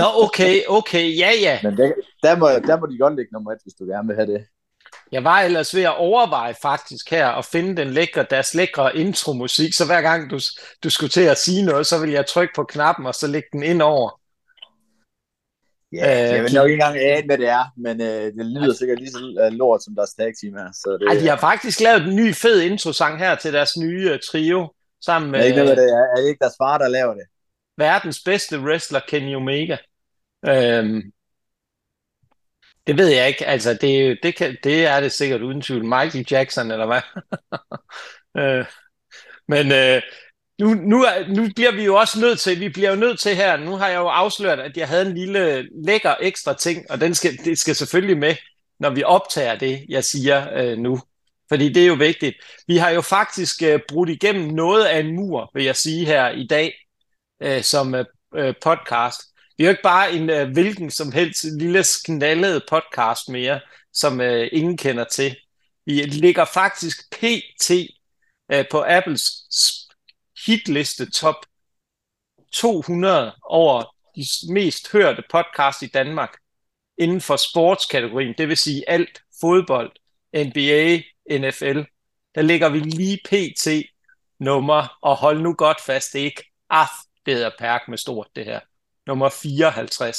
Nå, 0.00 0.04
okay, 0.24 0.60
okay, 0.68 1.18
ja, 1.18 1.30
ja. 1.40 1.58
Men 1.62 1.76
det, 1.76 1.94
der, 2.22 2.36
må, 2.36 2.48
der 2.48 2.80
må 2.80 2.86
de 2.86 2.98
godt 2.98 3.16
ligge 3.16 3.32
nummer 3.32 3.52
1, 3.52 3.58
hvis 3.62 3.74
du 3.74 3.84
gerne 3.84 4.08
vil 4.08 4.16
have 4.16 4.32
det. 4.32 4.46
Jeg 5.12 5.24
var 5.24 5.40
ellers 5.40 5.74
ved 5.74 5.82
at 5.82 5.96
overveje 5.96 6.54
faktisk 6.62 7.10
her 7.10 7.28
at 7.28 7.44
finde 7.44 7.76
den 7.76 7.88
lækre, 7.88 8.26
deres 8.30 8.54
lækre 8.54 8.96
intromusik, 8.96 9.74
så 9.74 9.86
hver 9.86 10.02
gang 10.02 10.30
du, 10.30 10.38
du 10.84 10.90
skulle 10.90 11.10
til 11.10 11.20
at 11.20 11.38
sige 11.38 11.64
noget, 11.64 11.86
så 11.86 12.00
vil 12.00 12.10
jeg 12.10 12.26
trykke 12.26 12.52
på 12.56 12.64
knappen, 12.64 13.06
og 13.06 13.14
så 13.14 13.26
lægge 13.26 13.48
den 13.52 13.62
ind 13.62 13.82
over. 13.82 14.21
Ja, 15.92 16.24
øh, 16.24 16.34
jeg 16.34 16.42
vil 16.42 16.54
nok 16.54 16.68
ikke 16.68 16.74
engang 16.74 16.98
ane, 16.98 17.26
hvad 17.26 17.38
det 17.38 17.48
er, 17.48 17.64
men 17.76 18.00
øh, 18.00 18.24
det 18.36 18.46
lyder 18.46 18.74
sikkert 18.74 18.98
lige 18.98 19.10
så 19.10 19.18
øh, 19.44 19.52
lort, 19.52 19.84
som 19.84 19.94
deres 19.94 20.14
tag 20.18 20.32
team 20.40 20.54
er. 20.54 20.72
Så 20.72 20.98
det, 21.00 21.08
ej, 21.08 21.14
de 21.20 21.28
har 21.28 21.36
faktisk 21.36 21.80
lavet 21.80 22.02
en 22.02 22.16
ny 22.16 22.34
fed 22.34 22.60
intro-sang 22.60 23.18
her 23.18 23.34
til 23.34 23.52
deres 23.52 23.76
nye 23.76 24.12
uh, 24.12 24.18
trio, 24.30 24.74
sammen 25.04 25.30
med... 25.30 25.38
Jeg 25.38 25.48
ikke 25.48 25.62
hvad 25.62 25.76
det 25.76 25.90
er. 25.92 26.04
Er 26.16 26.20
det 26.20 26.28
ikke 26.28 26.42
deres 26.44 26.54
far, 26.62 26.78
der 26.78 26.88
laver 26.88 27.14
det? 27.14 27.26
Verdens 27.76 28.22
bedste 28.24 28.60
wrestler, 28.60 29.00
Kenny 29.08 29.36
Omega. 29.36 29.76
Øhm, 30.46 31.02
det 32.86 32.98
ved 32.98 33.08
jeg 33.08 33.28
ikke, 33.28 33.46
altså 33.46 33.74
det, 33.74 34.18
det, 34.22 34.36
kan, 34.36 34.56
det 34.64 34.86
er 34.86 35.00
det 35.00 35.12
sikkert 35.12 35.42
uden 35.42 35.62
tvivl. 35.62 35.84
Michael 35.84 36.26
Jackson, 36.30 36.70
eller 36.70 36.86
hvad? 36.86 37.02
øh, 38.42 38.66
men 39.48 39.72
øh, 39.72 40.02
nu, 40.58 40.74
nu, 40.74 41.06
nu 41.28 41.48
bliver 41.54 41.72
vi 41.72 41.84
jo 41.84 41.94
også 41.94 42.20
nødt 42.20 42.40
til, 42.40 42.60
vi 42.60 42.68
bliver 42.68 42.90
jo 42.90 42.96
nødt 42.96 43.20
til 43.20 43.36
her, 43.36 43.56
nu 43.56 43.76
har 43.76 43.88
jeg 43.88 43.98
jo 43.98 44.08
afsløret, 44.08 44.60
at 44.60 44.76
jeg 44.76 44.88
havde 44.88 45.06
en 45.06 45.14
lille 45.14 45.68
lækker 45.84 46.14
ekstra 46.20 46.54
ting, 46.54 46.90
og 46.90 47.00
den 47.00 47.14
skal, 47.14 47.36
det 47.44 47.58
skal 47.58 47.76
selvfølgelig 47.76 48.18
med, 48.18 48.34
når 48.80 48.90
vi 48.90 49.02
optager 49.02 49.58
det, 49.58 49.84
jeg 49.88 50.04
siger 50.04 50.46
øh, 50.54 50.78
nu. 50.78 51.00
Fordi 51.48 51.72
det 51.72 51.82
er 51.82 51.86
jo 51.86 51.94
vigtigt. 51.94 52.36
Vi 52.66 52.76
har 52.76 52.90
jo 52.90 53.00
faktisk 53.00 53.62
øh, 53.62 53.80
brudt 53.88 54.10
igennem 54.10 54.54
noget 54.54 54.84
af 54.84 54.98
en 54.98 55.16
mur, 55.16 55.50
vil 55.54 55.64
jeg 55.64 55.76
sige 55.76 56.06
her 56.06 56.30
i 56.30 56.46
dag, 56.46 56.74
øh, 57.42 57.62
som 57.62 57.94
øh, 57.94 58.04
øh 58.36 58.54
podcast. 58.62 59.20
Vi 59.58 59.64
er 59.64 59.68
jo 59.68 59.70
ikke 59.70 59.82
bare 59.82 60.12
en 60.12 60.30
øh, 60.30 60.52
hvilken 60.52 60.90
som 60.90 61.12
helst 61.12 61.44
lille 61.44 61.84
sknallet 61.84 62.62
podcast 62.68 63.28
mere, 63.28 63.60
som 63.92 64.20
øh, 64.20 64.48
ingen 64.52 64.76
kender 64.76 65.04
til. 65.04 65.36
Vi 65.86 65.92
ligger 65.92 66.44
faktisk 66.44 67.10
pt. 67.10 67.70
Øh, 68.52 68.64
på 68.70 68.84
Apples 68.88 69.22
hitliste 70.46 71.10
top 71.10 71.36
200 72.52 73.32
over 73.42 73.94
de 74.16 74.24
mest 74.52 74.92
hørte 74.92 75.22
podcast 75.30 75.82
i 75.82 75.86
Danmark 75.86 76.36
inden 76.98 77.20
for 77.20 77.36
sportskategorien, 77.36 78.34
det 78.38 78.48
vil 78.48 78.56
sige 78.56 78.90
alt 78.90 79.22
fodbold, 79.40 79.90
NBA, 80.34 81.02
NFL. 81.38 81.80
Der 82.34 82.42
ligger 82.42 82.68
vi 82.68 82.78
lige 82.78 83.18
pt. 83.24 83.68
nummer, 84.40 84.98
og 85.02 85.16
hold 85.16 85.40
nu 85.40 85.54
godt 85.54 85.80
fast, 85.80 86.12
det 86.12 86.20
er 86.20 86.24
ikke 86.24 86.44
af, 86.70 86.86
det 87.26 87.34
hedder 87.34 87.50
Perk 87.58 87.80
med 87.88 87.98
stort 87.98 88.28
det 88.36 88.44
her. 88.44 88.60
Nummer 89.06 89.28
54. 89.28 90.16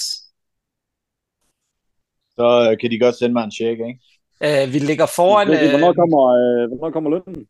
Så 2.36 2.70
øh, 2.72 2.78
kan 2.80 2.92
de 2.92 3.00
godt 3.00 3.16
sende 3.16 3.34
mig 3.34 3.44
en 3.44 3.52
check, 3.52 3.80
ikke? 3.80 4.00
Uh, 4.46 4.74
vi 4.74 4.80
ligger 4.80 5.06
foran... 5.06 5.48
Ved 5.48 5.68
I, 5.68 5.70
Hvornår 5.70 5.90
Uh, 5.90 5.96
kommer, 5.96 6.22
øh, 6.24 6.68
hvornår 6.68 6.92
kommer 6.92 7.10
lønnen? 7.10 7.48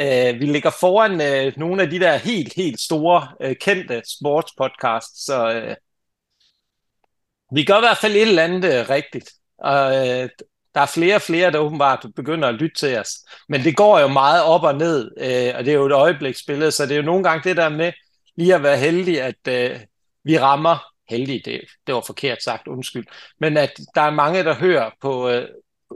Øh, 0.00 0.40
vi 0.40 0.46
ligger 0.46 0.70
foran 0.70 1.12
uh, 1.12 1.58
nogle 1.58 1.82
af 1.82 1.90
de 1.90 2.00
der 2.00 2.16
helt, 2.16 2.54
helt 2.56 2.80
store, 2.80 3.28
uh, 3.44 3.52
kendte 3.60 4.02
sportspodcasts, 4.18 5.24
så 5.24 5.64
vi 7.54 7.64
gør 7.64 7.76
i 7.76 7.80
hvert 7.80 7.98
fald 7.98 8.12
et 8.12 8.22
eller 8.22 8.44
andet 8.44 8.90
rigtigt. 8.90 9.30
Og 9.58 9.92
der 10.74 10.80
er 10.80 10.86
flere 10.86 11.14
og 11.14 11.22
flere, 11.22 11.52
der 11.52 11.58
åbenbart 11.58 12.06
begynder 12.16 12.48
at 12.48 12.54
lytte 12.54 12.76
til 12.76 12.98
os. 12.98 13.10
Men 13.48 13.64
det 13.64 13.76
går 13.76 13.98
jo 13.98 14.08
meget 14.08 14.44
op 14.44 14.62
og 14.62 14.74
ned, 14.74 15.10
og 15.54 15.64
det 15.64 15.68
er 15.68 15.74
jo 15.74 15.86
et 15.86 15.92
øjebliksbillede, 15.92 16.70
så 16.70 16.86
det 16.86 16.92
er 16.92 16.96
jo 16.96 17.02
nogle 17.02 17.24
gange 17.24 17.48
det 17.48 17.56
der 17.56 17.68
med 17.68 17.92
lige 18.36 18.54
at 18.54 18.62
være 18.62 18.76
heldig, 18.76 19.22
at 19.22 19.80
vi 20.24 20.38
rammer 20.38 20.84
heldig, 21.10 21.42
det, 21.44 21.60
det 21.86 21.94
var 21.94 22.00
forkert 22.00 22.42
sagt, 22.42 22.68
undskyld, 22.68 23.06
men 23.40 23.56
at 23.56 23.80
der 23.94 24.00
er 24.00 24.10
mange, 24.10 24.44
der 24.44 24.54
hører 24.54 24.90
på, 25.00 25.30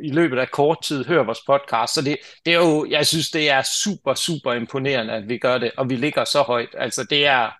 i 0.02 0.10
løbet 0.12 0.38
af 0.38 0.50
kort 0.50 0.82
tid, 0.82 1.04
hører 1.04 1.24
vores 1.24 1.42
podcast, 1.46 1.94
så 1.94 2.02
det, 2.02 2.16
det 2.46 2.54
er 2.54 2.58
jo, 2.58 2.86
jeg 2.90 3.06
synes, 3.06 3.30
det 3.30 3.50
er 3.50 3.62
super, 3.62 4.14
super 4.14 4.52
imponerende, 4.52 5.12
at 5.12 5.28
vi 5.28 5.38
gør 5.38 5.58
det, 5.58 5.72
og 5.76 5.90
vi 5.90 5.96
ligger 5.96 6.24
så 6.24 6.42
højt, 6.42 6.68
altså 6.78 7.04
det 7.10 7.26
er, 7.26 7.50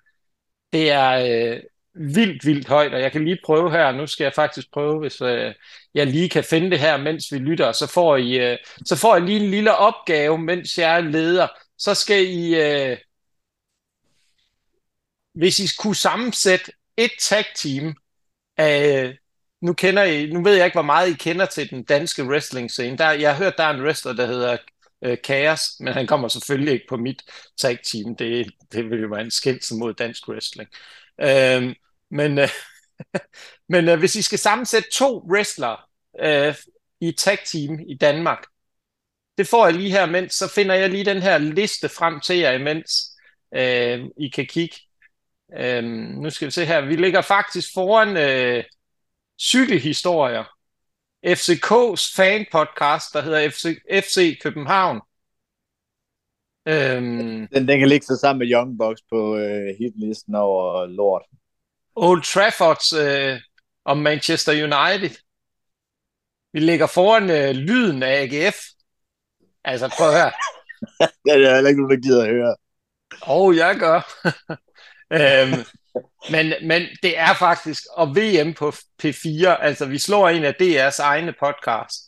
det 0.72 0.90
er 0.90 1.10
øh, 1.10 1.60
vildt, 1.94 2.46
vildt 2.46 2.68
højt, 2.68 2.94
og 2.94 3.00
jeg 3.00 3.12
kan 3.12 3.24
lige 3.24 3.38
prøve 3.44 3.70
her, 3.70 3.92
nu 3.92 4.06
skal 4.06 4.24
jeg 4.24 4.32
faktisk 4.34 4.72
prøve, 4.72 5.00
hvis 5.00 5.20
øh, 5.20 5.54
jeg 5.94 6.06
lige 6.06 6.28
kan 6.28 6.44
finde 6.44 6.70
det 6.70 6.80
her, 6.80 6.96
mens 6.96 7.32
vi 7.32 7.38
lytter, 7.38 7.72
så 7.72 7.86
får 7.86 8.16
I, 8.16 8.52
øh, 8.52 8.58
så 8.86 8.96
får 8.96 9.16
I 9.16 9.20
lige 9.20 9.40
en 9.44 9.50
lille 9.50 9.76
opgave, 9.76 10.38
mens 10.38 10.78
jeg 10.78 10.96
er 10.96 11.00
leder, 11.00 11.48
så 11.78 11.94
skal 11.94 12.26
I, 12.26 12.54
øh, 12.54 12.98
hvis 15.34 15.58
I 15.58 15.76
kunne 15.78 15.96
sammensætte 15.96 16.72
et 16.96 17.10
tag-team 17.20 17.94
af, 18.56 19.16
nu 19.64 19.72
kender 19.72 20.02
I, 20.02 20.26
nu 20.26 20.42
ved 20.42 20.54
jeg 20.54 20.64
ikke, 20.64 20.74
hvor 20.74 20.82
meget 20.82 21.10
I 21.10 21.14
kender 21.14 21.46
til 21.46 21.70
den 21.70 21.84
danske 21.84 22.24
wrestling-scene. 22.24 22.98
Der, 22.98 23.10
jeg 23.10 23.30
har 23.30 23.44
hørt, 23.44 23.58
der 23.58 23.64
er 23.64 23.70
en 23.70 23.82
wrestler, 23.82 24.12
der 24.12 24.26
hedder 24.26 24.56
øh, 25.04 25.16
Chaos, 25.24 25.60
men 25.80 25.92
han 25.92 26.06
kommer 26.06 26.28
selvfølgelig 26.28 26.72
ikke 26.72 26.86
på 26.88 26.96
mit 26.96 27.22
tag-team. 27.58 28.16
Det, 28.16 28.50
det 28.72 28.90
vil 28.90 29.00
jo 29.00 29.08
være 29.08 29.20
en 29.20 29.30
skældelse 29.30 29.74
mod 29.74 29.94
dansk 29.94 30.28
wrestling. 30.28 30.68
Øh, 31.20 31.74
men 32.10 32.38
øh, 32.38 32.48
men 33.72 33.88
øh, 33.88 33.98
hvis 33.98 34.16
I 34.16 34.22
skal 34.22 34.38
sammensætte 34.38 34.90
to 34.90 35.26
wrestlere 35.30 35.76
øh, 36.20 36.54
i 37.00 37.12
tag-team 37.12 37.80
i 37.88 37.96
Danmark, 38.00 38.46
det 39.38 39.48
får 39.48 39.66
jeg 39.66 39.74
lige 39.74 39.90
her, 39.90 40.06
mens 40.06 40.34
så 40.34 40.48
finder 40.48 40.74
jeg 40.74 40.90
lige 40.90 41.04
den 41.04 41.22
her 41.22 41.38
liste 41.38 41.88
frem 41.88 42.20
til 42.20 42.38
jer, 42.38 42.52
imens 42.52 42.90
øh, 43.54 44.04
I 44.16 44.28
kan 44.28 44.46
kigge. 44.46 44.76
Øhm, 45.58 45.86
nu 46.22 46.30
skal 46.30 46.46
vi 46.46 46.50
se 46.50 46.64
her. 46.64 46.80
Vi 46.80 46.96
ligger 46.96 47.20
faktisk 47.20 47.68
foran 47.74 48.16
øh, 48.16 48.64
cykelhistorier. 49.40 50.44
FCK's 51.26 52.16
fanpodcast, 52.16 53.14
der 53.14 53.20
hedder 53.20 53.50
FC, 53.50 53.78
FC 53.90 54.38
København. 54.42 55.00
Øhm, 56.68 57.48
Den, 57.48 57.68
den 57.68 57.78
kan 57.78 57.88
ligge 57.88 58.06
så 58.06 58.18
sammen 58.20 58.38
med 58.38 58.52
Young 58.54 58.78
Bucks 58.78 59.02
på 59.10 59.36
øh, 59.36 59.74
hitlisten 59.78 60.34
over 60.34 60.86
lort. 60.86 61.22
Old 61.96 62.22
Traffords 62.22 62.92
øh, 62.92 63.40
om 63.84 63.98
Manchester 63.98 64.52
United. 64.52 65.16
Vi 66.52 66.60
ligger 66.60 66.86
foran 66.86 67.30
øh, 67.30 67.50
lyden 67.50 68.02
af 68.02 68.22
AGF. 68.22 68.56
Altså 69.64 69.94
prøv 69.98 70.08
at 70.08 70.14
høre. 70.14 70.32
Det 71.24 71.32
er 71.32 71.54
heller 71.54 71.68
ikke 71.68 71.80
nogen, 71.82 71.96
der 71.96 72.02
gider 72.02 72.22
at 72.22 72.30
høre. 72.30 72.56
Og 73.22 73.40
oh, 73.40 73.56
jeg 73.56 73.76
gør. 73.76 74.00
øhm, 75.18 75.64
men, 76.30 76.52
men 76.62 76.82
det 77.02 77.18
er 77.18 77.34
faktisk, 77.34 77.82
og 77.96 78.16
VM 78.16 78.54
på 78.54 78.68
P4, 79.02 79.46
altså 79.60 79.86
vi 79.86 79.98
slår 79.98 80.28
en 80.28 80.44
af 80.44 80.54
DR's 80.62 81.02
egne 81.02 81.34
podcast. 81.40 82.00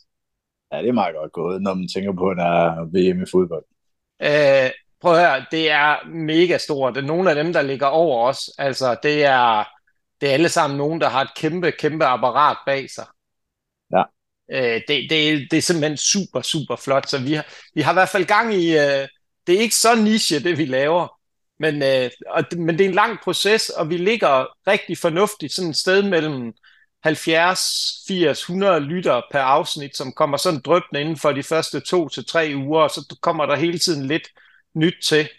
Ja, 0.71 0.81
det 0.81 0.89
er 0.89 0.93
meget 0.93 1.15
godt 1.15 1.31
gået, 1.31 1.61
når 1.61 1.73
man 1.73 1.87
tænker 1.87 2.13
på, 2.13 2.29
at 2.29 2.37
der 2.37 2.45
er 2.45 2.85
VM 2.85 3.21
i 3.21 3.25
fodbold. 3.31 3.65
Øh, 4.21 4.71
prøv 5.01 5.13
at 5.13 5.19
høre, 5.19 5.45
det 5.51 5.71
er 5.71 6.07
mega 6.07 6.57
stort. 6.57 6.95
Det 6.95 7.03
er 7.03 7.07
nogle 7.07 7.29
af 7.29 7.35
dem, 7.35 7.53
der 7.53 7.61
ligger 7.61 7.87
over 7.87 8.27
os. 8.27 8.49
Altså, 8.57 8.97
det 9.03 9.25
er, 9.25 9.63
det 10.21 10.29
er 10.29 10.33
alle 10.33 10.49
sammen 10.49 10.77
nogen, 10.77 11.01
der 11.01 11.09
har 11.09 11.21
et 11.21 11.35
kæmpe, 11.35 11.71
kæmpe 11.71 12.05
apparat 12.05 12.57
bag 12.65 12.89
sig. 12.89 13.05
Ja. 13.91 14.03
Øh, 14.51 14.81
det, 14.87 15.09
det, 15.09 15.47
det 15.51 15.57
er 15.57 15.61
simpelthen 15.61 15.97
super, 15.97 16.41
super 16.41 16.75
flot. 16.75 17.09
Så 17.09 17.19
vi 17.19 17.33
har, 17.33 17.45
vi 17.73 17.81
har 17.81 17.91
i 17.91 17.93
hvert 17.93 18.09
fald 18.09 18.25
gang 18.25 18.53
i, 18.53 18.77
øh, 18.77 19.07
det 19.47 19.55
er 19.55 19.59
ikke 19.59 19.75
så 19.75 19.95
niche, 19.95 20.39
det 20.39 20.57
vi 20.57 20.65
laver. 20.65 21.16
Men, 21.59 21.83
øh, 21.83 22.11
og, 22.27 22.43
men 22.57 22.77
det 22.77 22.85
er 22.85 22.89
en 22.89 22.95
lang 22.95 23.19
proces, 23.23 23.69
og 23.69 23.89
vi 23.89 23.97
ligger 23.97 24.45
rigtig 24.67 24.97
fornuftigt 24.97 25.53
sådan 25.53 25.69
et 25.69 25.77
sted 25.77 26.03
mellem 26.03 26.53
70, 27.03 28.03
80, 28.07 28.39
100 28.39 28.79
lytter 28.79 29.21
per 29.31 29.39
afsnit, 29.39 29.97
som 29.97 30.13
kommer 30.13 30.37
sådan 30.37 30.59
drøbende 30.59 31.01
inden 31.01 31.17
for 31.17 31.31
de 31.31 31.43
første 31.43 31.79
to 31.79 32.09
til 32.09 32.25
tre 32.25 32.53
uger, 32.55 32.81
og 32.81 32.91
så 32.91 33.15
kommer 33.21 33.45
der 33.45 33.55
hele 33.55 33.79
tiden 33.79 34.07
lidt 34.07 34.29
nyt 34.75 34.95
til. 35.03 35.29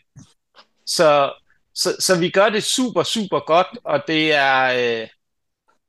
Så, 0.86 1.32
så, 1.74 1.96
så 2.00 2.18
vi 2.18 2.30
gør 2.30 2.48
det 2.48 2.64
super, 2.64 3.02
super 3.02 3.40
godt, 3.40 3.78
og 3.84 4.02
det 4.08 4.32
er, 4.32 4.64
øh, 4.64 5.08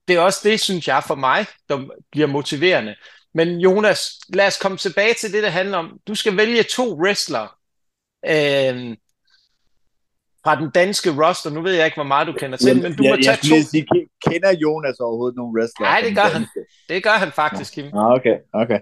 det 0.07 0.15
er 0.15 0.19
også 0.19 0.39
det, 0.43 0.59
synes 0.59 0.87
jeg, 0.87 1.03
for 1.07 1.15
mig, 1.15 1.45
der 1.69 1.87
bliver 2.11 2.27
motiverende. 2.27 2.95
Men 3.33 3.59
Jonas, 3.59 4.19
lad 4.29 4.47
os 4.47 4.57
komme 4.57 4.77
tilbage 4.77 5.13
til 5.13 5.33
det, 5.33 5.43
der 5.43 5.49
handler 5.49 5.77
om. 5.77 5.99
Du 6.07 6.15
skal 6.15 6.37
vælge 6.37 6.63
to 6.63 6.95
wrestlere 7.01 7.47
øh, 8.25 8.97
fra 10.43 10.55
den 10.61 10.69
danske 10.69 11.09
roster. 11.23 11.49
Nu 11.49 11.61
ved 11.61 11.73
jeg 11.73 11.85
ikke, 11.85 11.97
hvor 11.97 12.11
meget 12.13 12.27
du 12.27 12.33
kender 12.33 12.57
til, 12.57 12.81
men 12.81 12.95
du 12.95 13.03
må 13.03 13.09
jeg, 13.09 13.23
tage 13.23 13.37
jeg 13.43 13.63
to. 13.63 13.69
sige, 13.71 13.85
ke- 13.93 14.17
kender 14.27 14.51
Jonas 14.63 14.99
overhovedet 14.99 15.35
nogle 15.35 15.53
wrestlere? 15.55 15.89
Nej, 15.89 16.01
det 16.07 16.15
gør 16.15 16.27
han. 16.35 16.45
Det 16.89 17.03
gør 17.03 17.15
han 17.23 17.31
faktisk, 17.31 17.73
Kim. 17.73 17.85
Ah, 17.85 18.11
okay, 18.17 18.37
okay. 18.53 18.79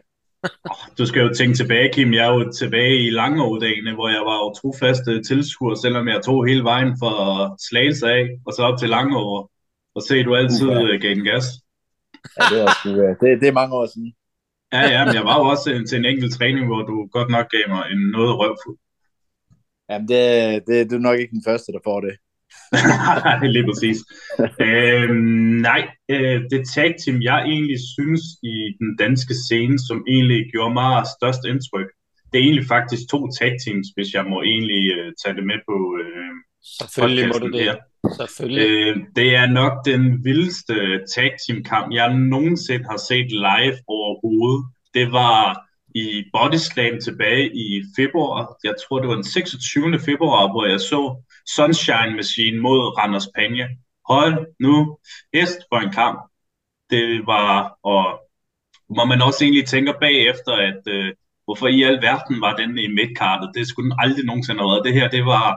Du 0.98 1.06
skal 1.06 1.22
jo 1.22 1.34
tænke 1.34 1.56
tilbage, 1.58 1.94
Kim. 1.94 2.14
Jeg 2.14 2.26
er 2.28 2.34
jo 2.34 2.52
tilbage 2.52 2.98
i 3.08 3.10
Langeådagene, 3.10 3.94
hvor 3.94 4.10
jeg 4.10 4.22
var 4.30 4.38
jo 4.44 4.54
trofaste 4.60 5.24
tilskuer, 5.24 5.76
selvom 5.76 6.08
jeg 6.08 6.22
tog 6.26 6.48
hele 6.48 6.64
vejen 6.64 6.92
fra 7.02 7.12
Slagelse 7.70 8.08
af, 8.08 8.24
og 8.46 8.54
så 8.54 8.62
op 8.64 8.80
til 8.80 8.90
Langeår. 8.90 9.52
Og 9.96 10.02
se, 10.08 10.24
du 10.24 10.36
altid 10.36 10.68
uh, 10.68 11.02
gav 11.02 11.16
den 11.16 11.24
gas. 11.24 11.46
Ja, 12.40 12.44
det, 12.52 12.62
er 12.62 12.64
også, 12.64 12.90
det, 13.22 13.42
det 13.42 13.48
er 13.48 13.52
mange 13.62 13.76
år 13.76 13.88
siden. 13.94 14.14
Ja, 14.74 14.82
ja, 14.94 15.06
men 15.06 15.14
jeg 15.16 15.24
var 15.24 15.36
jo 15.40 15.46
også 15.46 15.64
til, 15.64 15.88
til 15.88 15.98
en 15.98 16.06
enkelt 16.06 16.34
træning, 16.38 16.66
hvor 16.66 16.82
du 16.90 17.08
godt 17.12 17.30
nok 17.30 17.48
gav 17.56 17.66
mig 17.68 17.84
en 17.92 18.02
noget 18.18 18.32
røvfuld. 18.40 18.78
Jamen, 19.90 20.08
det, 20.08 20.24
det, 20.68 20.90
du 20.90 20.96
er 20.96 21.08
nok 21.08 21.20
ikke 21.20 21.36
den 21.38 21.48
første, 21.50 21.72
der 21.72 21.80
får 21.84 22.00
det. 22.02 22.16
Nej, 22.72 23.48
lige 23.56 23.68
præcis. 23.70 23.98
øhm, 24.68 25.62
nej, 25.70 25.82
øh, 26.10 26.42
det 26.52 26.62
tag 26.76 26.96
team, 27.02 27.22
jeg 27.22 27.40
egentlig 27.54 27.80
synes 27.96 28.24
i 28.44 28.56
den 28.80 28.98
danske 29.04 29.34
scene, 29.46 29.80
som 29.80 30.06
egentlig 30.08 30.42
gjorde 30.52 30.74
mig 30.74 31.04
størst 31.18 31.44
indtryk, 31.52 31.90
det 32.32 32.40
er 32.40 32.44
egentlig 32.44 32.68
faktisk 32.68 33.04
to 33.10 33.20
tag 33.40 33.52
teams, 33.66 33.88
hvis 33.96 34.14
jeg 34.14 34.26
må 34.32 34.42
egentlig 34.42 34.84
øh, 34.98 35.14
tage 35.22 35.36
det 35.36 35.46
med 35.52 35.60
på 35.70 35.76
øh, 36.04 36.34
Selvfølgelig 36.80 37.28
må 37.28 37.38
du 37.46 37.50
det. 37.58 37.64
her. 37.64 37.76
Selvfølgelig. 38.20 38.70
Øh, 38.70 38.98
det 39.16 39.36
er 39.36 39.46
nok 39.46 39.74
den 39.86 40.26
vildeste 40.26 40.76
tag 41.16 41.32
team 41.44 41.64
kamp, 41.64 41.94
jeg 41.94 42.14
nogensinde 42.14 42.86
har 42.92 43.02
set 43.10 43.30
live 43.48 43.78
overhovedet. 43.88 44.66
Det 44.94 45.12
var 45.12 45.67
i 46.02 46.24
Bodyslam 46.34 47.02
tilbage 47.02 47.46
i 47.66 47.84
februar. 47.96 48.58
Jeg 48.64 48.76
tror, 48.82 49.00
det 49.00 49.08
var 49.08 49.16
den 49.16 49.24
26. 49.24 50.00
februar, 50.00 50.52
hvor 50.52 50.66
jeg 50.66 50.80
så 50.80 51.02
Sunshine 51.56 52.16
Machine 52.16 52.60
mod 52.62 52.98
Randers 52.98 53.28
Panje. 53.36 53.68
Hold 54.10 54.48
nu 54.60 54.98
hest 55.34 55.60
for 55.70 55.80
en 55.80 55.92
kamp. 55.92 56.20
Det 56.90 57.28
var, 57.28 57.78
og 57.84 58.04
hvor 58.96 59.06
man 59.06 59.22
også 59.22 59.44
egentlig 59.44 59.66
tænker 59.66 59.94
bagefter, 60.00 60.54
at 60.70 60.82
øh, 60.88 61.14
hvorfor 61.46 61.68
i 61.68 61.84
al 61.84 62.02
verden 62.02 62.42
var 62.42 62.54
den 62.56 62.78
i 62.78 62.88
midtkartet. 62.88 63.52
Det 63.56 63.68
skulle 63.68 63.90
den 63.90 64.00
aldrig 64.04 64.26
nogensinde 64.26 64.60
have 64.60 64.72
været. 64.72 64.86
Det 64.86 64.94
her, 64.94 65.08
det 65.10 65.26
var, 65.26 65.48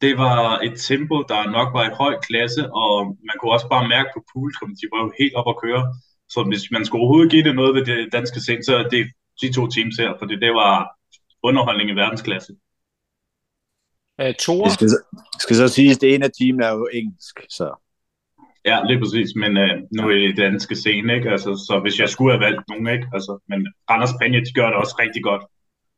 det 0.00 0.18
var 0.18 0.58
et 0.68 0.76
tempo, 0.88 1.16
der 1.30 1.50
nok 1.56 1.68
var 1.76 1.84
et 1.86 1.96
højt 2.02 2.20
klasse, 2.28 2.62
og 2.82 2.94
man 3.28 3.36
kunne 3.36 3.52
også 3.56 3.68
bare 3.68 3.88
mærke 3.88 4.10
på 4.14 4.20
publikum, 4.32 4.70
de 4.80 4.86
var 4.92 5.00
jo 5.04 5.10
helt 5.20 5.34
op 5.40 5.48
at 5.52 5.60
køre. 5.64 5.82
Så 6.28 6.38
hvis 6.50 6.64
man 6.74 6.84
skulle 6.84 7.02
overhovedet 7.02 7.32
give 7.32 7.44
det 7.48 7.54
noget 7.60 7.74
ved 7.74 7.84
det 7.90 8.12
danske 8.12 8.40
sind, 8.40 8.62
så 8.62 8.74
det 8.94 9.02
de 9.40 9.52
to 9.52 9.66
teams 9.66 9.96
her, 9.96 10.10
fordi 10.18 10.34
det 10.36 10.52
var 10.54 10.96
underholdning 11.42 11.90
i 11.90 11.92
verdensklasse. 11.92 12.52
Øh, 14.20 14.34
Thor? 14.38 14.64
Det 14.64 14.72
skal, 14.72 14.88
så- 14.90 15.04
skal 15.38 15.56
så 15.56 15.68
siges, 15.68 15.96
at 15.96 16.00
det 16.00 16.14
ene 16.14 16.24
af 16.24 16.30
teamene 16.40 16.64
er 16.66 16.72
jo 16.72 16.88
engelsk, 16.92 17.40
så 17.48 17.82
Ja, 18.64 18.82
lige 18.84 19.00
præcis, 19.00 19.30
men 19.36 19.56
øh, 19.56 19.70
nu 19.96 20.02
er 20.10 20.14
det 20.14 20.36
danske 20.36 20.76
scene, 20.76 21.14
ikke? 21.16 21.30
Altså, 21.30 21.50
så 21.66 21.80
hvis 21.82 21.98
jeg 22.00 22.08
skulle 22.08 22.32
have 22.32 22.44
valgt 22.46 22.68
nogen, 22.68 22.86
ikke? 22.86 23.06
Altså, 23.14 23.38
men 23.48 23.66
Randers 23.90 24.10
Panje, 24.20 24.40
de 24.40 24.52
gør 24.52 24.66
det 24.66 24.74
også 24.76 24.96
rigtig 24.98 25.22
godt. 25.22 25.42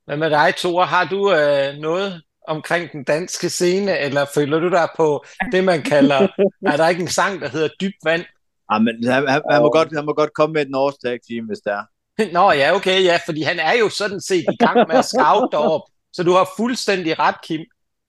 Hvad 0.04 0.16
med 0.16 0.30
dig, 0.30 0.54
Thor? 0.56 0.82
Har 0.84 1.04
du 1.04 1.20
øh, 1.32 1.74
noget 1.80 2.22
omkring 2.48 2.92
den 2.92 3.04
danske 3.04 3.48
scene, 3.48 3.98
eller 3.98 4.24
føler 4.34 4.58
du 4.58 4.68
dig 4.68 4.88
på 4.96 5.24
det, 5.52 5.64
man 5.64 5.82
kalder... 5.82 6.20
er 6.72 6.76
der 6.76 6.88
ikke 6.88 7.02
en 7.02 7.08
sang, 7.08 7.40
der 7.40 7.48
hedder 7.48 7.68
Dyb 7.80 7.92
Vand? 8.04 8.24
ah, 8.70 8.82
men 8.82 8.94
han, 9.04 9.28
han, 9.28 9.42
han, 9.50 9.62
må 9.62 9.70
godt, 9.70 9.88
han 9.96 10.04
må 10.04 10.12
godt 10.12 10.32
komme 10.34 10.52
med 10.52 10.62
et 10.62 10.70
norsk 10.70 10.96
tag 11.04 11.18
team, 11.28 11.46
hvis 11.46 11.58
det 11.58 11.72
er. 11.72 11.84
Nå 12.32 12.52
ja, 12.52 12.74
okay, 12.76 13.04
ja, 13.04 13.18
fordi 13.26 13.42
han 13.42 13.58
er 13.58 13.72
jo 13.72 13.88
sådan 13.88 14.20
set 14.20 14.44
i 14.52 14.56
gang 14.64 14.88
med 14.88 14.96
at 14.96 15.04
scout 15.04 15.48
derop, 15.52 15.82
så 16.12 16.22
du 16.22 16.32
har 16.32 16.48
fuldstændig 16.56 17.18
ret, 17.18 17.34
Kim. 17.42 17.60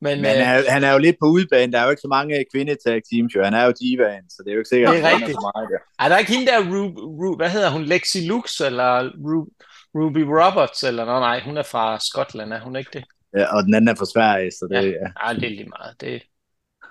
Men, 0.01 0.21
Men 0.21 0.25
han 0.25 0.59
øh, 0.59 0.65
er, 0.65 0.71
han 0.71 0.83
er 0.83 0.91
jo 0.91 0.97
lidt 0.97 1.15
på 1.21 1.25
udebane. 1.25 1.71
Der 1.73 1.79
er 1.79 1.83
jo 1.83 1.89
ikke 1.89 2.01
så 2.01 2.07
mange 2.07 2.45
kvindetag 2.53 3.01
teams, 3.11 3.35
jo. 3.35 3.43
Han 3.43 3.53
er 3.53 3.65
jo 3.65 3.73
divaen, 3.81 4.29
så 4.29 4.37
det 4.43 4.49
er 4.49 4.53
jo 4.53 4.59
ikke 4.59 4.69
sikkert, 4.69 4.93
Det 4.93 4.99
er 5.01 5.05
at 5.05 5.11
han 5.11 5.19
rigtigt. 5.21 5.35
så 5.37 5.51
meget 5.55 5.69
der. 5.71 6.03
er 6.05 6.09
der 6.09 6.17
ikke 6.17 6.31
hende 6.31 6.47
der, 6.51 6.59
Ru, 6.59 6.81
Ru, 7.19 7.35
hvad 7.35 7.49
hedder 7.49 7.69
hun, 7.69 7.83
Lexi 7.83 8.27
Lux, 8.27 8.59
eller 8.61 9.09
Ru, 9.25 9.47
Ruby 9.95 10.23
Roberts, 10.41 10.83
eller 10.83 11.05
nå, 11.05 11.19
nej, 11.19 11.39
hun 11.43 11.57
er 11.57 11.63
fra 11.63 11.99
Skotland, 11.99 12.53
er 12.53 12.59
hun 12.61 12.75
ikke 12.75 12.89
det? 12.93 13.03
Ja, 13.37 13.55
og 13.55 13.63
den 13.63 13.73
anden 13.73 13.87
er 13.87 13.95
fra 13.95 14.05
Sverige, 14.05 14.51
så 14.51 14.67
det 14.69 14.75
Ja. 14.75 14.81
ja. 14.81 14.87
ja. 14.87 15.07
Ej, 15.25 15.33
det 15.33 15.43
er 15.43 15.49
lige 15.49 15.69
meget. 15.79 16.01
Det... 16.01 16.23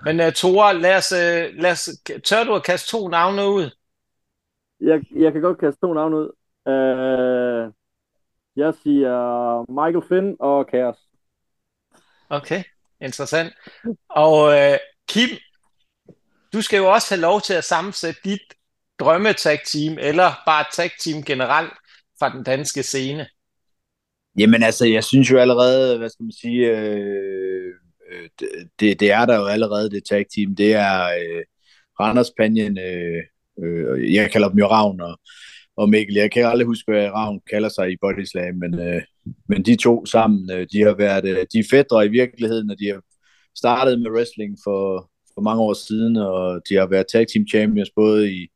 Men 0.05 0.19
uh, 0.19 0.31
Tore, 0.33 0.79
lad 0.79 0.95
os, 0.97 1.11
uh, 1.11 1.61
lad 1.63 1.71
os, 1.71 1.89
tør 2.23 2.43
du 2.43 2.53
at 2.55 2.63
kaste 2.63 2.89
to 2.89 3.07
navne 3.07 3.47
ud? 3.49 3.69
Jeg, 4.81 5.01
jeg 5.15 5.31
kan 5.33 5.41
godt 5.41 5.59
kaste 5.59 5.79
to 5.81 5.93
navne 5.93 6.17
ud. 6.17 6.29
Øh, 6.69 7.71
jeg 8.55 8.73
siger 8.83 9.15
Michael 9.71 10.07
Finn 10.09 10.35
og 10.39 10.65
Chaos. 10.69 10.97
Okay, 12.29 12.63
interessant. 13.01 13.53
Og 14.09 14.43
uh, 14.43 14.77
Kim, 15.07 15.29
du 16.53 16.61
skal 16.61 16.77
jo 16.77 16.91
også 16.91 17.15
have 17.15 17.21
lov 17.21 17.41
til 17.41 17.53
at 17.53 17.63
sammensætte 17.63 18.21
dit 18.23 18.41
drømmetag 18.99 19.59
team 19.65 19.97
eller 19.99 20.31
bare 20.45 20.65
tag 20.73 20.91
team 21.03 21.23
generelt 21.23 21.73
fra 22.19 22.29
den 22.29 22.43
danske 22.43 22.83
scene. 22.83 23.27
Jamen 24.37 24.63
altså, 24.63 24.85
jeg 24.85 25.03
synes 25.03 25.31
jo 25.31 25.37
allerede, 25.37 25.97
hvad 25.97 26.09
skal 26.09 26.23
man 26.23 26.31
sige, 26.31 26.77
øh, 26.77 27.73
øh, 28.11 28.29
det, 28.79 28.99
det 28.99 29.11
er 29.11 29.25
der 29.25 29.35
jo 29.35 29.45
allerede, 29.45 29.91
det 29.91 30.03
tag 30.09 30.25
team. 30.35 30.55
Det 30.55 30.73
er 30.73 31.03
øh, 31.03 31.43
Randers 31.99 32.31
Panjen, 32.37 32.77
øh, 32.77 33.23
øh, 33.63 34.13
jeg 34.13 34.31
kalder 34.31 34.49
dem 34.49 34.59
jo 34.59 34.67
Ravn 34.67 35.01
og, 35.01 35.19
og 35.79 35.89
Mikkel. 35.89 36.15
Jeg 36.15 36.31
kan 36.31 36.45
aldrig 36.45 36.67
huske, 36.67 36.91
hvad 36.91 37.09
Ravn 37.09 37.41
kalder 37.49 37.69
sig 37.69 37.91
i 37.91 37.97
Bodyslam, 38.01 38.55
men, 38.55 38.79
øh, 38.79 39.01
men 39.49 39.63
de 39.63 39.75
to 39.75 40.05
sammen, 40.05 40.51
øh, 40.51 40.67
de 40.71 40.81
har 40.81 40.95
været, 40.95 41.25
øh, 41.25 41.45
de 41.53 41.59
er 41.59 41.67
fædre 41.71 42.05
i 42.05 42.09
virkeligheden, 42.09 42.71
og 42.71 42.79
de 42.79 42.87
har 42.87 43.01
startet 43.57 44.01
med 44.01 44.11
wrestling 44.11 44.57
for, 44.63 45.11
for 45.33 45.41
mange 45.41 45.61
år 45.61 45.73
siden, 45.73 46.17
og 46.17 46.61
de 46.69 46.75
har 46.75 46.87
været 46.87 47.07
tag 47.07 47.27
team 47.27 47.47
champions 47.47 47.91
både 47.95 48.31
i 48.31 48.47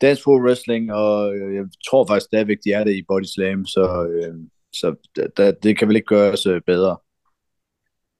dansk 0.00 0.24
Pro 0.24 0.32
Wrestling, 0.46 0.92
og 0.92 1.36
øh, 1.36 1.54
jeg 1.54 1.64
tror 1.88 2.06
faktisk 2.06 2.26
stadigvæk, 2.26 2.58
de 2.64 2.72
er 2.72 2.84
det 2.84 2.94
i 2.96 3.04
Bodyslam, 3.08 3.66
så... 3.66 4.08
Øh, 4.12 4.34
så 4.72 4.94
det, 5.36 5.62
det 5.62 5.78
kan 5.78 5.88
vel 5.88 5.96
ikke 5.96 6.06
gøres 6.06 6.46
øh, 6.46 6.60
bedre. 6.66 6.96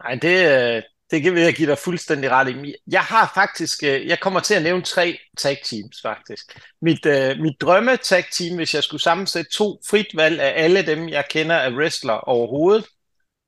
Nej, 0.03 0.15
det, 0.15 0.37
øh, 0.77 0.83
det 1.11 1.23
kan 1.23 1.37
jeg 1.39 1.55
give 1.55 1.71
dig 1.71 1.79
fuldstændig 1.79 2.31
ret 2.31 2.49
i. 2.49 2.75
Jeg 2.87 3.01
har 3.01 3.33
faktisk, 3.35 3.83
øh, 3.83 4.07
jeg 4.07 4.21
kommer 4.21 4.41
til 4.41 4.55
at 4.55 4.63
nævne 4.63 4.83
tre 4.83 5.19
tag 5.39 5.59
teams 5.65 5.97
faktisk. 6.03 6.59
Mit, 6.83 7.07
uh, 7.07 7.43
mit 7.43 7.61
drømme 7.61 7.97
tag 7.97 8.25
team, 8.33 8.57
hvis 8.57 8.75
jeg 8.75 8.83
skulle 8.83 9.03
sammensætte 9.03 9.51
to 9.51 9.81
frit 9.91 10.07
valg 10.15 10.41
af 10.41 10.65
alle 10.65 10.87
dem, 10.87 11.09
jeg 11.09 11.25
kender 11.31 11.57
af 11.57 11.71
wrestler 11.71 12.13
overhovedet. 12.13 12.87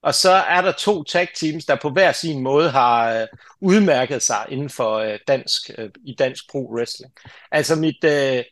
Og 0.02 0.14
så 0.14 0.30
er 0.30 0.62
der 0.62 0.72
to 0.72 1.04
tag 1.04 1.28
teams, 1.34 1.64
der 1.64 1.76
på 1.82 1.90
hver 1.90 2.12
sin 2.12 2.42
måde 2.42 2.70
har 2.70 3.22
uh, 3.22 3.28
udmærket 3.60 4.22
sig 4.22 4.46
inden 4.48 4.70
for 4.70 5.04
uh, 5.04 5.14
dansk, 5.28 5.70
uh, 5.78 5.84
i 6.04 6.14
dansk 6.14 6.50
pro 6.50 6.74
wrestling. 6.74 7.12
Altså 7.50 7.76
mit 7.76 8.04
uh, 8.04 8.44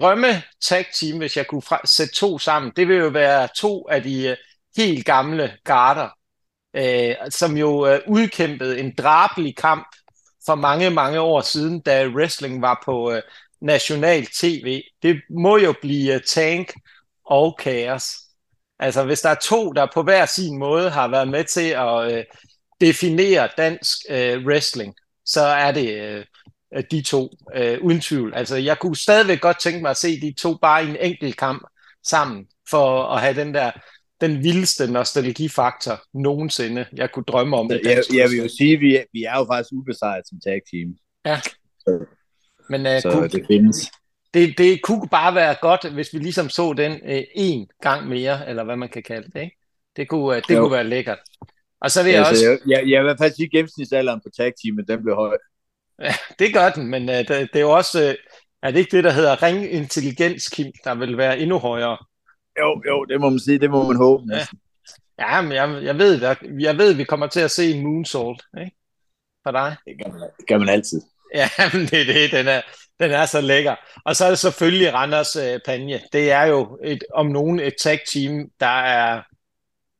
drømme 0.00 0.42
tag 0.62 0.86
team, 0.94 1.18
hvis 1.18 1.36
jeg 1.36 1.46
kunne 1.46 1.62
fra- 1.62 1.86
sætte 1.86 2.14
to 2.14 2.38
sammen, 2.38 2.72
det 2.76 2.88
vil 2.88 2.96
jo 2.96 3.08
være 3.08 3.48
to 3.56 3.88
af 3.90 4.02
de 4.02 4.30
uh, 4.30 4.36
helt 4.76 5.06
gamle 5.06 5.56
garder, 5.64 6.08
øh, 6.76 7.14
som 7.30 7.56
jo 7.56 7.86
øh, 7.86 8.00
udkæmpede 8.08 8.80
en 8.80 8.94
drabelig 8.98 9.56
kamp 9.56 9.96
for 10.46 10.54
mange, 10.54 10.90
mange 10.90 11.20
år 11.20 11.40
siden, 11.40 11.80
da 11.80 12.08
wrestling 12.08 12.62
var 12.62 12.82
på 12.84 13.12
øh, 13.12 13.22
national 13.60 14.26
tv. 14.26 14.82
Det 15.02 15.20
må 15.30 15.56
jo 15.56 15.74
blive 15.80 16.14
øh, 16.14 16.20
Tank 16.26 16.72
og 17.24 17.58
kaos. 17.58 18.04
Altså 18.78 19.04
hvis 19.04 19.20
der 19.20 19.28
er 19.28 19.34
to, 19.42 19.72
der 19.72 19.86
på 19.94 20.02
hver 20.02 20.26
sin 20.26 20.58
måde 20.58 20.90
har 20.90 21.08
været 21.08 21.28
med 21.28 21.44
til 21.44 21.68
at 21.68 22.12
øh, 22.12 22.24
definere 22.80 23.48
dansk 23.56 23.98
øh, 24.10 24.46
wrestling, 24.46 24.94
så 25.24 25.40
er 25.40 25.72
det 25.72 26.00
øh, 26.00 26.24
de 26.90 27.02
to, 27.02 27.28
øh, 27.54 27.78
uden 27.82 28.00
tvivl. 28.00 28.34
Altså 28.34 28.56
jeg 28.56 28.78
kunne 28.78 28.96
stadigvæk 28.96 29.40
godt 29.40 29.60
tænke 29.60 29.82
mig 29.82 29.90
at 29.90 29.96
se 29.96 30.20
de 30.20 30.34
to 30.38 30.54
bare 30.62 30.84
i 30.84 30.88
en 30.88 30.96
enkelt 31.00 31.36
kamp 31.36 31.62
sammen, 32.06 32.46
for 32.70 33.06
at 33.06 33.20
have 33.20 33.34
den 33.34 33.54
der 33.54 33.70
den 34.20 34.42
vildeste 34.44 34.92
nostalgifaktor 34.92 36.02
nogensinde, 36.14 36.86
jeg 36.92 37.12
kunne 37.12 37.24
drømme 37.24 37.56
om. 37.56 37.70
Jeg, 37.70 38.02
jeg 38.14 38.30
vil 38.30 38.38
jo 38.38 38.48
sige, 38.58 38.74
at 38.74 38.80
vi, 38.80 38.96
er- 38.96 39.04
vi 39.12 39.24
er 39.24 39.38
jo 39.38 39.46
faktisk 39.52 39.72
ubesejret 39.72 40.28
som 40.28 40.38
tag 40.46 40.60
team, 40.72 40.96
Men 42.70 42.80
uh, 42.86 43.02
så 43.02 43.10
kunne, 43.12 43.28
det 43.28 43.44
findes. 43.46 43.76
det, 44.34 44.58
det 44.58 44.82
kunne 44.82 45.08
bare 45.08 45.34
være 45.34 45.56
godt, 45.60 45.92
hvis 45.92 46.08
vi 46.14 46.18
ligesom 46.18 46.48
så 46.48 46.72
den 46.72 46.92
uh, 46.92 47.22
en 47.34 47.68
gang 47.82 48.08
mere, 48.08 48.48
eller 48.48 48.64
hvad 48.64 48.76
man 48.76 48.88
kan 48.88 49.02
kalde 49.02 49.30
det. 49.34 49.40
Ikke? 49.42 49.56
Det, 49.96 50.08
kunne, 50.08 50.22
uh, 50.22 50.34
det 50.48 50.50
Jo. 50.54 50.60
kunne 50.60 50.72
være 50.72 50.84
lækkert. 50.84 51.18
Og 51.80 51.90
så 51.90 52.02
vil 52.02 52.12
jeg 52.12 52.26
Altså, 52.26 52.50
også, 52.50 52.64
jeg, 52.66 52.78
jeg, 52.80 52.90
jeg 52.90 53.04
vil 53.04 53.14
fald 53.20 53.32
sige, 53.34 53.44
at 53.46 53.50
gennemsnitsalderen 53.50 54.20
på 54.24 54.28
tag 54.36 54.52
teamet, 54.64 54.88
den 54.88 55.02
blev 55.02 55.14
høj. 55.14 55.36
det 56.38 56.54
gør 56.54 56.70
den, 56.70 56.86
men 56.86 57.08
uh, 57.08 57.14
det, 57.14 57.28
det 57.28 57.48
er 57.56 57.60
jo 57.60 57.70
også, 57.70 58.08
uh, 58.08 58.14
er 58.62 58.70
det 58.70 58.78
ikke 58.78 58.96
det, 58.96 59.04
der 59.04 59.10
hedder 59.12 59.42
ringintelligens, 59.42 60.48
Kim, 60.48 60.72
der 60.84 60.94
vil 60.94 61.16
være 61.16 61.38
endnu 61.38 61.58
højere? 61.58 61.98
Jo, 62.60 62.82
jo, 62.88 63.04
det 63.04 63.20
må 63.20 63.30
man 63.30 63.38
sige, 63.40 63.58
det 63.58 63.70
må 63.70 63.86
man 63.88 63.96
håbe 63.96 64.24
Ja. 64.30 64.36
næsten. 64.38 64.58
Ja, 65.18 65.40
men 65.42 65.52
jeg, 65.52 65.80
jeg, 65.84 65.98
ved, 65.98 66.20
der, 66.20 66.34
jeg 66.60 66.78
ved, 66.78 66.92
vi 66.94 67.04
kommer 67.04 67.26
til 67.26 67.40
at 67.40 67.50
se 67.50 67.70
en 67.70 67.82
moonsault, 67.82 68.42
ikke? 68.60 68.76
For 69.42 69.50
dig. 69.50 69.76
Det 69.84 69.94
kan 70.02 70.12
man, 70.12 70.20
det 70.38 70.46
kan 70.48 70.60
man 70.60 70.68
altid. 70.68 71.02
Ja, 71.34 71.48
men 71.72 71.86
det 71.86 72.00
er 72.00 72.04
det. 72.12 72.30
Den 72.32 72.48
er, 72.48 72.60
den 73.00 73.10
er 73.10 73.26
så 73.26 73.40
lækker. 73.40 73.74
Og 74.04 74.16
så 74.16 74.24
er 74.24 74.28
det 74.28 74.38
selvfølgelig 74.38 74.94
Randers 74.94 75.36
øh, 75.36 75.60
Panje. 75.66 76.00
Det 76.12 76.30
er 76.32 76.42
jo 76.44 76.78
et, 76.84 77.04
om 77.14 77.26
nogen 77.26 77.60
et 77.60 77.74
tag 77.82 78.00
team, 78.12 78.48
der 78.60 78.80
er, 78.82 79.22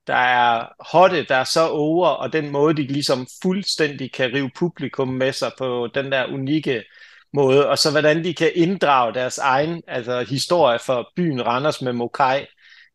der 0.07 0.15
er 0.15 0.67
hotte, 0.93 1.25
der 1.25 1.37
er 1.37 1.45
så 1.45 1.69
over, 1.69 2.09
og 2.09 2.33
den 2.33 2.51
måde, 2.51 2.77
de 2.77 2.83
ligesom 2.83 3.27
fuldstændig 3.43 4.13
kan 4.13 4.33
rive 4.35 4.51
publikum 4.57 5.09
med 5.09 5.33
sig 5.33 5.53
på 5.59 5.89
den 5.95 6.13
der 6.13 6.27
unikke 6.27 6.85
måde, 7.33 7.69
og 7.69 7.79
så 7.79 7.91
hvordan 7.91 8.25
de 8.25 8.35
kan 8.35 8.53
inddrage 8.55 9.15
deres 9.15 9.39
egen 9.39 9.83
altså, 9.89 10.23
historie 10.23 10.79
for 10.79 11.13
byen 11.17 11.47
Randers 11.47 11.83
med 11.83 11.93
Mokai. 11.93 12.47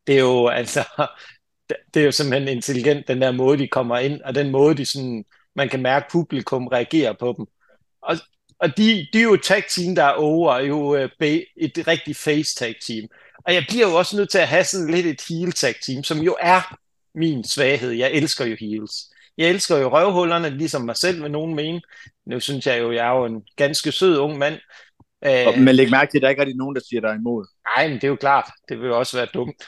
Det 0.06 0.14
er 0.14 0.20
jo 0.20 0.46
altså, 0.60 0.84
det 1.94 2.00
er 2.00 2.04
jo 2.04 2.12
simpelthen 2.12 2.48
intelligent, 2.48 3.08
den 3.08 3.22
der 3.22 3.32
måde, 3.32 3.58
de 3.58 3.68
kommer 3.68 3.98
ind, 3.98 4.20
og 4.20 4.34
den 4.34 4.50
måde, 4.50 4.74
de 4.74 4.86
sådan, 4.86 5.24
man 5.56 5.68
kan 5.68 5.82
mærke, 5.82 6.06
publikum 6.12 6.66
reagerer 6.66 7.12
på 7.12 7.34
dem. 7.38 7.46
Og, 8.02 8.16
og 8.58 8.76
de, 8.76 9.08
de 9.12 9.18
er 9.18 9.22
jo 9.22 9.36
tag 9.36 9.64
team, 9.68 9.94
der 9.94 10.04
er 10.04 10.12
over, 10.12 10.54
er 10.54 10.64
jo 10.64 10.96
øh, 10.96 11.10
et 11.56 11.84
rigtig 11.86 12.16
face 12.16 12.56
tag 12.56 12.74
team. 12.86 13.08
Og 13.44 13.54
jeg 13.54 13.64
bliver 13.68 13.88
jo 13.88 13.94
også 13.94 14.16
nødt 14.16 14.30
til 14.30 14.38
at 14.38 14.48
have 14.48 14.64
sådan 14.64 14.90
lidt 14.90 15.06
et 15.06 15.22
heel 15.28 15.52
tag 15.52 15.74
team, 15.86 16.04
som 16.04 16.18
jo 16.18 16.36
er 16.40 16.78
min 17.14 17.44
svaghed. 17.44 17.90
Jeg 17.90 18.10
elsker 18.12 18.44
jo 18.44 18.56
heels. 18.60 18.92
Jeg 19.38 19.48
elsker 19.48 19.76
jo 19.76 19.88
røvhullerne, 19.88 20.50
ligesom 20.50 20.82
mig 20.82 20.96
selv 20.96 21.22
vil 21.22 21.30
nogen 21.30 21.54
mene. 21.54 21.80
Nu 22.26 22.40
synes 22.40 22.66
jeg 22.66 22.80
jo, 22.80 22.92
jeg 22.92 23.06
er 23.06 23.10
jo 23.18 23.24
en 23.24 23.42
ganske 23.56 23.92
sød 23.92 24.18
ung 24.18 24.38
mand. 24.38 24.54
Og, 25.22 25.54
Øh, 25.54 25.58
men 25.58 25.74
læg 25.74 25.90
mærke 25.90 26.10
til, 26.10 26.18
at 26.18 26.22
der 26.22 26.28
ikke 26.28 26.40
er 26.40 26.44
rigtig 26.44 26.56
nogen, 26.56 26.74
der 26.76 26.82
siger 26.88 27.00
dig 27.00 27.14
imod. 27.14 27.46
nej, 27.76 27.88
men 27.88 27.94
det 27.96 28.04
er 28.04 28.08
jo 28.08 28.16
klart. 28.16 28.50
Det 28.68 28.78
vil 28.80 28.86
jo 28.86 28.98
også 28.98 29.16
være 29.16 29.26
dumt. 29.34 29.62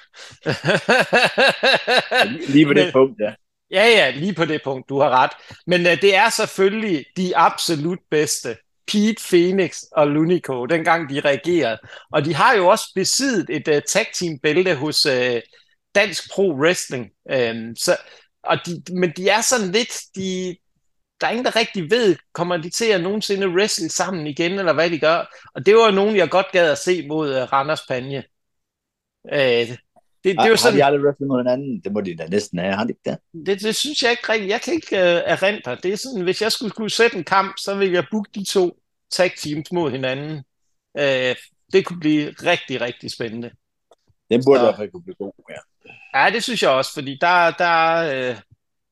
Lige 2.53 2.67
på 2.67 2.73
det 2.75 2.85
Men- 2.85 2.93
punkt, 2.93 3.21
ja. 3.21 3.35
Ja, 3.71 3.85
ja, 3.87 4.11
lige 4.11 4.35
på 4.35 4.45
det 4.45 4.61
punkt, 4.65 4.89
du 4.89 5.01
har 5.01 5.11
ret. 5.11 5.31
Men 5.67 5.81
uh, 5.81 5.93
det 5.93 6.15
er 6.15 6.29
selvfølgelig 6.31 7.05
de 7.17 7.37
absolut 7.37 7.99
bedste. 8.11 8.57
Pete 8.87 9.23
Phoenix 9.29 9.83
og 9.93 10.07
Lunico, 10.09 10.67
dengang 10.67 11.11
de 11.11 11.21
reagerede. 11.21 11.79
Og 12.13 12.25
de 12.25 12.35
har 12.35 12.55
jo 12.57 12.67
også 12.69 12.85
besiddet 12.95 13.51
et 13.51 13.69
uh, 13.77 13.83
tag 13.89 14.07
team 14.15 14.39
bælte 14.43 14.75
hos 14.75 15.07
uh, 15.07 15.13
Dansk 15.95 16.31
Pro 16.33 16.53
Wrestling. 16.55 17.07
Um, 17.33 17.77
så, 17.77 17.97
og 18.43 18.59
de, 18.67 18.83
men 18.95 19.13
de 19.17 19.29
er 19.29 19.41
sådan 19.41 19.73
lidt, 19.73 19.93
de, 20.17 20.57
der 21.21 21.27
er 21.27 21.31
ingen, 21.31 21.45
der 21.45 21.57
rigtig 21.57 21.91
ved, 21.91 22.17
kommer 22.33 22.57
de 22.57 22.71
til 22.71 22.85
at 22.85 23.01
nogensinde 23.03 23.49
wrestle 23.49 23.89
sammen 23.89 24.27
igen, 24.27 24.53
eller 24.59 24.73
hvad 24.73 24.91
de 24.91 24.99
gør. 24.99 25.37
Og 25.55 25.67
det 25.67 25.75
var 25.75 25.91
nogen, 25.91 26.17
jeg 26.17 26.31
godt 26.31 26.47
gad 26.53 26.73
at 26.73 26.79
se 26.79 27.07
mod 27.09 27.43
uh, 27.43 27.53
Randers 27.53 27.87
Panje. 27.89 28.23
Uh, 29.25 29.39
det, 29.39 29.79
det 30.25 30.31
er 30.39 30.45
jo 30.45 30.51
Har, 30.51 30.57
sådan, 30.57 30.73
har 30.73 30.79
de 30.81 30.85
aldrig 30.85 31.05
wrestlet 31.05 31.29
mod 31.29 31.41
hinanden? 31.41 31.81
Det 31.85 31.93
må 31.93 32.01
de 32.01 32.17
da 32.17 32.27
næsten 32.27 32.59
have, 32.59 32.75
har 32.75 32.85
de 32.85 32.91
ikke 32.91 33.01
det? 33.05 33.19
det, 33.47 33.63
det 33.63 33.77
synes 33.77 34.03
jeg 34.03 34.11
ikke 34.11 34.33
rigtigt. 34.33 34.51
Jeg 34.51 34.61
kan 34.61 34.75
ikke 34.75 34.97
uh, 34.97 35.03
erindre. 35.03 35.75
Det 35.83 35.93
er 35.93 35.97
sådan, 35.97 36.23
hvis 36.23 36.43
jeg 36.43 36.53
skulle, 36.53 36.71
skulle 36.71 36.91
sætte 36.91 37.17
en 37.17 37.25
kamp, 37.25 37.55
så 37.59 37.75
ville 37.75 37.95
jeg 37.95 38.05
booke 38.11 38.31
de 38.35 38.45
to 38.45 38.79
tag 39.11 39.33
teams 39.37 39.73
mod 39.73 39.91
hinanden. 39.91 40.45
Uh, 40.95 41.37
det 41.73 41.85
kunne 41.87 42.01
blive 42.01 42.31
rigtig, 42.31 42.81
rigtig 42.81 43.11
spændende. 43.11 43.51
Den 44.31 44.43
burde 44.47 44.61
Så- 44.61 44.65
i 44.65 44.67
hvert 44.67 44.77
fald 44.77 44.91
kunne 44.91 45.03
blive 45.03 45.17
god, 45.19 45.33
ja. 45.51 45.57
Ja, 46.15 46.31
det 46.31 46.43
synes 46.43 46.63
jeg 46.63 46.71
også, 46.71 46.93
fordi 46.95 47.19
der, 47.21 47.51
der 47.51 47.65
er 47.65 48.31
uh, 48.31 48.37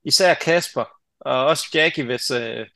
især 0.04 0.34
Kasper 0.34 0.95
og 1.26 1.46
også 1.46 1.66
Jackie, 1.74 2.04
hvis 2.04 2.30
øh, 2.30 2.66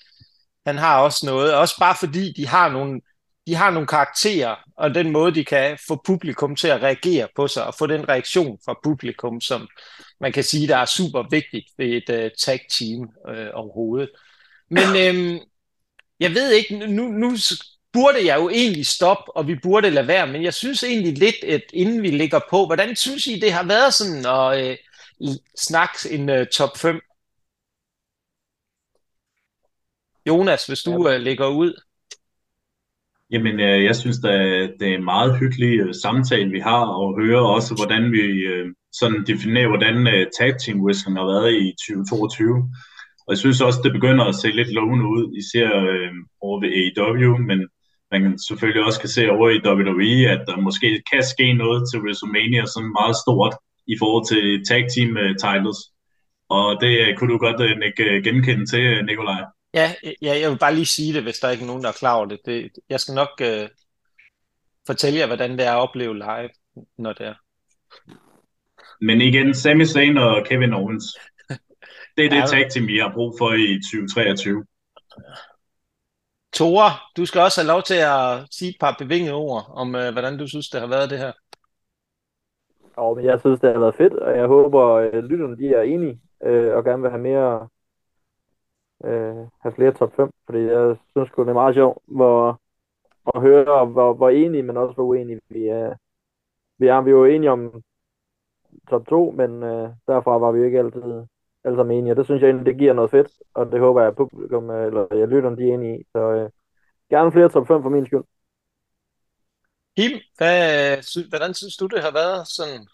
han 0.67 0.79
har 0.79 1.01
også 1.01 1.27
noget. 1.27 1.55
Også 1.55 1.75
bare 1.79 1.97
fordi 2.01 2.33
de 2.33 2.47
har 2.47 2.71
nogle, 2.71 3.01
de 3.47 3.55
har 3.55 3.71
nogle 3.71 3.87
karakterer, 3.87 4.57
og 4.77 4.95
den 4.95 5.11
måde, 5.11 5.35
de 5.35 5.45
kan 5.45 5.79
få 5.89 6.03
publikum 6.07 6.57
til 6.57 6.69
at 6.69 6.83
reagere 6.83 7.29
på 7.37 7.49
sig, 7.49 7.67
og 7.67 7.75
få 7.75 7.87
den 7.87 8.09
reaktion 8.09 8.59
fra 8.65 8.79
publikum, 8.85 9.41
som 9.41 9.69
man 10.21 10.33
kan 10.33 10.45
sige, 10.45 10.69
der 10.69 10.77
er 10.77 10.85
super 10.85 11.25
vigtigt 11.31 11.65
ved 11.79 11.87
et 11.87 12.25
uh, 12.25 12.31
tag 12.39 12.61
team 12.79 13.01
uh, 13.29 13.47
overhovedet. 13.55 14.11
Men 14.71 14.97
øhm, 15.03 15.39
jeg 16.21 16.31
ved 16.35 16.53
ikke, 16.53 16.77
nu, 16.77 17.09
nu 17.09 17.37
burde 17.93 18.27
jeg 18.27 18.37
jo 18.37 18.49
egentlig 18.49 18.87
stoppe, 18.87 19.37
og 19.37 19.47
vi 19.47 19.55
burde 19.63 19.91
lade 19.91 20.07
være, 20.07 20.27
men 20.27 20.43
jeg 20.43 20.55
synes 20.55 20.83
egentlig 20.83 21.19
lidt, 21.19 21.45
at 21.45 21.63
inden 21.73 22.03
vi 22.03 22.11
ligger 22.11 22.41
på, 22.51 22.67
hvordan 22.67 22.97
synes 22.97 23.27
I, 23.27 23.39
det 23.39 23.53
har 23.53 23.63
været 23.63 23.95
sådan 23.95 24.27
at 24.27 24.79
uh, 25.21 25.35
snakke 25.59 26.11
en 26.11 26.29
uh, 26.29 26.47
top 26.47 26.79
5? 26.79 27.01
Jonas, 30.29 30.67
hvis 30.67 30.83
du 30.83 30.91
ja. 31.09 31.17
uh, 31.17 31.23
lægger 31.23 31.47
ud. 31.47 31.73
Jamen, 33.33 33.61
øh, 33.61 33.85
jeg 33.85 33.97
synes, 33.97 34.19
at 34.25 34.71
det 34.81 34.89
er 34.89 34.97
en 34.97 35.05
meget 35.05 35.39
hyggelig 35.39 35.81
øh, 35.81 35.95
samtale, 36.03 36.51
vi 36.51 36.61
har, 36.61 36.87
og 36.87 37.21
høre 37.23 37.43
også, 37.55 37.75
hvordan 37.75 38.13
vi 38.13 38.25
øh, 38.53 38.67
sådan 38.93 39.25
definerer, 39.27 39.69
hvordan 39.69 39.97
øh, 40.07 40.27
tag 40.39 40.53
team 40.59 40.81
wrestling 40.81 41.19
har 41.19 41.27
været 41.33 41.53
i 41.65 41.67
2022. 41.87 42.57
Og 43.27 43.31
jeg 43.33 43.39
synes 43.39 43.61
også, 43.61 43.81
det 43.85 43.93
begynder 43.93 44.25
at 44.25 44.35
se 44.43 44.49
lidt 44.49 44.73
lovende 44.79 45.07
ud, 45.15 45.25
især 45.43 45.69
øh, 45.91 46.13
over 46.41 46.57
ved 46.63 46.71
AEW, 46.81 47.37
men 47.49 47.59
man 48.11 48.23
kan 48.23 48.39
selvfølgelig 48.49 48.85
også 48.85 49.01
kan 49.01 49.09
se 49.17 49.31
over 49.31 49.49
i 49.51 49.63
WWE, 49.69 50.19
at 50.35 50.43
der 50.49 50.65
måske 50.67 51.03
kan 51.13 51.23
ske 51.33 51.53
noget 51.53 51.81
til 51.91 52.01
WrestleMania 52.03 52.63
sådan 52.67 52.97
meget 53.01 53.17
stort 53.25 53.55
i 53.93 53.95
forhold 54.01 54.25
til 54.33 54.45
tag 54.69 54.83
team 54.95 55.11
titles. 55.45 55.79
Og 56.57 56.67
det 56.83 56.93
kunne 57.17 57.33
du 57.33 57.39
godt 57.47 57.61
uh, 57.67 58.25
genkende 58.27 58.67
til, 58.73 58.85
Nikolaj. 59.09 59.43
Ja, 59.75 59.95
ja, 60.23 60.39
jeg 60.41 60.51
vil 60.51 60.59
bare 60.59 60.75
lige 60.75 60.87
sige 60.87 61.15
det, 61.15 61.23
hvis 61.23 61.39
der 61.39 61.51
ikke 61.51 61.63
er 61.63 61.67
nogen, 61.67 61.83
der 61.83 61.89
er 61.89 61.99
klar 61.99 62.17
over 62.17 62.27
det. 62.27 62.41
det 62.45 62.71
jeg 62.89 63.01
skal 63.01 63.15
nok 63.15 63.29
uh, 63.41 63.69
fortælle 64.87 65.19
jer, 65.19 65.27
hvordan 65.27 65.51
det 65.51 65.67
er 65.67 65.73
at 65.73 65.81
opleve 65.81 66.15
live, 66.15 66.51
når 66.99 67.13
det 67.13 67.27
er. 67.27 67.35
Men 69.01 69.21
igen, 69.21 69.55
Sami 69.55 69.87
Zayn 69.87 70.17
og 70.17 70.47
Kevin 70.47 70.73
Owens. 70.73 71.05
Det 72.17 72.25
er 72.27 72.31
det 72.31 72.37
ja, 72.37 72.47
tag 72.47 72.71
team, 72.71 72.87
vi 72.87 72.99
har 72.99 73.13
brug 73.15 73.35
for 73.39 73.53
i 73.53 73.81
2023. 73.93 74.65
Tore, 76.53 76.91
du 77.17 77.27
skal 77.27 77.41
også 77.41 77.61
have 77.61 77.73
lov 77.73 77.83
til 77.83 77.95
at 77.95 78.47
sige 78.51 78.69
et 78.69 78.77
par 78.81 78.97
bevingede 78.99 79.35
ord 79.35 79.65
om, 79.69 79.95
uh, 79.95 80.09
hvordan 80.13 80.39
du 80.39 80.49
synes, 80.49 80.69
det 80.69 80.81
har 80.81 80.89
været 80.89 81.11
det 81.11 81.19
her. 81.19 81.33
Ja, 82.99 83.15
men 83.15 83.25
jeg 83.25 83.41
synes, 83.41 83.61
det 83.61 83.73
har 83.73 83.81
været 83.81 83.95
fedt, 83.95 84.13
og 84.13 84.39
jeg 84.39 84.47
håber, 84.47 84.95
at 84.97 85.25
lytterne 85.25 85.57
de 85.57 85.69
er 85.75 85.83
enige 85.83 86.21
øh, 86.43 86.77
og 86.77 86.85
gerne 86.85 87.03
vil 87.03 87.11
have 87.11 87.23
mere 87.23 87.69
øh, 89.05 89.47
have 89.61 89.75
flere 89.75 89.93
top 89.93 90.17
5, 90.17 90.31
fordi 90.47 90.59
jeg 90.59 90.97
synes 91.11 91.31
det 91.37 91.49
er 91.49 91.53
meget 91.53 91.75
sjovt 91.75 91.99
hvor, 92.07 92.61
at 93.35 93.41
høre, 93.41 93.87
hvor, 93.87 94.15
hvor 94.15 94.31
enige, 94.31 94.63
men 94.63 94.77
også 94.77 94.95
hvor 94.95 95.05
uenige 95.05 95.41
vi 95.49 95.67
er. 95.67 95.95
Vi 96.79 96.87
er, 96.87 97.01
vi 97.01 97.11
er 97.11 97.15
jo 97.15 97.25
enige 97.25 97.51
om 97.51 97.83
top 98.91 99.07
2, 99.09 99.31
men 99.31 99.63
øh, 99.63 99.91
derfra 100.07 100.39
var 100.39 100.53
vi 100.53 100.59
jo 100.59 100.65
ikke 100.65 100.79
altid 100.79 101.03
alle 101.65 101.77
sammen 101.77 101.99
enige, 101.99 102.13
og 102.13 102.17
det 102.17 102.25
synes 102.25 102.43
jeg 102.43 102.49
egentlig, 102.49 102.67
det 102.67 102.79
giver 102.79 102.93
noget 102.93 103.11
fedt, 103.11 103.33
og 103.55 103.73
det 103.73 103.81
håber 103.81 104.01
jeg, 104.01 104.09
at 104.09 104.17
publikum, 104.17 104.71
øh, 104.71 104.87
eller 104.87 105.07
jeg 105.11 105.29
lytter, 105.29 105.51
de 105.51 105.69
er 105.69 105.75
enige 105.75 106.01
i, 106.01 106.05
så 106.13 106.19
øh, 106.19 106.51
gerne 107.11 107.33
flere 107.33 107.49
top 107.49 107.67
5 107.69 107.83
for 107.83 107.91
min 107.91 108.07
skyld. 108.07 108.25
Kim, 109.97 110.21
hvad, 110.37 111.29
hvordan 111.29 111.55
synes 111.55 111.77
du, 111.77 111.87
det 111.87 112.03
har 112.03 112.13
været 112.13 112.49
sådan? 112.49 112.87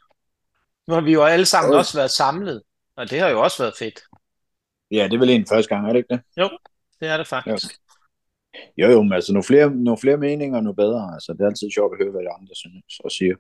Nu 0.87 0.95
har 0.95 1.01
vi 1.01 1.13
jo 1.13 1.23
alle 1.23 1.47
sammen 1.47 1.73
ja. 1.73 1.79
også 1.79 1.99
været 1.99 2.11
samlet, 2.11 2.63
og 2.97 3.11
det 3.11 3.21
har 3.21 3.29
jo 3.29 3.43
også 3.43 3.63
været 3.63 3.75
fedt. 3.79 4.01
Ja, 4.91 5.05
det 5.05 5.15
er 5.15 5.19
vel 5.19 5.31
en 5.31 5.47
første 5.47 5.69
gang, 5.69 5.89
er 5.89 5.93
det 5.93 5.99
ikke 5.99 6.15
det? 6.15 6.21
Jo, 6.37 6.51
det 7.01 7.09
er 7.09 7.17
det 7.17 7.27
faktisk. 7.27 7.67
Jo, 8.79 8.87
jo, 8.87 8.91
jo 8.91 9.03
men 9.03 9.13
altså, 9.13 9.33
nogle 9.33 9.45
flere, 9.45 9.71
nogle 9.71 9.99
flere 9.99 10.17
meninger, 10.17 10.61
nu 10.61 10.73
bedre. 10.73 11.15
Altså, 11.15 11.33
det 11.33 11.41
er 11.41 11.47
altid 11.47 11.71
sjovt 11.71 11.93
at 11.93 12.05
høre, 12.05 12.11
hvad 12.11 12.23
de 12.23 12.31
andre 12.41 12.55
synes 12.55 13.01
og 13.05 13.11
siger. 13.11 13.35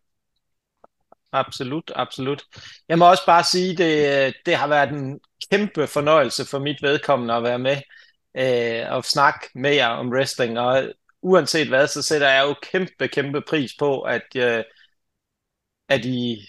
Absolut, 1.33 1.93
absolut. 1.95 2.43
Jeg 2.89 2.99
må 2.99 3.11
også 3.11 3.27
bare 3.27 3.45
sige, 3.45 3.77
det, 3.77 4.35
det 4.47 4.57
har 4.57 4.69
været 4.69 4.91
en 4.91 5.21
kæmpe 5.51 5.87
fornøjelse 5.87 6.45
for 6.45 6.59
mit 6.59 6.83
vedkommende 6.83 7.35
at 7.35 7.43
være 7.43 7.59
med 7.59 7.77
øh, 8.37 8.93
og 8.93 9.05
snakke 9.05 9.47
med 9.55 9.75
jer 9.75 9.89
om 9.89 10.09
wrestling. 10.09 10.59
Og 10.59 10.93
uanset 11.23 11.69
hvad, 11.69 11.87
så 11.87 12.03
sætter 12.03 12.29
jeg 12.29 12.45
jo 12.49 12.55
kæmpe, 12.73 13.09
kæmpe 13.09 13.43
pris 13.49 13.73
på, 13.79 14.01
at, 14.01 14.27
øh, 14.37 14.65
at 15.89 16.05
I 16.05 16.47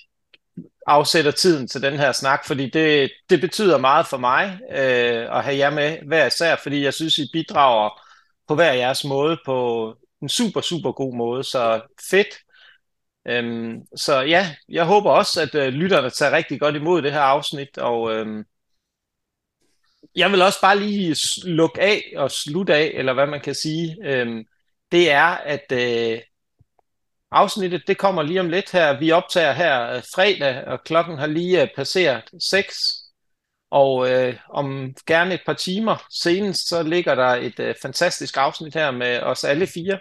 afsætter 0.87 1.31
tiden 1.31 1.67
til 1.67 1.81
den 1.81 1.97
her 1.97 2.11
snak, 2.11 2.45
fordi 2.45 2.69
det, 2.69 3.11
det 3.29 3.41
betyder 3.41 3.77
meget 3.77 4.07
for 4.07 4.17
mig 4.17 4.59
øh, 4.71 5.37
at 5.37 5.43
have 5.43 5.57
jer 5.57 5.69
med 5.69 5.97
hver 6.07 6.25
især, 6.25 6.55
fordi 6.63 6.83
jeg 6.83 6.93
synes, 6.93 7.17
I 7.17 7.29
bidrager 7.33 8.01
på 8.47 8.55
hver 8.55 8.73
jeres 8.73 9.03
måde 9.03 9.37
på 9.45 9.93
en 10.21 10.29
super, 10.29 10.61
super 10.61 10.91
god 10.91 11.15
måde, 11.15 11.43
så 11.43 11.81
fedt. 12.09 12.27
Øhm, 13.27 13.81
så 13.95 14.21
ja, 14.21 14.55
jeg 14.69 14.85
håber 14.85 15.11
også, 15.11 15.41
at 15.41 15.55
øh, 15.55 15.67
lytterne 15.67 16.09
tager 16.09 16.31
rigtig 16.31 16.59
godt 16.59 16.75
imod 16.75 17.01
det 17.01 17.13
her 17.13 17.19
afsnit, 17.19 17.77
og 17.77 18.11
øhm, 18.13 18.43
jeg 20.15 20.31
vil 20.31 20.41
også 20.41 20.61
bare 20.61 20.79
lige 20.79 21.15
lukke 21.43 21.81
af 21.81 22.13
og 22.15 22.31
slutte 22.31 22.75
af, 22.75 22.91
eller 22.93 23.13
hvad 23.13 23.27
man 23.27 23.41
kan 23.41 23.55
sige, 23.55 23.97
øhm, 24.03 24.45
det 24.91 25.11
er, 25.11 25.25
at 25.25 25.71
øh, 25.71 26.21
Afsnittet 27.31 27.83
det 27.87 27.97
kommer 27.97 28.23
lige 28.23 28.39
om 28.39 28.49
lidt 28.49 28.71
her. 28.71 28.99
Vi 28.99 29.11
optager 29.11 29.53
her 29.53 29.89
øh, 29.89 30.03
fredag, 30.15 30.67
og 30.67 30.83
klokken 30.83 31.17
har 31.17 31.27
lige 31.27 31.61
øh, 31.61 31.67
passeret 31.75 32.23
6. 32.51 32.77
Og 33.71 34.11
øh, 34.11 34.35
om 34.49 34.93
gerne 35.07 35.33
et 35.33 35.41
par 35.45 35.53
timer 35.53 36.05
senest, 36.23 36.67
så 36.67 36.83
ligger 36.83 37.15
der 37.15 37.27
et 37.27 37.59
øh, 37.59 37.75
fantastisk 37.81 38.37
afsnit 38.37 38.73
her 38.73 38.91
med 38.91 39.19
os 39.19 39.43
alle 39.43 39.67
fire 39.67 39.99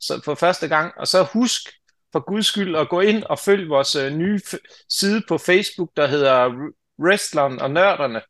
så 0.00 0.20
for 0.24 0.34
første 0.34 0.68
gang. 0.68 0.92
Og 0.96 1.06
så 1.06 1.22
husk 1.32 1.60
for 2.12 2.20
guds 2.20 2.46
skyld 2.46 2.76
at 2.76 2.88
gå 2.88 3.00
ind 3.00 3.24
og 3.24 3.38
følge 3.38 3.68
vores 3.68 3.96
øh, 3.96 4.12
nye 4.12 4.40
side 4.88 5.22
på 5.28 5.38
Facebook, 5.38 5.90
der 5.96 6.06
hedder 6.06 6.50
Wrestleren 6.98 7.60
og 7.60 7.70
Nørderne. 7.70 8.20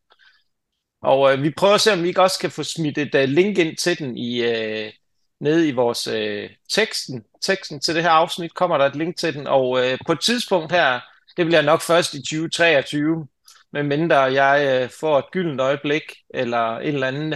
Og 1.03 1.33
øh, 1.33 1.43
vi 1.43 1.51
prøver 1.51 1.75
at 1.75 1.81
se, 1.81 1.93
om 1.93 2.03
vi 2.03 2.09
ikke 2.09 2.23
også 2.23 2.39
kan 2.39 2.51
få 2.51 2.63
smidt 2.63 2.99
et 2.99 3.15
øh, 3.15 3.29
link 3.29 3.59
ind 3.59 3.77
til 3.77 3.99
den 3.99 4.17
i, 4.17 4.43
øh, 4.43 4.93
nede 5.41 5.69
i 5.69 5.73
vores 5.73 6.07
øh, 6.07 6.51
teksten, 6.73 7.25
teksten 7.43 7.81
til 7.81 7.95
det 7.95 8.03
her 8.03 8.11
afsnit, 8.11 8.55
kommer 8.55 8.79
der 8.79 8.87
et 8.87 8.97
link 8.97 9.17
til 9.17 9.35
den, 9.35 9.47
og 9.47 9.85
øh, 9.85 9.99
på 10.07 10.13
et 10.13 10.21
tidspunkt 10.21 10.73
her, 10.73 11.01
det 11.37 11.47
bliver 11.47 11.63
nok 11.63 11.81
først 11.81 12.15
i 12.15 12.19
2023, 12.19 13.27
medmindre 13.73 14.19
jeg 14.19 14.83
øh, 14.83 14.91
får 15.01 15.19
et 15.19 15.31
gyldent 15.33 15.61
øjeblik, 15.61 16.03
eller 16.35 16.79
en 16.79 16.95
eller 16.95 17.07
anden, 17.07 17.35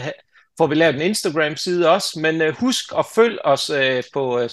får 0.58 0.66
vi 0.66 0.74
lavet 0.74 0.94
en 0.94 1.02
Instagram-side 1.02 1.90
også, 1.90 2.18
men 2.20 2.42
øh, 2.42 2.54
husk 2.58 2.84
at 2.98 3.06
følge 3.14 3.46
os 3.46 3.70
øh, 3.70 4.02
på, 4.12 4.40
øh, 4.40 4.50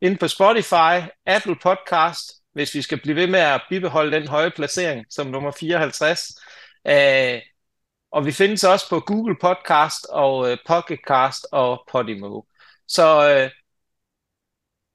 inde 0.00 0.16
på 0.16 0.28
Spotify, 0.28 1.08
Apple 1.26 1.56
Podcast, 1.62 2.32
hvis 2.52 2.74
vi 2.74 2.82
skal 2.82 3.00
blive 3.00 3.16
ved 3.16 3.26
med 3.26 3.40
at 3.40 3.62
bibeholde 3.70 4.16
den 4.16 4.28
høje 4.28 4.50
placering 4.50 5.06
som 5.10 5.26
nummer 5.26 5.50
54. 5.50 6.32
Øh, 6.88 7.40
og 8.16 8.26
vi 8.26 8.32
findes 8.32 8.64
også 8.64 8.88
på 8.88 9.00
Google 9.00 9.36
Podcast 9.40 10.06
og 10.10 10.50
øh, 10.50 10.58
Pocket 10.66 10.98
Cast 11.08 11.46
og 11.52 11.84
Podimo. 11.92 12.42
Så 12.88 13.30
øh, 13.30 13.50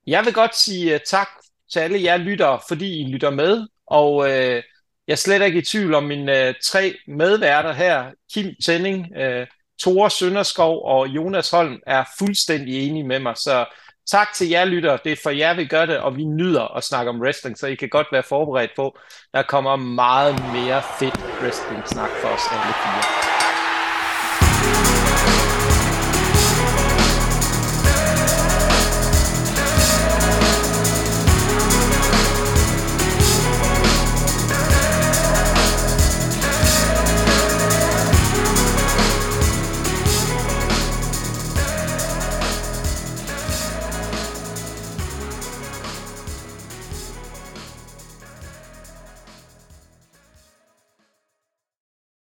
jeg 0.07 0.25
vil 0.25 0.33
godt 0.33 0.55
sige 0.55 0.93
øh, 0.93 0.99
tak 1.07 1.27
til 1.71 1.79
alle 1.79 2.03
jer 2.03 2.17
lyttere, 2.17 2.59
fordi 2.67 3.01
I 3.01 3.03
lytter 3.03 3.29
med. 3.29 3.67
Og 3.87 4.29
øh, 4.29 4.63
jeg 5.07 5.13
er 5.13 5.15
slet 5.15 5.45
ikke 5.45 5.59
i 5.59 5.65
tvivl 5.65 5.93
om 5.93 6.03
mine 6.03 6.47
øh, 6.47 6.53
tre 6.63 6.95
medværter 7.07 7.73
her, 7.73 8.11
Kim 8.33 8.55
Tænning, 8.63 9.07
øh, 9.17 9.47
Tore 9.79 10.09
Sønderskov 10.09 10.85
og 10.85 11.07
Jonas 11.07 11.49
Holm, 11.49 11.79
er 11.87 12.03
fuldstændig 12.19 12.87
enige 12.87 13.07
med 13.07 13.19
mig. 13.19 13.37
Så 13.37 13.65
tak 14.11 14.27
til 14.33 14.49
jer 14.49 14.65
lytter. 14.65 14.97
Det 14.97 15.11
er 15.11 15.19
for 15.23 15.29
jer, 15.29 15.53
vi 15.53 15.65
gør 15.65 15.85
det, 15.85 15.97
og 15.97 16.17
vi 16.17 16.23
nyder 16.23 16.77
at 16.77 16.83
snakke 16.83 17.09
om 17.09 17.21
wrestling, 17.21 17.57
så 17.57 17.67
I 17.67 17.75
kan 17.75 17.89
godt 17.89 18.07
være 18.11 18.23
forberedt 18.23 18.71
på, 18.75 18.97
der 19.33 19.43
kommer 19.43 19.75
meget 19.75 20.35
mere 20.53 20.81
fedt 20.99 21.19
wrestling-snak 21.41 22.09
for 22.21 22.27
os 22.27 22.45
alle 22.51 22.73
fire. 22.73 23.30